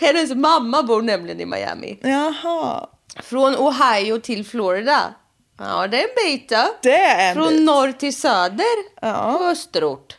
Hennes 0.00 0.34
mamma 0.34 0.82
bor 0.82 1.02
nämligen 1.02 1.40
i 1.40 1.46
Miami. 1.46 1.98
Jaha, 2.02 2.88
Från 3.22 3.56
Ohio 3.56 4.20
till 4.20 4.46
Florida. 4.46 5.14
Ja, 5.58 5.86
det 5.86 5.98
är 6.04 6.08
en 6.08 6.14
bit 6.32 6.52
det 6.82 6.96
är 7.00 7.28
en 7.30 7.34
Från 7.34 7.48
bit. 7.48 7.62
norr 7.62 7.92
till 7.92 8.16
söder. 8.16 8.66
Ja. 9.02 9.36
På 9.38 9.44
österort. 9.44 10.16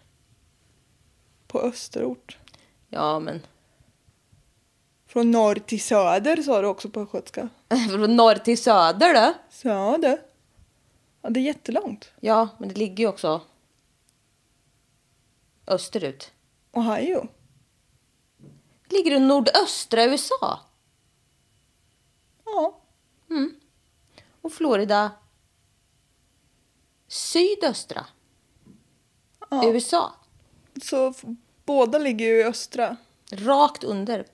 På 1.52 1.62
österort. 1.62 2.38
Ja, 2.89 3.20
men 3.20 3.41
Från 5.08 5.32
norr 5.32 5.56
till 5.56 5.82
söder 5.82 6.41
sa 6.41 6.62
du 6.62 6.68
också 6.68 6.89
på 6.89 7.02
östgötska. 7.02 7.49
från 7.89 8.16
norr 8.16 8.36
till 8.36 8.58
söder 8.58 9.14
då. 9.14 9.34
Söder. 9.49 10.22
Ja, 11.22 11.30
det 11.30 11.39
är 11.39 11.41
jättelångt. 11.41 12.12
Ja, 12.20 12.47
men 12.58 12.70
det 12.70 12.76
ligger 12.76 13.04
ju 13.04 13.08
också 13.08 13.41
österut. 15.68 16.32
Ohio. 16.72 17.28
Ligger 18.89 19.12
i 19.12 19.20
nordöstra 19.20 20.04
USA. 20.04 20.60
Ja. 22.45 22.82
Och 24.41 24.54
Florida 24.54 25.12
sydöstra 27.08 28.06
USA. 29.64 30.14
Så 30.84 31.13
båda 31.65 31.97
ligger 31.97 32.26
ju 32.26 32.39
i 32.39 32.43
östra. 32.43 32.97
Rakt 33.32 33.84
under. 33.84 34.26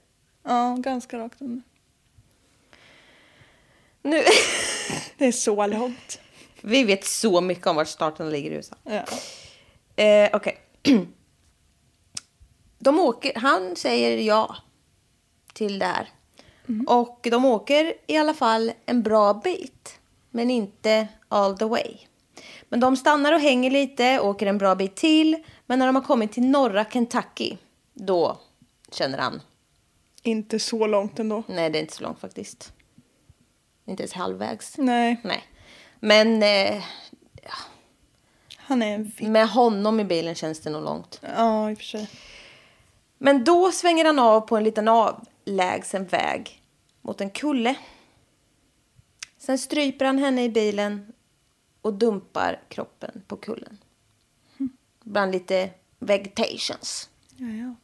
Ja, 0.44 0.76
ganska 0.80 1.18
rakt 1.18 1.42
under. 1.42 1.64
Nu, 4.02 4.24
Det 5.18 5.26
är 5.26 5.32
så 5.32 5.68
långt. 5.68 6.20
Vi 6.62 6.84
vet 6.84 7.06
så 7.06 7.42
mycket 7.42 7.68
om 7.68 7.76
vart 7.76 7.88
staterna 7.88 8.30
ligger 8.30 8.52
i 8.52 8.54
USA. 8.54 8.76
Ja. 8.84 9.04
Eh, 10.04 10.30
Okej. 10.34 10.60
De 12.80 13.00
åker, 13.00 13.36
han 13.36 13.76
säger 13.76 14.18
ja 14.18 14.56
till 15.54 15.80
det 15.80 15.86
här. 15.86 16.10
Och 16.88 17.28
de 17.32 17.46
åker 17.46 17.94
i 18.08 18.18
alla 18.18 18.34
fall 18.34 18.72
en 18.86 19.04
bra 19.04 19.34
bit. 19.34 20.00
Men 20.30 20.52
inte 20.52 21.08
all 21.28 21.58
the 21.58 21.66
way. 21.66 21.98
Men 22.70 22.80
de 22.80 22.98
stannar 22.98 23.34
och 23.34 23.40
hänger 23.40 23.72
lite, 23.72 24.20
åker 24.20 24.46
en 24.48 24.58
bra 24.58 24.76
bit 24.76 24.96
till. 24.96 25.44
Men 25.66 25.80
när 25.80 25.86
de 25.86 25.96
har 25.96 26.04
kommit 26.04 26.32
till 26.32 26.44
norra 26.46 26.86
Kentucky, 26.86 27.58
då 27.94 28.38
känner 28.92 29.18
han, 29.18 29.42
Inte 30.24 30.60
så 30.60 30.88
långt 30.88 31.20
ändå. 31.20 31.44
nej 31.48 31.70
det 31.70 31.80
är 31.80 31.82
inte 31.82 31.96
så 31.96 32.04
långt 32.04 32.20
faktiskt. 32.20 32.74
Inte 33.86 34.04
ens 34.04 34.14
halvvägs. 34.14 34.78
Nej, 34.78 35.22
Nej. 35.24 35.44
Men 36.00 36.44
eh, 36.44 36.84
han 38.58 38.82
är 38.82 38.96
en 38.96 39.04
vitt. 39.04 39.28
med 39.30 39.50
honom 39.50 40.00
i 40.00 40.04
bilen 40.04 40.36
känns 40.36 40.60
det 40.60 40.70
nog 40.70 40.84
långt. 40.84 41.22
Ja, 41.38 41.72
i 41.72 41.74
och 41.74 41.78
för 41.78 41.86
sig. 41.86 42.10
Men 43.18 43.44
då 43.44 43.72
svänger 43.72 44.06
han 44.06 44.20
av 44.20 44.42
på 44.42 44.58
en 44.58 44.64
liten 44.64 44.88
avlägsen 44.88 46.06
väg 46.06 46.62
mot 47.02 47.22
en 47.22 47.30
kulle. 47.30 47.76
Sen 49.38 49.58
stryper 49.58 50.06
han 50.06 50.18
henne 50.18 50.44
i 50.44 50.50
bilen 50.50 51.14
och 51.88 51.94
dumpar 51.94 52.62
kroppen 52.70 53.22
på 53.28 53.38
kullen. 53.38 53.78
Bland 55.04 55.32
lite 55.32 55.70
vegetations. 56.00 57.10
Ja, 57.36 57.48
ja. 57.48 57.76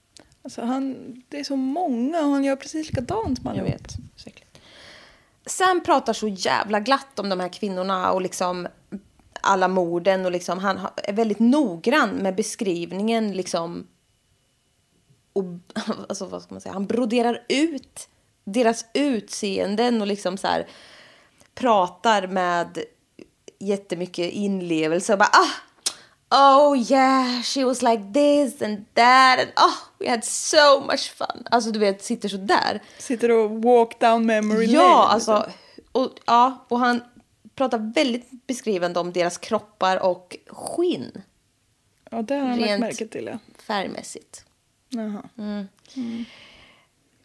Alltså 0.43 0.61
han, 0.61 0.95
det 1.29 1.39
är 1.39 1.43
så 1.43 1.55
många 1.55 2.19
och 2.19 2.31
han 2.31 2.43
gör 2.43 2.55
precis 2.55 2.89
likadant 2.89 3.37
som 3.37 3.47
han 3.47 3.55
Jag 3.55 3.63
vet. 3.63 3.93
Säkert. 4.15 4.59
Sam 5.45 5.83
pratar 5.83 6.13
så 6.13 6.27
jävla 6.27 6.79
glatt 6.79 7.19
om 7.19 7.29
de 7.29 7.39
här 7.39 7.49
kvinnorna 7.49 8.11
och 8.11 8.21
liksom 8.21 8.67
alla 9.41 9.67
morden 9.67 10.25
och 10.25 10.31
liksom 10.31 10.59
han 10.59 10.79
är 11.03 11.13
väldigt 11.13 11.39
noggrann 11.39 12.09
med 12.09 12.35
beskrivningen 12.35 13.31
liksom 13.31 13.87
och 15.33 15.43
alltså 16.09 16.25
vad 16.25 16.43
ska 16.43 16.53
man 16.53 16.61
säga 16.61 16.73
han 16.73 16.85
broderar 16.85 17.45
ut 17.49 18.09
deras 18.43 18.85
utseenden 18.93 20.01
och 20.01 20.07
liksom 20.07 20.37
så 20.37 20.47
här 20.47 20.67
pratar 21.55 22.27
med 22.27 22.83
jättemycket 23.63 24.31
inlevelse 24.31 25.13
och 25.13 25.19
bara 25.19 25.29
ah 25.33 25.49
Oh 26.35 26.77
yeah, 26.91 27.41
she 27.41 27.63
was 27.65 27.81
like 27.81 28.03
this 28.13 28.61
and 28.61 28.85
that 28.93 29.39
and 29.39 29.49
oh 29.57 29.77
we 29.99 30.09
had 30.09 30.23
so 30.23 30.79
much 30.87 31.13
fun. 31.15 31.47
Alltså 31.51 31.71
du 31.71 31.79
vet 31.79 32.03
sitter 32.03 32.29
så 32.29 32.37
där. 32.37 32.81
Sitter 32.97 33.31
och 33.31 33.51
walk 33.63 33.99
down 33.99 34.25
memory 34.25 34.65
Ja, 34.65 34.81
lane. 34.81 34.93
alltså. 35.13 35.49
Och, 35.91 36.09
ja, 36.25 36.65
och 36.69 36.79
han 36.79 37.01
pratar 37.55 37.93
väldigt 37.95 38.47
beskrivande 38.47 38.99
om 38.99 39.13
deras 39.13 39.37
kroppar 39.37 39.97
och 40.03 40.37
skinn 40.47 41.21
Ja, 42.11 42.21
det 42.21 42.35
har 42.35 42.47
han 42.47 42.59
lagt 42.59 42.79
märke 42.79 43.07
till. 43.07 43.25
Ja. 43.25 43.39
färgmässigt. 43.67 44.45
Jaha. 44.89 45.23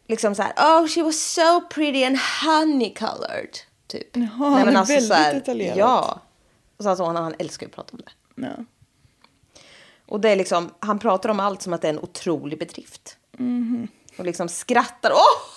Liksom 0.09 0.35
så 0.35 0.43
här, 0.43 0.53
oh 0.57 0.87
she 0.89 1.03
was 1.03 1.21
so 1.21 1.61
pretty 1.61 2.05
and 2.05 2.19
honey 2.45 2.95
colored. 2.95 3.59
Typ. 3.87 4.17
Jaha, 4.17 4.29
han 4.51 4.69
är 4.69 4.73
väldigt 4.73 5.09
så 5.09 5.15
här, 5.15 5.35
detaljerad. 5.35 5.79
Ja. 5.79 6.21
Och 6.79 6.83
så 6.85 6.89
alltså, 6.91 7.05
han, 7.05 7.17
han 7.17 7.35
älskar 7.39 7.67
ju 7.67 7.71
att 7.71 7.75
prata 7.77 7.93
om 7.93 8.01
det. 8.05 8.43
Ja. 8.47 8.65
Och 10.07 10.21
det 10.21 10.31
är 10.31 10.37
liksom, 10.37 10.71
han 10.81 10.99
pratar 10.99 11.29
om 11.29 11.41
allt 11.41 11.63
som 11.63 11.73
att 11.73 11.83
det 11.83 11.89
är 11.89 11.93
en 11.93 11.99
otrolig 11.99 12.59
bedrift. 12.59 13.17
Mhm. 13.39 13.89
Och 14.19 14.25
liksom 14.25 14.49
skrattar. 14.49 15.11
Åh! 15.13 15.55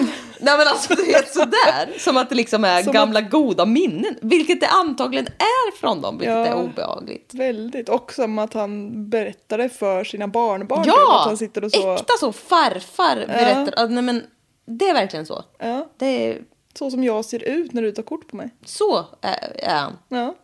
Nej 0.40 0.58
men 0.58 0.68
alltså 0.68 0.94
du 0.94 1.04
vet 1.06 1.32
sådär. 1.32 1.98
Som 1.98 2.16
att 2.16 2.28
det 2.28 2.34
liksom 2.34 2.64
är 2.64 2.82
Som 2.82 2.92
gamla 2.92 3.20
goda 3.20 3.66
minnen. 3.66 4.16
Vilket 4.22 4.60
det 4.60 4.66
antagligen 4.68 5.26
är 5.26 5.76
från 5.76 6.00
dem. 6.02 6.18
Vilket 6.18 6.34
Ja. 6.34 6.46
är 6.46 6.54
obehagligt. 6.54 7.34
Väldigt. 7.34 7.88
Och 7.88 8.12
som 8.12 8.38
att 8.38 8.54
han 8.54 8.90
berättade 9.10 9.68
för 9.68 10.04
sina 10.04 10.28
barnbarn. 10.28 10.84
typ, 10.84 10.92
Ja! 10.96 11.20
Att 11.20 11.26
han 11.26 11.36
sitter 11.36 11.64
och 11.64 11.72
så. 11.72 11.94
Äkta 11.94 12.12
så. 12.20 12.32
Farfar 12.32 13.16
berättar. 13.26 13.72
Ja. 13.76 13.86
Nej, 13.86 14.02
men 14.02 14.26
det 14.66 14.88
är 14.88 14.94
verkligen 14.94 15.26
så. 15.26 15.44
Ja, 15.58 15.88
Det 15.96 16.06
är, 16.06 16.42
så 16.74 16.90
som 16.90 17.04
jag 17.04 17.24
ser 17.24 17.42
ut 17.42 17.72
när 17.72 17.82
du 17.82 17.92
tar 17.92 18.02
kort 18.02 18.28
på 18.28 18.36
mig. 18.36 18.50
så 18.64 19.06
är, 19.20 19.70
han. 19.70 19.98
Ja. 20.08 20.34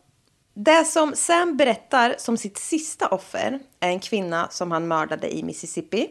Det 0.54 0.84
som 0.84 1.12
Sam 1.16 1.56
berättar 1.56 2.14
som 2.18 2.36
sitt 2.36 2.58
sista 2.58 3.08
offer 3.08 3.60
är 3.80 3.88
en 3.88 4.00
kvinna 4.00 4.48
som 4.50 4.70
han 4.70 4.88
mördade 4.88 5.36
i 5.36 5.42
Mississippi. 5.42 6.10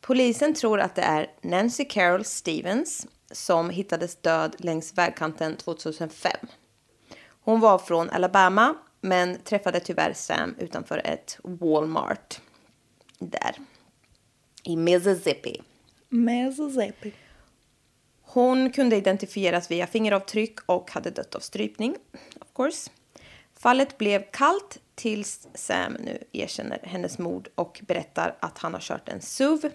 Polisen 0.00 0.54
tror 0.54 0.80
att 0.80 0.94
det 0.94 1.02
är 1.02 1.30
Nancy 1.42 1.84
Carol 1.84 2.24
Stevens 2.24 3.06
som 3.32 3.70
hittades 3.70 4.16
död 4.16 4.56
längs 4.58 4.98
vägkanten 4.98 5.56
2005. 5.56 6.32
Hon 7.44 7.60
var 7.60 7.78
från 7.78 8.10
Alabama 8.10 8.74
men 9.00 9.38
träffade 9.44 9.80
tyvärr 9.80 10.12
Sam 10.12 10.54
utanför 10.58 11.02
ett 11.04 11.38
Walmart 11.44 12.40
där 13.18 13.54
i 14.62 14.76
Mississippi. 14.76 15.62
Mississippi. 16.08 17.12
Hon 18.32 18.72
kunde 18.72 18.96
identifieras 18.96 19.70
via 19.70 19.86
fingeravtryck 19.86 20.60
och 20.66 20.90
hade 20.90 21.10
dött 21.10 21.34
av 21.34 21.40
strypning. 21.40 21.96
Of 22.40 22.52
course. 22.54 22.90
Fallet 23.54 23.98
blev 23.98 24.22
kallt 24.30 24.78
tills 24.94 25.48
Sam 25.54 25.92
nu 25.92 26.24
erkänner 26.32 26.78
hennes 26.82 27.18
mord 27.18 27.48
och 27.54 27.80
berättar 27.86 28.36
att 28.40 28.58
han 28.58 28.74
har 28.74 28.80
kört 28.80 29.08
en 29.08 29.20
SUV, 29.20 29.70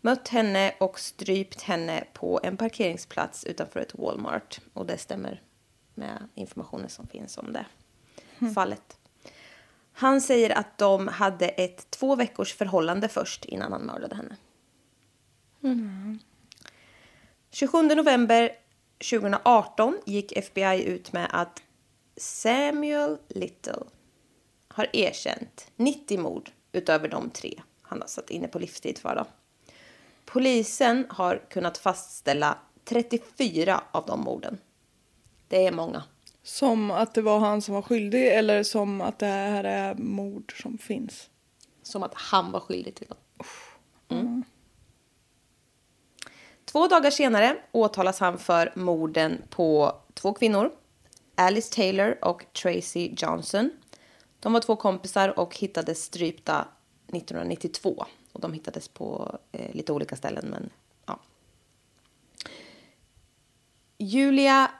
mött 0.00 0.28
henne 0.28 0.74
och 0.80 1.00
strypt 1.00 1.62
henne 1.62 2.04
på 2.12 2.40
en 2.42 2.56
parkeringsplats 2.56 3.44
utanför 3.44 3.80
ett 3.80 3.94
Walmart. 3.94 4.60
Och 4.72 4.86
det 4.86 4.98
stämmer 4.98 5.42
med 5.94 6.28
informationen 6.34 6.88
som 6.88 7.06
finns 7.06 7.38
om 7.38 7.52
det 7.52 7.66
fallet. 8.54 8.98
Han 9.92 10.20
säger 10.20 10.58
att 10.58 10.78
de 10.78 11.08
hade 11.08 11.48
ett 11.48 11.90
två 11.90 12.16
veckors 12.16 12.54
förhållande 12.54 13.08
först 13.08 13.44
innan 13.44 13.72
han 13.72 13.82
mördade 13.82 14.16
henne. 14.16 14.36
27 17.50 17.82
november 17.82 18.50
2018 18.98 19.98
gick 20.04 20.32
FBI 20.32 20.84
ut 20.84 21.12
med 21.12 21.28
att 21.32 21.62
Samuel 22.16 23.18
Little 23.28 23.82
har 24.68 24.88
erkänt 24.92 25.70
90 25.76 26.20
mord 26.20 26.50
utöver 26.72 27.08
de 27.08 27.30
tre 27.30 27.60
han 27.82 28.00
har 28.00 28.08
satt 28.08 28.30
inne 28.30 28.48
på 28.48 28.58
livstid 28.58 28.98
för. 28.98 29.16
Då. 29.16 29.26
Polisen 30.24 31.06
har 31.10 31.42
kunnat 31.50 31.78
fastställa 31.78 32.58
34 32.84 33.82
av 33.90 34.06
de 34.06 34.20
morden. 34.20 34.58
Det 35.48 35.66
är 35.66 35.72
många. 35.72 36.02
Som 36.42 36.90
att 36.90 37.14
det 37.14 37.22
var 37.22 37.38
han 37.38 37.62
som 37.62 37.74
var 37.74 37.82
skyldig 37.82 38.28
eller 38.28 38.62
som 38.62 39.00
att 39.00 39.18
det 39.18 39.26
här 39.26 39.64
är 39.64 39.94
mord 39.94 40.62
som 40.62 40.78
finns. 40.78 41.30
Som 41.82 42.02
att 42.02 42.14
han 42.14 42.52
var 42.52 42.60
skyldig 42.60 42.94
till 42.94 43.06
dem. 43.06 43.18
Mm. 44.08 44.44
Två 46.68 46.86
dagar 46.86 47.10
senare 47.10 47.56
åtalas 47.72 48.20
han 48.20 48.38
för 48.38 48.72
morden 48.76 49.42
på 49.50 49.96
två 50.14 50.32
kvinnor. 50.32 50.70
Alice 51.34 51.74
Taylor 51.74 52.18
och 52.22 52.44
Tracy 52.52 53.14
Johnson. 53.16 53.70
De 54.40 54.52
var 54.52 54.60
två 54.60 54.76
kompisar 54.76 55.38
och 55.38 55.56
hittades 55.56 56.02
strypta 56.02 56.68
1992. 57.12 58.04
Och 58.32 58.40
de 58.40 58.52
hittades 58.52 58.88
på 58.88 59.38
eh, 59.52 59.74
lite 59.74 59.92
olika 59.92 60.16
ställen, 60.16 60.46
men 60.50 60.70
ja. 61.06 61.20
Julia 63.98 64.70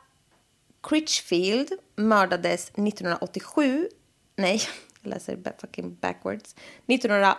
Critchfield 0.80 1.72
mördades 1.96 2.68
1987. 2.68 3.88
Nej, 4.36 4.60
jag 5.02 5.10
läser 5.10 5.54
fucking 5.58 5.94
backwards. 6.00 6.54
1980... 6.86 7.38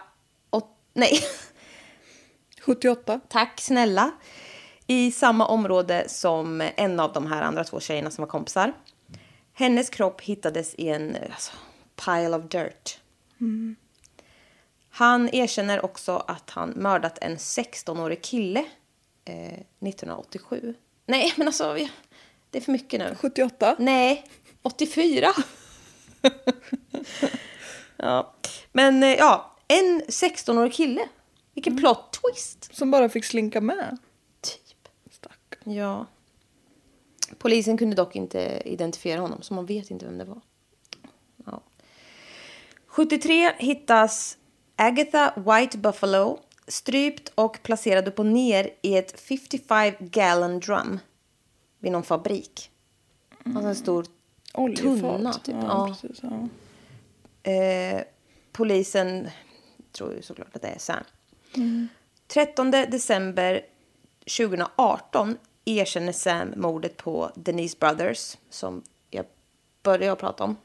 Nej, 0.93 1.19
78. 2.69 3.19
tack 3.27 3.61
snälla. 3.61 4.11
I 4.87 5.11
samma 5.11 5.47
område 5.47 6.09
som 6.09 6.69
en 6.75 6.99
av 6.99 7.13
de 7.13 7.27
här 7.27 7.41
andra 7.41 7.63
två 7.63 7.79
tjejerna 7.79 8.11
som 8.11 8.21
var 8.21 8.29
kompisar. 8.29 8.73
Hennes 9.53 9.89
kropp 9.89 10.21
hittades 10.21 10.75
i 10.75 10.89
en 10.89 11.17
alltså, 11.31 11.51
pile 12.05 12.35
of 12.37 12.43
dirt. 12.43 12.99
Han 14.89 15.29
erkänner 15.29 15.85
också 15.85 16.23
att 16.27 16.49
han 16.49 16.73
mördat 16.75 17.17
en 17.21 17.37
16-årig 17.37 18.21
kille 18.21 18.59
eh, 19.25 19.53
1987. 19.89 20.75
Nej, 21.05 21.33
men 21.35 21.47
alltså, 21.47 21.77
det 22.49 22.57
är 22.57 22.61
för 22.61 22.71
mycket 22.71 22.99
nu. 22.99 23.15
78. 23.19 23.75
Nej, 23.79 24.25
84. 24.61 25.27
ja. 27.97 28.33
Men 28.71 29.03
eh, 29.03 29.13
ja, 29.13 29.55
en 29.67 30.01
16-årig 30.01 30.73
kille. 30.73 31.07
Vilken 31.59 31.77
plot 31.77 32.19
twist. 32.21 32.75
Som 32.75 32.91
bara 32.91 33.09
fick 33.09 33.25
slinka 33.25 33.61
med. 33.61 33.97
Typ. 34.41 34.89
Stackarn. 35.11 35.73
Ja. 35.73 36.05
Polisen 37.37 37.77
kunde 37.77 37.95
dock 37.95 38.15
inte 38.15 38.61
identifiera 38.65 39.21
honom, 39.21 39.41
så 39.41 39.53
man 39.53 39.65
vet 39.65 39.91
inte 39.91 40.05
vem 40.05 40.17
det 40.17 40.25
var. 40.25 40.41
Ja. 41.45 41.61
73 42.87 43.53
hittas 43.57 44.37
Agatha 44.75 45.33
White 45.35 45.77
Buffalo 45.77 46.39
strypt 46.67 47.31
och 47.35 47.59
placerad 47.63 48.07
upp 48.07 48.19
och 48.19 48.25
ner 48.25 48.69
i 48.81 48.95
ett 48.97 49.19
55 49.19 49.93
gallon 49.99 50.59
drum 50.59 50.99
vid 51.79 51.91
någon 51.91 52.03
fabrik. 52.03 52.71
Alltså 53.45 53.67
en 53.67 53.75
stor 53.75 54.05
Oljefat. 54.53 54.83
tunna. 54.83 55.33
Typ. 55.33 55.55
Ja, 55.55 55.63
Ja. 55.67 55.95
Precis, 56.01 56.23
ja. 56.23 56.47
Eh, 57.51 58.03
polisen 58.51 59.29
tror 59.91 60.13
ju 60.13 60.21
såklart 60.21 60.55
att 60.55 60.61
det 60.61 60.67
är 60.67 60.79
Sam. 60.79 61.03
13 62.27 62.71
december 62.71 63.61
2018 64.37 65.37
erkänner 65.65 66.11
Sam 66.11 66.53
mordet 66.57 66.97
på 66.97 67.31
Denise 67.35 67.77
Brothers 67.79 68.37
som 68.49 68.83
jag 69.09 69.25
började 69.83 70.15
prata 70.15 70.43
om. 70.43 70.57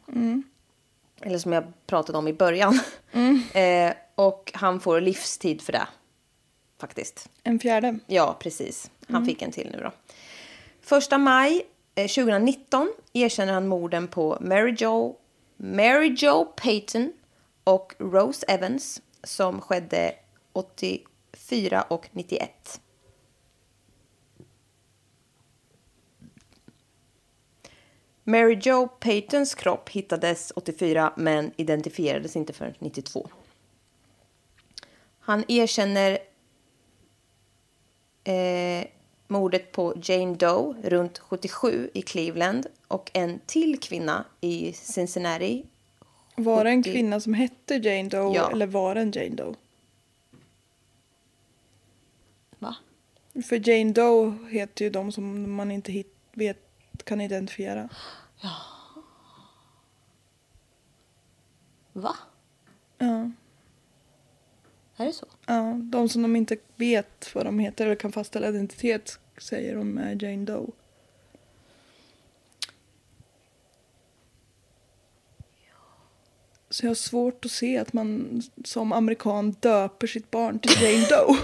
Eller 1.21 1.39
som 1.39 1.53
jag 1.53 1.87
pratade 1.87 2.19
om 2.19 2.29
i 2.29 2.33
början. 2.33 2.81
Eh, 3.55 3.93
och 4.15 4.51
han 4.55 4.81
får 4.81 5.01
livstid 5.01 5.63
för 5.63 5.73
det. 5.73 5.87
Faktiskt. 6.81 7.29
En 7.43 7.59
fjärde. 7.59 7.99
Ja, 8.07 8.37
precis. 8.41 8.91
Han 9.09 9.27
fick 9.27 9.43
en 9.43 9.53
till 9.53 9.71
nu 9.73 9.81
då. 9.83 9.93
Första 10.81 11.19
maj 11.19 11.67
eh, 11.95 12.09
2019 12.09 12.93
erkänner 13.13 13.53
han 13.53 13.69
morden 13.69 14.09
på 14.09 14.39
Mary 14.41 14.75
Jo, 14.79 15.19
Mary 15.57 16.15
Jo 16.19 16.53
Payton 16.57 17.13
och 17.65 17.95
Rose 17.99 18.47
Evans 18.49 19.03
som 19.23 19.61
skedde 19.61 20.15
84 20.55 21.83
och 21.83 22.09
91. 22.13 22.81
Mary 28.25 28.59
Jo 28.63 28.89
Paytons 28.89 29.55
kropp 29.55 29.89
hittades 29.89 30.53
84 30.57 31.13
men 31.17 31.51
identifierades 31.57 32.37
inte 32.37 32.53
förrän 32.53 32.75
92. 32.79 33.29
Han 35.19 35.45
erkänner 35.49 36.19
eh, 38.25 38.87
mordet 39.29 39.73
på 39.73 39.95
Jane 40.03 40.35
Doe 40.35 40.75
runt 40.83 41.19
77 41.19 41.91
i 41.95 42.03
Cleveland 42.03 42.67
och 42.89 43.11
en 43.15 43.41
till 43.47 43.81
kvinna 43.81 44.25
i 44.41 44.73
Cincinnati. 44.73 45.65
Var 46.37 46.65
det 46.65 46.71
en 46.71 46.83
70. 46.83 46.93
kvinna 46.93 47.21
som 47.21 47.35
hette 47.35 47.75
Jane 47.75 48.09
Doe 48.09 48.35
Ja. 48.35 48.51
eller 48.51 48.67
var 48.67 48.95
det 48.95 49.01
en 49.01 49.11
Jane 49.13 49.35
Doe? 49.35 49.55
För 53.43 53.69
Jane 53.69 53.93
Doe 53.93 54.39
heter 54.51 54.85
ju 54.85 54.91
de 54.91 55.13
som 55.13 55.53
man 55.53 55.71
inte 55.71 55.93
hit, 55.93 56.15
vet, 56.33 56.59
kan 57.05 57.21
identifiera. 57.21 57.89
Va? 61.93 62.17
Ja. 62.99 63.31
Är 64.97 65.07
det 65.07 65.13
så? 65.13 65.27
ja, 65.47 65.79
de 65.83 66.09
som 66.09 66.23
de 66.23 66.37
inte 66.37 66.57
vet 66.77 67.35
vad 67.35 67.45
de 67.47 67.59
heter 67.59 67.87
eller 67.87 67.95
kan 67.95 68.13
fastställa 68.13 68.49
identitet 68.49 69.19
säger 69.39 69.77
de 69.77 69.99
är 69.99 70.25
Jane 70.25 70.45
Doe. 70.45 70.71
Så 76.71 76.87
jag 76.87 76.91
har 76.91 76.95
svårt 76.95 77.45
att 77.45 77.51
se 77.51 77.79
att 77.79 77.93
man 77.93 78.43
som 78.65 78.93
amerikan 78.93 79.51
döper 79.51 80.07
sitt 80.07 80.31
barn 80.31 80.59
till 80.59 80.83
Jane 80.83 81.07
Doe. 81.09 81.37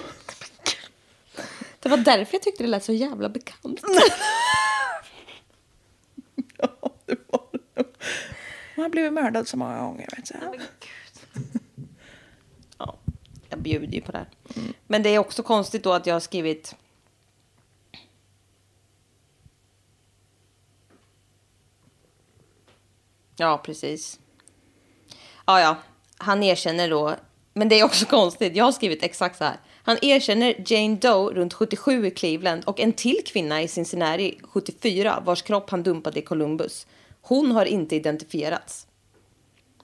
Det 1.80 1.88
var 1.88 1.96
därför 1.96 2.34
jag 2.34 2.42
tyckte 2.42 2.62
det 2.62 2.68
lät 2.68 2.84
så 2.84 2.92
jävla 2.92 3.28
bekant. 3.28 3.82
Ja, 6.56 6.92
det 7.06 7.16
var 7.28 7.42
det. 7.52 7.84
Man 8.76 8.82
har 8.82 8.88
blivit 8.88 9.12
mördad 9.12 9.48
så 9.48 9.56
många 9.56 9.80
gånger. 9.80 10.08
Vet 10.16 10.30
jag. 10.30 10.60
Ja, 12.78 12.98
jag 13.48 13.58
bjuder 13.58 13.94
ju 13.94 14.00
på 14.00 14.12
det 14.12 14.18
här. 14.18 14.28
Men 14.86 15.02
det 15.02 15.08
är 15.14 15.18
också 15.18 15.42
konstigt 15.42 15.84
då 15.84 15.92
att 15.92 16.06
jag 16.06 16.14
har 16.14 16.20
skrivit... 16.20 16.76
Ja, 23.36 23.58
precis. 23.64 24.20
Ja, 25.46 25.60
ja. 25.60 25.76
Han 26.18 26.42
erkänner 26.42 26.90
då... 26.90 27.16
Men 27.52 27.68
det 27.68 27.80
är 27.80 27.84
också 27.84 28.06
konstigt. 28.06 28.56
Jag 28.56 28.64
har 28.64 28.72
skrivit 28.72 29.02
exakt 29.02 29.38
så 29.38 29.44
här. 29.44 29.56
Han 29.90 29.98
erkänner 30.02 30.54
Jane 30.66 30.96
Doe 30.96 31.34
runt 31.34 31.54
77 31.54 32.06
i 32.06 32.10
Cleveland 32.10 32.64
och 32.64 32.80
en 32.80 32.92
till 32.92 33.20
kvinna 33.26 33.62
i 33.62 33.68
Cincinnati 33.68 34.38
74 34.42 35.22
vars 35.24 35.42
kropp 35.42 35.70
han 35.70 35.82
dumpade 35.82 36.18
i 36.18 36.22
Columbus. 36.22 36.86
Hon 37.20 37.50
har 37.50 37.64
inte 37.64 37.96
identifierats. 37.96 38.86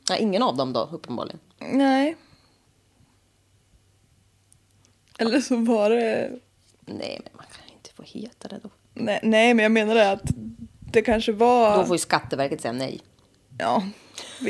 Ja, 0.08 0.16
ingen 0.16 0.42
av 0.42 0.56
dem 0.56 0.72
då, 0.72 0.88
uppenbarligen. 0.92 1.38
Nej. 1.58 2.16
Eller 5.18 5.40
så 5.40 5.56
var 5.56 5.90
det... 5.90 6.30
Nej, 6.80 7.20
men 7.24 7.32
man 7.36 7.46
kan 7.46 7.76
inte 7.76 7.90
få 7.94 8.02
heta 8.02 8.48
det 8.48 8.60
då. 8.62 8.70
Nej, 8.94 9.20
nej 9.22 9.54
men 9.54 9.62
jag 9.62 9.72
menar 9.72 9.94
det 9.94 10.10
att 10.10 10.30
det 10.92 11.02
kanske 11.02 11.32
var... 11.32 11.78
Då 11.78 11.84
får 11.84 11.96
ju 11.96 12.00
Skatteverket 12.00 12.60
säga 12.60 12.72
nej. 12.72 13.00
Ja, 13.58 13.82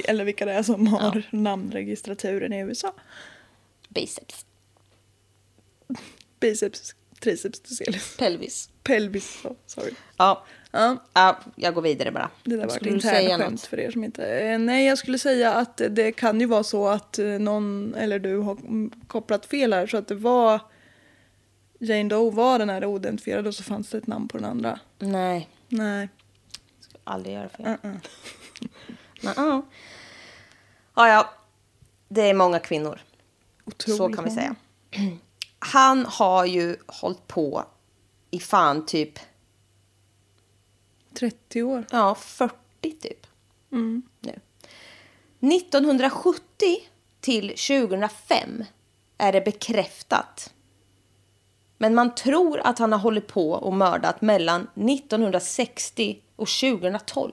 eller 0.05 0.25
vilka 0.25 0.45
det 0.45 0.53
är 0.53 0.63
som 0.63 0.87
har 0.87 1.23
namnregistraturen 1.31 2.53
i 2.53 2.59
USA. 2.59 2.93
Biceps. 3.89 4.47
Biceps, 6.41 6.95
triceps, 7.21 7.61
ducelis, 7.61 8.17
Pelvis. 8.17 8.69
pelvis. 8.83 9.45
Oh, 9.45 9.53
sorry. 9.67 9.91
Ja. 10.17 10.45
Ja, 10.71 10.97
ja, 11.15 11.39
jag 11.57 11.75
går 11.75 11.83
vidare 11.83 12.11
bara. 12.13 12.31
det 12.45 12.51
där 12.51 12.59
var 12.59 12.67
ett 12.67 12.73
Skulle 12.73 12.91
du 12.91 13.01
säga 13.01 13.21
internt 13.21 13.43
skämt 13.43 13.53
något? 13.53 13.61
för 13.67 13.81
er 13.81 13.91
som 13.91 14.05
inte... 14.05 14.27
Eh, 14.27 14.59
Nej, 14.59 14.87
jag 14.87 14.99
skulle 14.99 15.19
säga 15.19 15.53
att 15.55 15.81
det 15.91 16.13
kan 16.13 16.41
ju 16.41 16.47
vara 16.47 16.63
så 16.63 16.89
att 16.89 17.19
eh, 17.19 17.27
någon 17.27 17.95
eller 17.95 18.19
du 18.19 18.37
har 18.39 18.59
kopplat 19.07 19.47
fel 19.47 19.73
här 19.73 19.87
så 19.87 19.97
att 19.97 20.09
det 20.09 20.15
var 20.15 20.61
Jane 21.79 22.09
Doe 22.09 22.31
var 22.31 22.59
den 22.59 22.71
här 22.71 22.85
oidentifierade 22.85 23.49
och 23.49 23.55
så 23.55 23.63
fanns 23.63 23.91
det 23.91 23.99
ett 23.99 24.07
namn 24.07 24.29
på 24.29 24.37
den 24.39 24.47
andra. 24.47 24.81
Nej, 24.99 25.49
Nej. 25.69 26.09
ska 26.81 26.99
aldrig 27.05 27.35
göra 27.35 27.49
fel. 27.49 27.67
Uh-uh. 27.67 27.97
Uh-uh. 29.21 29.63
Ja, 30.97 31.09
ja. 31.09 31.31
Det 32.09 32.23
är 32.23 32.35
många 32.35 32.59
kvinnor. 32.59 33.01
Otroligt 33.65 33.97
så 33.99 34.09
kan 34.13 34.25
vi 34.25 34.31
säga. 34.31 34.55
Han 35.59 36.07
har 36.07 36.45
ju 36.45 36.77
hållit 36.87 37.27
på 37.27 37.65
i 38.31 38.41
fan 38.41 38.87
typ 38.87 39.19
30 41.19 41.63
år. 41.63 41.87
ja, 41.91 42.15
40 42.15 42.57
typ. 42.83 43.27
Mm. 43.73 44.03
Nu. 44.21 44.41
1970 45.57 46.41
till 47.21 47.49
2005 47.49 48.65
är 49.19 49.33
det 49.33 49.41
bekräftat. 49.41 50.53
Men 51.79 51.95
man 51.95 52.15
tror 52.15 52.61
att 52.61 52.79
han 52.79 52.93
har 52.93 52.99
hållit 52.99 53.27
på 53.27 53.51
och 53.51 53.73
mördat 53.73 54.21
mellan 54.21 54.63
1960 54.75 56.23
och 56.37 56.49
2012. 56.49 57.33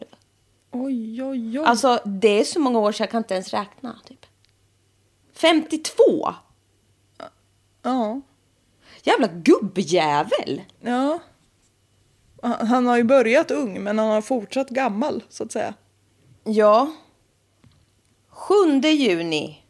Oj, 0.72 1.24
oj, 1.24 1.60
oj. 1.60 1.66
Alltså 1.66 2.00
det 2.06 2.40
är 2.40 2.44
så 2.44 2.60
många 2.60 2.80
år 2.80 2.92
så 2.92 3.04
jag 3.04 3.10
kan 3.10 3.18
inte 3.18 3.34
ens 3.34 3.54
räkna. 3.54 4.00
Typ. 4.08 4.26
52! 5.34 6.34
Ja. 7.84 8.22
Jävla 9.04 9.28
gubbjävel! 9.28 10.62
Ja. 10.80 11.20
Han 12.42 12.88
har 12.88 12.98
ju 12.98 13.04
börjat 13.04 13.52
ung 13.52 13.84
men 13.84 14.00
han 14.00 14.10
har 14.10 14.22
fortsatt 14.22 14.70
gammal 14.70 15.24
så 15.30 15.44
att 15.44 15.52
säga. 15.52 15.74
Ja. 16.44 16.94
7 18.30 18.54
juni 18.82 19.64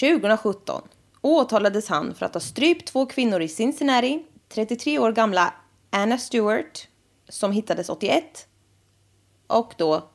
2017 0.00 0.82
åtalades 1.20 1.88
han 1.88 2.14
för 2.14 2.26
att 2.26 2.34
ha 2.34 2.40
strypt 2.40 2.88
två 2.88 3.06
kvinnor 3.06 3.40
i 3.40 3.48
Cincinnati. 3.48 4.26
33 4.48 4.98
år 4.98 5.12
gamla 5.12 5.54
Anna 5.90 6.18
Stewart 6.18 6.88
som 7.28 7.52
hittades 7.52 7.88
81 7.88 8.46
och 9.46 9.74
då 9.76 10.08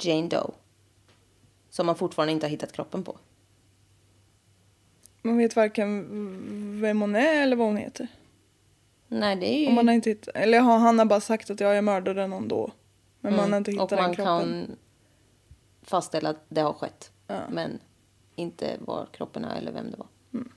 Jane 0.00 0.28
Doe 0.28 0.50
som 1.70 1.86
man 1.86 1.96
fortfarande 1.96 2.32
inte 2.32 2.46
har 2.46 2.50
hittat 2.50 2.72
kroppen 2.72 3.04
på. 3.04 3.18
Man 5.22 5.38
vet 5.38 5.56
varken 5.56 6.80
vem 6.82 7.00
hon 7.00 7.16
är 7.16 7.42
eller 7.42 7.56
vad 7.56 7.66
hon 7.66 7.76
heter. 7.76 8.06
Nej, 9.08 9.36
det 9.36 9.46
är 9.46 9.58
ju... 9.68 9.72
Man 9.74 9.88
har 9.88 9.94
inte 9.94 10.10
hittat, 10.10 10.34
eller 10.36 10.60
har 10.60 10.78
han 10.78 10.98
har 10.98 11.06
bara 11.06 11.20
sagt 11.20 11.50
att 11.50 11.60
ja, 11.60 11.74
jag 11.74 11.84
mördade 11.84 12.26
någon 12.26 12.48
då. 12.48 12.70
Men 13.20 13.36
man 13.36 13.50
har 13.52 13.56
inte 13.58 13.70
Mm. 13.70 13.80
och 13.80 13.86
hittat 13.90 13.98
den 13.98 14.06
man 14.06 14.14
kroppen. 14.16 14.66
kan 14.66 14.76
fastställa 15.82 16.30
att 16.30 16.44
det 16.48 16.60
har 16.60 16.72
skett. 16.72 17.10
Ja. 17.26 17.40
Men 17.50 17.78
inte 18.36 18.76
var 18.80 19.06
kroppen 19.12 19.44
är 19.44 19.56
eller 19.56 19.72
vem 19.72 19.90
det 19.90 19.96
var. 19.96 20.06
Mm. 20.34 20.50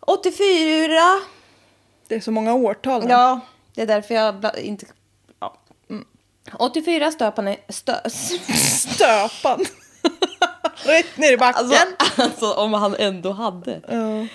84 0.00 0.90
Det 2.08 2.14
är 2.14 2.20
så 2.20 2.30
många 2.32 2.54
årtal. 2.54 3.04
Ja, 3.08 3.40
det 3.74 3.82
är 3.82 3.86
därför 3.86 4.14
jag 4.14 4.58
inte... 4.58 4.86
Ja. 5.40 5.56
84 6.58 7.10
stöp 7.10 7.36
han... 7.36 7.56
Stö, 7.68 8.10
Stöpan. 8.10 9.60
Rätt 10.84 11.16
ner 11.16 11.32
i 11.32 11.36
backen. 11.36 11.66
alltså, 11.70 12.22
alltså 12.22 12.52
om 12.52 12.74
han 12.74 12.94
ändå 12.98 13.32
hade. 13.32 13.80
Ja. 13.88 14.26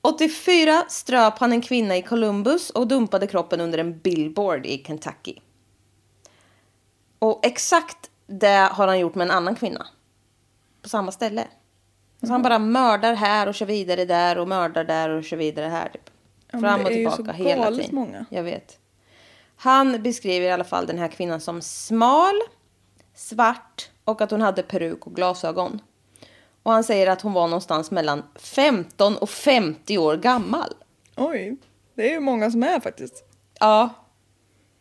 84 0.00 0.84
ströp 0.88 1.38
han 1.38 1.52
en 1.52 1.62
kvinna 1.62 1.96
i 1.96 2.02
Columbus 2.02 2.70
och 2.70 2.86
dumpade 2.88 3.26
kroppen 3.26 3.60
under 3.60 3.78
en 3.78 3.98
billboard 3.98 4.66
i 4.66 4.84
Kentucky. 4.86 5.34
Och 7.18 7.46
exakt 7.46 8.10
det 8.26 8.68
har 8.72 8.86
han 8.86 8.98
gjort 8.98 9.14
med 9.14 9.24
en 9.24 9.30
annan 9.30 9.54
kvinna. 9.54 9.86
På 10.82 10.88
samma 10.88 11.12
ställe. 11.12 11.44
Så 12.20 12.26
han 12.26 12.42
bara 12.42 12.58
mördar 12.58 13.14
här 13.14 13.46
och 13.46 13.54
kör 13.54 13.66
vidare 13.66 14.04
där 14.04 14.38
och 14.38 14.48
mördar 14.48 14.84
där 14.84 15.08
och 15.10 15.24
kör 15.24 15.36
vidare 15.36 15.66
här. 15.66 15.88
Typ. 15.88 16.10
Ja, 16.52 16.60
Fram 16.60 16.80
och 16.80 16.86
tillbaka 16.86 17.32
hela 17.32 17.70
tiden. 17.70 17.88
många. 17.92 18.26
Jag 18.30 18.42
vet. 18.42 18.78
Han 19.56 20.02
beskriver 20.02 20.46
i 20.46 20.50
alla 20.50 20.64
fall 20.64 20.86
den 20.86 20.98
här 20.98 21.08
kvinnan 21.08 21.40
som 21.40 21.62
smal, 21.62 22.34
svart 23.14 23.90
och 24.04 24.20
att 24.20 24.30
hon 24.30 24.40
hade 24.40 24.62
peruk 24.62 25.06
och 25.06 25.14
glasögon. 25.14 25.80
Och 26.62 26.72
han 26.72 26.84
säger 26.84 27.06
att 27.06 27.20
hon 27.20 27.32
var 27.32 27.46
någonstans 27.48 27.90
mellan 27.90 28.22
15 28.34 29.16
och 29.16 29.30
50 29.30 29.98
år 29.98 30.16
gammal. 30.16 30.74
Oj, 31.16 31.56
det 31.94 32.08
är 32.08 32.12
ju 32.12 32.20
många 32.20 32.50
som 32.50 32.62
är 32.62 32.80
faktiskt. 32.80 33.24
Ja. 33.60 33.88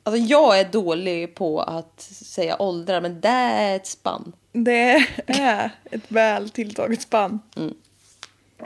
Alltså 0.03 0.21
jag 0.21 0.59
är 0.59 0.65
dålig 0.65 1.35
på 1.35 1.61
att 1.61 2.01
säga 2.01 2.61
åldrar 2.61 3.01
men 3.01 3.21
det 3.21 3.27
är 3.29 3.75
ett 3.75 3.87
spann. 3.87 4.33
Det 4.51 5.07
är 5.27 5.71
ett 5.91 6.11
väl 6.11 6.49
tilltaget 6.49 7.01
spann. 7.01 7.39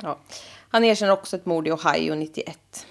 Ja. 0.02 0.18
Han 0.70 0.84
erkänner 0.84 1.14
också 1.14 1.36
ett 1.36 1.46
mord 1.46 1.68
i 1.68 1.72
Ohio 1.72 2.16
91. 2.16 2.86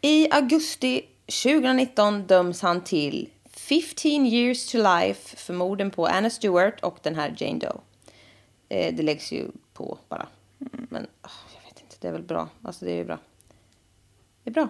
I 0.00 0.30
augusti 0.30 1.02
2019 1.26 2.26
döms 2.26 2.62
han 2.62 2.84
till 2.84 3.28
15 3.68 4.26
years 4.26 4.66
to 4.66 4.78
life 4.78 5.36
för 5.36 5.54
morden 5.54 5.90
på 5.90 6.06
Anna 6.06 6.30
Stewart 6.30 6.80
och 6.80 6.98
den 7.02 7.14
här 7.14 7.34
Jane 7.36 7.58
Doe. 7.58 7.80
Eh, 8.68 8.94
det 8.94 9.02
läggs 9.02 9.32
ju 9.32 9.50
på 9.72 9.98
bara. 10.08 10.26
Mm, 10.60 10.86
men 10.90 11.02
oh, 11.02 11.30
jag 11.54 11.70
vet 11.70 11.80
inte, 11.80 11.96
det 12.00 12.08
är 12.08 12.12
väl 12.12 12.22
bra. 12.22 12.48
Alltså 12.62 12.84
det 12.84 12.90
är 12.90 12.96
ju 12.96 13.04
bra. 13.04 13.18
Det 14.44 14.50
är 14.50 14.54
bra. 14.54 14.68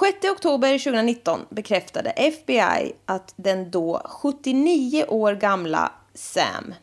6 0.00 0.30
oktober 0.32 0.78
2019 0.78 1.40
bekräftade 1.50 2.10
FBI 2.10 2.92
att 3.04 3.34
den 3.36 3.70
då 3.70 4.02
79 4.04 5.04
år 5.08 5.34
gamla 5.34 5.92
Sam 6.14 6.74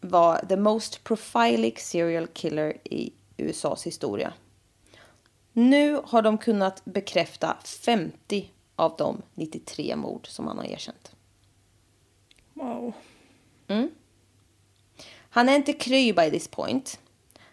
var 0.00 0.38
the 0.48 0.56
most 0.56 1.04
profilic 1.04 1.78
serial 1.78 2.26
killer 2.26 2.76
i 2.84 3.12
USAs 3.36 3.86
historia. 3.86 4.32
Nu 5.52 6.00
har 6.04 6.22
de 6.22 6.38
kunnat 6.38 6.84
bekräfta 6.84 7.56
50 7.64 8.50
av 8.76 8.94
de 8.98 9.22
93 9.34 9.96
mord 9.96 10.26
som 10.28 10.46
han 10.46 10.58
har 10.58 10.64
erkänt. 10.64 11.12
Wow. 12.54 12.92
Han 15.30 15.48
är 15.48 15.56
inte 15.56 15.72
kry 15.72 16.12
by 16.12 16.30
this 16.30 16.48
point. 16.48 17.00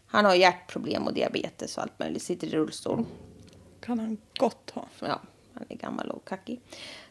Han 0.06 0.26
har 0.26 0.36
hjärtproblem 0.36 1.08
och 1.08 1.14
diabetes 1.14 1.78
och 1.78 1.84
allt 1.84 2.00
möjligt, 2.00 2.24
sitter 2.24 2.48
i 2.48 2.50
rullstol. 2.50 3.06
Kan 3.82 4.00
han 4.00 4.18
gott 4.40 4.70
ha. 4.70 4.88
Ja, 5.00 5.22
han 5.54 5.66
är 5.70 5.76
gammal 5.76 6.10
och 6.12 6.28
kackig. 6.28 6.62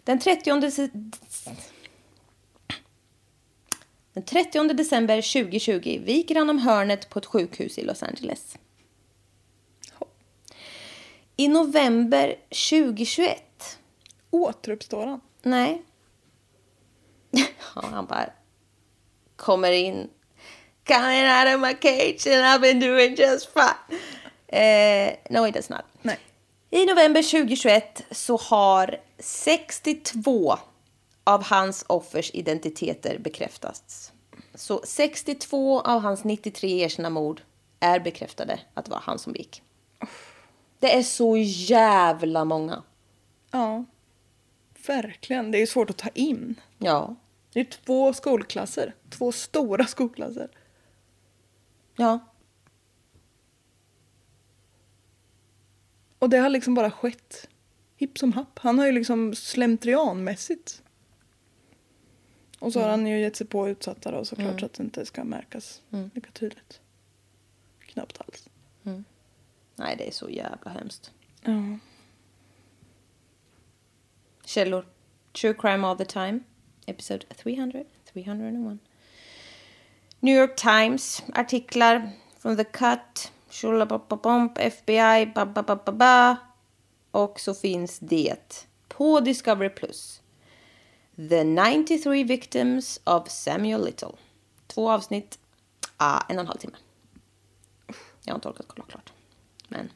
Den 0.05 0.19
30... 0.21 0.51
dece- 0.51 1.11
Den 4.13 4.25
30 4.25 4.69
december 4.75 5.17
2020 5.43 6.01
viker 6.05 6.35
han 6.35 6.51
om 6.51 6.59
hörnet 6.59 7.11
på 7.11 7.19
ett 7.19 7.27
sjukhus 7.27 7.79
i 7.79 7.85
Los 7.85 8.03
Angeles. 8.03 8.59
I 11.37 11.49
november 11.49 12.37
2021 12.71 13.43
Återuppstår 14.33 15.07
han. 15.07 15.21
Nej. 15.43 15.83
Han 17.59 18.07
bara 18.07 18.31
kommer 19.37 19.73
in. 19.73 20.11
Coming 20.85 21.25
out 21.25 21.55
of 21.55 21.61
my 21.61 21.75
cage 21.81 22.27
and 22.27 22.45
I've 22.45 22.61
been 22.61 22.81
doing 22.81 23.15
just 23.15 23.49
fine. 23.53 23.99
Eh, 24.49 25.15
no, 25.31 25.47
it 25.47 25.55
does 25.55 25.71
not. 25.71 25.85
Nej. 26.03 26.19
I 26.71 26.87
november 26.87 27.23
2021 27.23 28.03
så 28.11 28.37
har 28.37 29.01
62 29.19 30.59
av 31.25 31.45
hans 31.45 31.85
offers 31.87 32.31
identiteter 32.35 33.19
bekräftats. 33.19 34.13
Så 34.55 34.81
62 34.85 35.81
av 35.81 36.01
hans 36.01 36.25
93 36.25 36.81
erkända 36.81 37.11
mord 37.11 37.43
är 37.81 38.01
bekräftade 38.01 38.61
att 38.75 38.85
det 38.85 38.91
var 38.91 39.01
han 39.01 39.19
som 39.19 39.35
gick. 39.35 39.63
Det 40.79 40.97
är 40.97 41.03
så 41.03 41.37
jävla 41.37 42.45
många. 42.45 42.83
Ja. 43.51 43.85
Verkligen. 44.87 45.51
Det 45.51 45.59
är 45.59 45.61
ju 45.61 45.67
svårt 45.67 45.91
att 45.91 45.99
ta 45.99 46.09
in. 46.09 46.61
Ja. 46.79 47.17
Det 47.53 47.61
är 47.61 47.65
två 47.65 48.13
skolklasser. 48.13 48.95
Två 49.11 49.33
stora 49.33 49.87
skolklasser. 49.87 50.49
Ja. 51.97 52.19
Och 56.19 56.31
det 56.31 56.39
har 56.39 56.49
liksom 56.49 56.75
bara 56.75 56.91
skett. 56.91 57.49
Hipp 57.97 58.19
som 58.19 58.33
happ. 58.33 58.59
Han 58.59 58.79
har 58.79 58.87
ju 58.87 58.93
liksom 58.93 59.35
slentrianmässigt. 59.35 60.83
Och 62.59 62.73
så 62.73 62.81
har 62.81 62.89
han 62.89 63.07
ju 63.07 63.21
gett 63.21 63.37
sig 63.37 63.47
på 63.47 63.69
utsatta 63.69 64.11
då 64.11 64.25
såklart 64.25 64.61
så 64.61 64.67
att 64.67 64.73
det 64.73 64.83
inte 64.83 65.07
ska 65.07 65.25
märkas 65.25 65.83
lika 66.15 66.31
tydligt. 66.31 66.81
Knappt 67.81 68.21
alls. 68.21 68.49
Nej, 69.77 69.97
det 69.99 70.09
är 70.09 70.13
så 70.13 70.31
jävla 70.31 70.71
hemskt. 70.71 71.13
Ja. 71.43 71.79
Källor. 74.45 74.87
True 75.33 75.55
Crime 75.55 75.87
All 75.87 75.97
the 75.97 76.05
Time. 76.05 76.41
Episode 76.87 77.27
300, 77.37 77.85
301. 78.13 78.79
New 80.21 80.37
York 80.37 80.57
Times. 80.57 81.23
Artiklar. 81.35 82.11
From 82.39 82.57
the 82.57 82.65
Cut. 82.65 83.33
Shulabababomp, 83.51 84.59
FBI. 84.59 85.33
Bababababa. 85.35 86.37
Och 87.11 87.41
så 87.41 87.55
finns 87.55 87.99
det 87.99 88.67
på 88.89 89.21
Discovery 89.21 89.69
Plus. 89.69 90.23
The 91.17 91.45
93 91.45 92.25
Victims 92.25 93.01
of 93.05 93.29
Samuel 93.29 93.85
Little. 93.85 94.13
Två 94.67 94.91
avsnitt. 94.91 95.39
Ah, 95.97 96.21
en 96.29 96.37
och 96.37 96.41
en 96.41 96.47
halv 96.47 96.59
timme. 96.59 96.77
Jag 98.25 98.33
har 98.33 98.35
inte 98.35 98.49
orkat 98.49 98.67
kolla 98.69 98.85
klart. 98.85 99.13
Men 99.69 99.93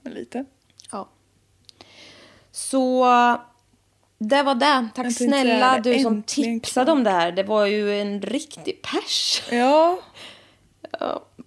Men 0.00 0.12
lite. 0.12 0.44
Ja. 0.92 1.08
Så 2.50 3.04
det 4.18 4.42
var 4.42 4.54
det. 4.54 4.88
Tack 4.94 5.12
snälla 5.12 5.80
du 5.80 5.98
som 5.98 6.22
tipsade 6.22 6.92
om 6.92 7.04
det 7.04 7.10
här. 7.10 7.32
Det 7.32 7.42
var 7.42 7.66
ju 7.66 8.00
en 8.00 8.22
riktig 8.22 8.82
pers. 8.82 9.42
Ja. 9.52 9.98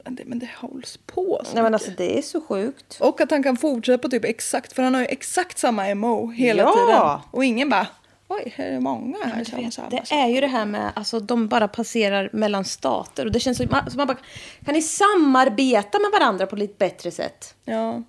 Men, 0.03 0.15
det, 0.15 0.25
men 0.25 0.39
det 0.39 0.49
hålls 0.57 0.99
på 1.05 1.41
så 1.45 1.53
Nej 1.53 1.63
men 1.63 1.73
alltså 1.73 1.91
det 1.97 2.17
är 2.17 2.21
så 2.21 2.41
sjukt. 2.41 2.97
Och 3.01 3.21
att 3.21 3.31
han 3.31 3.43
kan 3.43 3.57
fortsätta 3.57 3.97
på 3.97 4.09
typ 4.09 4.25
exakt, 4.25 4.73
för 4.73 4.83
han 4.83 4.93
har 4.93 5.01
ju 5.01 5.07
exakt 5.07 5.57
samma 5.59 5.95
MO 5.95 6.31
hela 6.31 6.63
Ja. 6.63 6.73
tiden. 6.73 7.31
Och 7.31 7.45
ingen 7.45 7.69
bara, 7.69 7.87
oj, 8.27 8.53
här 8.57 8.65
är 8.65 8.79
många 8.79 9.17
här 9.25 9.43
som 9.43 9.63
har 9.63 9.71
samma 9.71 9.89
Det 9.89 9.97
sak. 9.97 10.11
är 10.11 10.27
ju 10.27 10.41
det 10.41 10.47
här 10.47 10.65
med 10.65 10.91
alltså 10.95 11.19
de 11.19 11.47
bara 11.47 11.67
passerar 11.67 12.29
mellan 12.33 12.65
stater 12.65 13.25
och 13.25 13.31
det 13.31 13.39
känns 13.39 13.57
som 13.57 13.67
man, 13.71 13.91
som 13.91 13.97
man 13.97 14.07
bara 14.07 14.17
kan 14.65 14.73
ni 14.73 14.81
samarbeta 14.81 15.99
med 15.99 16.11
varandra 16.19 16.45
på 16.45 16.55
lite 16.55 16.75
bättre 16.77 17.11
sätt? 17.11 17.55
Ja. 17.65 18.03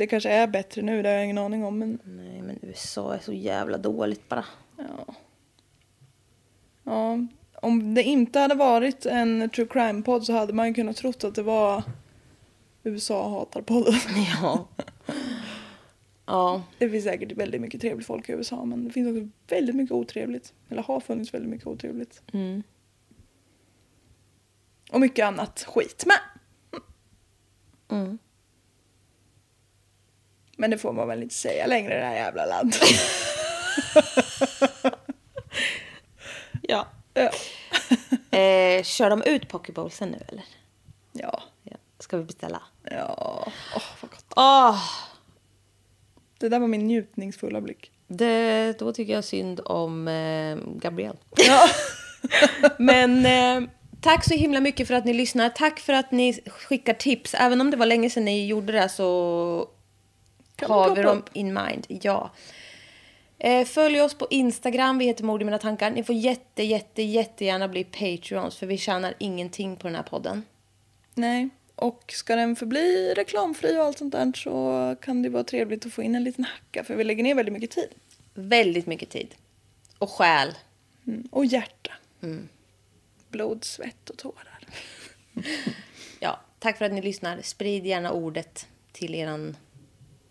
Det 0.00 0.06
kanske 0.06 0.30
är 0.30 0.46
bättre 0.46 0.82
nu, 0.82 1.02
det 1.02 1.08
har 1.08 1.16
jag 1.16 1.24
ingen 1.24 1.38
aning 1.38 1.64
om. 1.64 1.78
Men 1.78 1.98
Nej 2.04 2.42
men 2.42 2.58
USA 2.62 3.14
är 3.14 3.18
så 3.18 3.32
jävla 3.32 3.78
dåligt 3.78 4.28
bara. 4.28 4.44
ja. 4.76 5.14
ja. 6.84 7.26
Om 7.62 7.94
det 7.94 8.02
inte 8.02 8.38
hade 8.38 8.54
varit 8.54 9.06
en 9.06 9.50
true 9.50 9.66
crime-podd 9.66 10.24
så 10.24 10.32
hade 10.32 10.52
man 10.52 10.68
ju 10.68 10.74
kunnat 10.74 10.96
trott 10.96 11.24
att 11.24 11.34
det 11.34 11.42
var 11.42 11.82
USA 12.82 13.28
hatar 13.28 13.62
podden. 13.62 13.94
Ja. 14.42 14.68
Ja. 16.26 16.62
Det 16.78 16.90
finns 16.90 17.04
säkert 17.04 17.32
väldigt 17.32 17.60
mycket 17.60 17.80
trevligt 17.80 18.06
folk 18.06 18.28
i 18.28 18.32
USA 18.32 18.64
men 18.64 18.84
det 18.84 18.90
finns 18.90 19.16
också 19.16 19.28
väldigt 19.54 19.76
mycket 19.76 19.92
otrevligt. 19.92 20.54
Eller 20.68 20.82
har 20.82 21.00
funnits 21.00 21.34
väldigt 21.34 21.50
mycket 21.50 21.66
otrevligt. 21.66 22.22
Mm. 22.32 22.62
Och 24.92 25.00
mycket 25.00 25.26
annat 25.26 25.64
skit 25.68 26.04
med. 26.06 26.18
Mm. 27.98 28.18
Men 30.60 30.70
det 30.70 30.78
får 30.78 30.92
man 30.92 31.08
väl 31.08 31.22
inte 31.22 31.34
säga 31.34 31.66
längre 31.66 31.94
i 31.94 31.98
det 31.98 32.04
här 32.04 32.14
jävla 32.14 32.46
landet. 32.46 32.82
Ja. 36.62 36.86
ja. 37.14 37.30
Eh, 38.38 38.82
kör 38.82 39.10
de 39.10 39.22
ut 39.22 39.48
pokeballsen 39.48 40.08
nu 40.08 40.18
eller? 40.28 40.44
Ja. 41.12 41.42
Ja. 41.62 41.76
Ska 41.98 42.16
vi 42.16 42.24
beställa? 42.24 42.62
Ja. 42.82 43.44
Åh, 43.76 43.82
vad 44.00 44.10
gott. 44.10 44.32
Åh! 44.36 44.82
Det 46.38 46.48
där 46.48 46.58
var 46.58 46.68
min 46.68 46.86
njutningsfulla 46.86 47.60
blick. 47.60 47.90
Det, 48.06 48.78
då 48.78 48.92
tycker 48.92 49.12
jag 49.12 49.24
synd 49.24 49.60
om 49.64 50.08
eh, 50.08 50.56
Gabriel. 50.80 51.16
Ja. 51.36 51.68
Men 52.78 53.26
eh, 53.26 53.70
tack 54.00 54.24
så 54.24 54.34
himla 54.34 54.60
mycket 54.60 54.88
för 54.88 54.94
att 54.94 55.04
ni 55.04 55.12
lyssnar. 55.12 55.48
Tack 55.48 55.80
för 55.80 55.92
att 55.92 56.10
ni 56.10 56.40
skickar 56.46 56.94
tips. 56.94 57.34
Även 57.34 57.60
om 57.60 57.70
det 57.70 57.76
var 57.76 57.86
länge 57.86 58.10
sedan 58.10 58.24
ni 58.24 58.46
gjorde 58.46 58.72
det 58.72 58.88
så 58.88 59.68
har 60.66 60.96
vi 60.96 61.02
dem 61.02 61.22
in 61.32 61.54
mind. 61.54 61.86
Ja. 61.88 62.30
Eh, 63.38 63.64
följ 63.64 64.00
oss 64.00 64.14
på 64.14 64.26
Instagram. 64.30 64.98
Vi 64.98 65.04
heter 65.04 65.24
Mord 65.24 65.42
i 65.42 65.44
mina 65.44 65.58
tankar. 65.58 65.90
Ni 65.90 66.04
får 66.04 66.14
jätte, 66.14 66.62
jätte, 66.62 67.02
jättegärna 67.02 67.68
bli 67.68 67.84
Patreons 67.84 68.56
för 68.56 68.66
vi 68.66 68.78
tjänar 68.78 69.14
ingenting 69.18 69.76
på 69.76 69.86
den 69.86 69.96
här 69.96 70.02
podden. 70.02 70.42
Nej. 71.14 71.48
Och 71.74 72.04
ska 72.16 72.36
den 72.36 72.56
förbli 72.56 73.14
reklamfri 73.16 73.78
och 73.78 73.84
allt 73.84 73.98
sånt 73.98 74.12
där 74.12 74.32
så 74.36 74.96
kan 75.00 75.22
det 75.22 75.28
vara 75.28 75.44
trevligt 75.44 75.86
att 75.86 75.92
få 75.92 76.02
in 76.02 76.14
en 76.14 76.24
liten 76.24 76.44
hacka 76.44 76.84
för 76.84 76.94
vi 76.94 77.04
lägger 77.04 77.22
ner 77.22 77.34
väldigt 77.34 77.52
mycket 77.52 77.70
tid. 77.70 77.88
Väldigt 78.34 78.86
mycket 78.86 79.10
tid. 79.10 79.34
Och 79.98 80.10
själ. 80.10 80.54
Mm. 81.06 81.28
Och 81.30 81.44
hjärta. 81.44 81.92
Blod, 83.28 83.64
svett 83.64 84.10
och 84.10 84.16
tårar. 84.16 84.58
Ja, 86.22 86.40
tack 86.58 86.78
för 86.78 86.84
att 86.84 86.92
ni 86.92 87.02
lyssnar. 87.02 87.42
Sprid 87.42 87.86
gärna 87.86 88.12
ordet 88.12 88.66
till 88.92 89.14
eran 89.14 89.56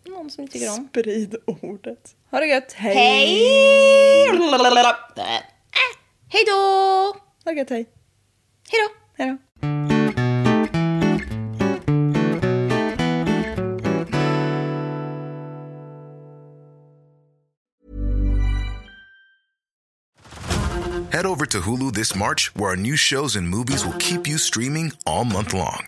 någon 0.09 0.29
som 0.29 0.43
ni 0.43 0.49
tycker 0.49 0.69
om. 0.69 0.87
Sprid 0.89 1.35
ordet. 1.45 2.15
Ha 2.31 2.39
det 2.39 2.47
gött. 2.47 2.73
Hej! 2.73 2.95
Hej! 2.95 3.47
Hej 6.29 6.43
då! 6.47 6.53
Ha 7.43 7.51
det 7.51 7.57
gött. 7.57 7.69
Hej. 7.69 7.89
Hej 8.69 8.79
då! 8.81 9.23
Hej 9.23 9.27
då. 9.29 9.37
Head 21.11 21.25
over 21.25 21.45
to 21.47 21.59
Hulu 21.61 21.91
this 21.91 22.15
March, 22.15 22.55
where 22.55 22.69
our 22.69 22.75
new 22.77 22.95
shows 22.95 23.35
and 23.35 23.49
movies 23.49 23.83
will 23.83 23.97
keep 23.97 24.27
you 24.27 24.37
streaming 24.37 24.91
all 25.05 25.25
month 25.25 25.53
long. 25.53 25.87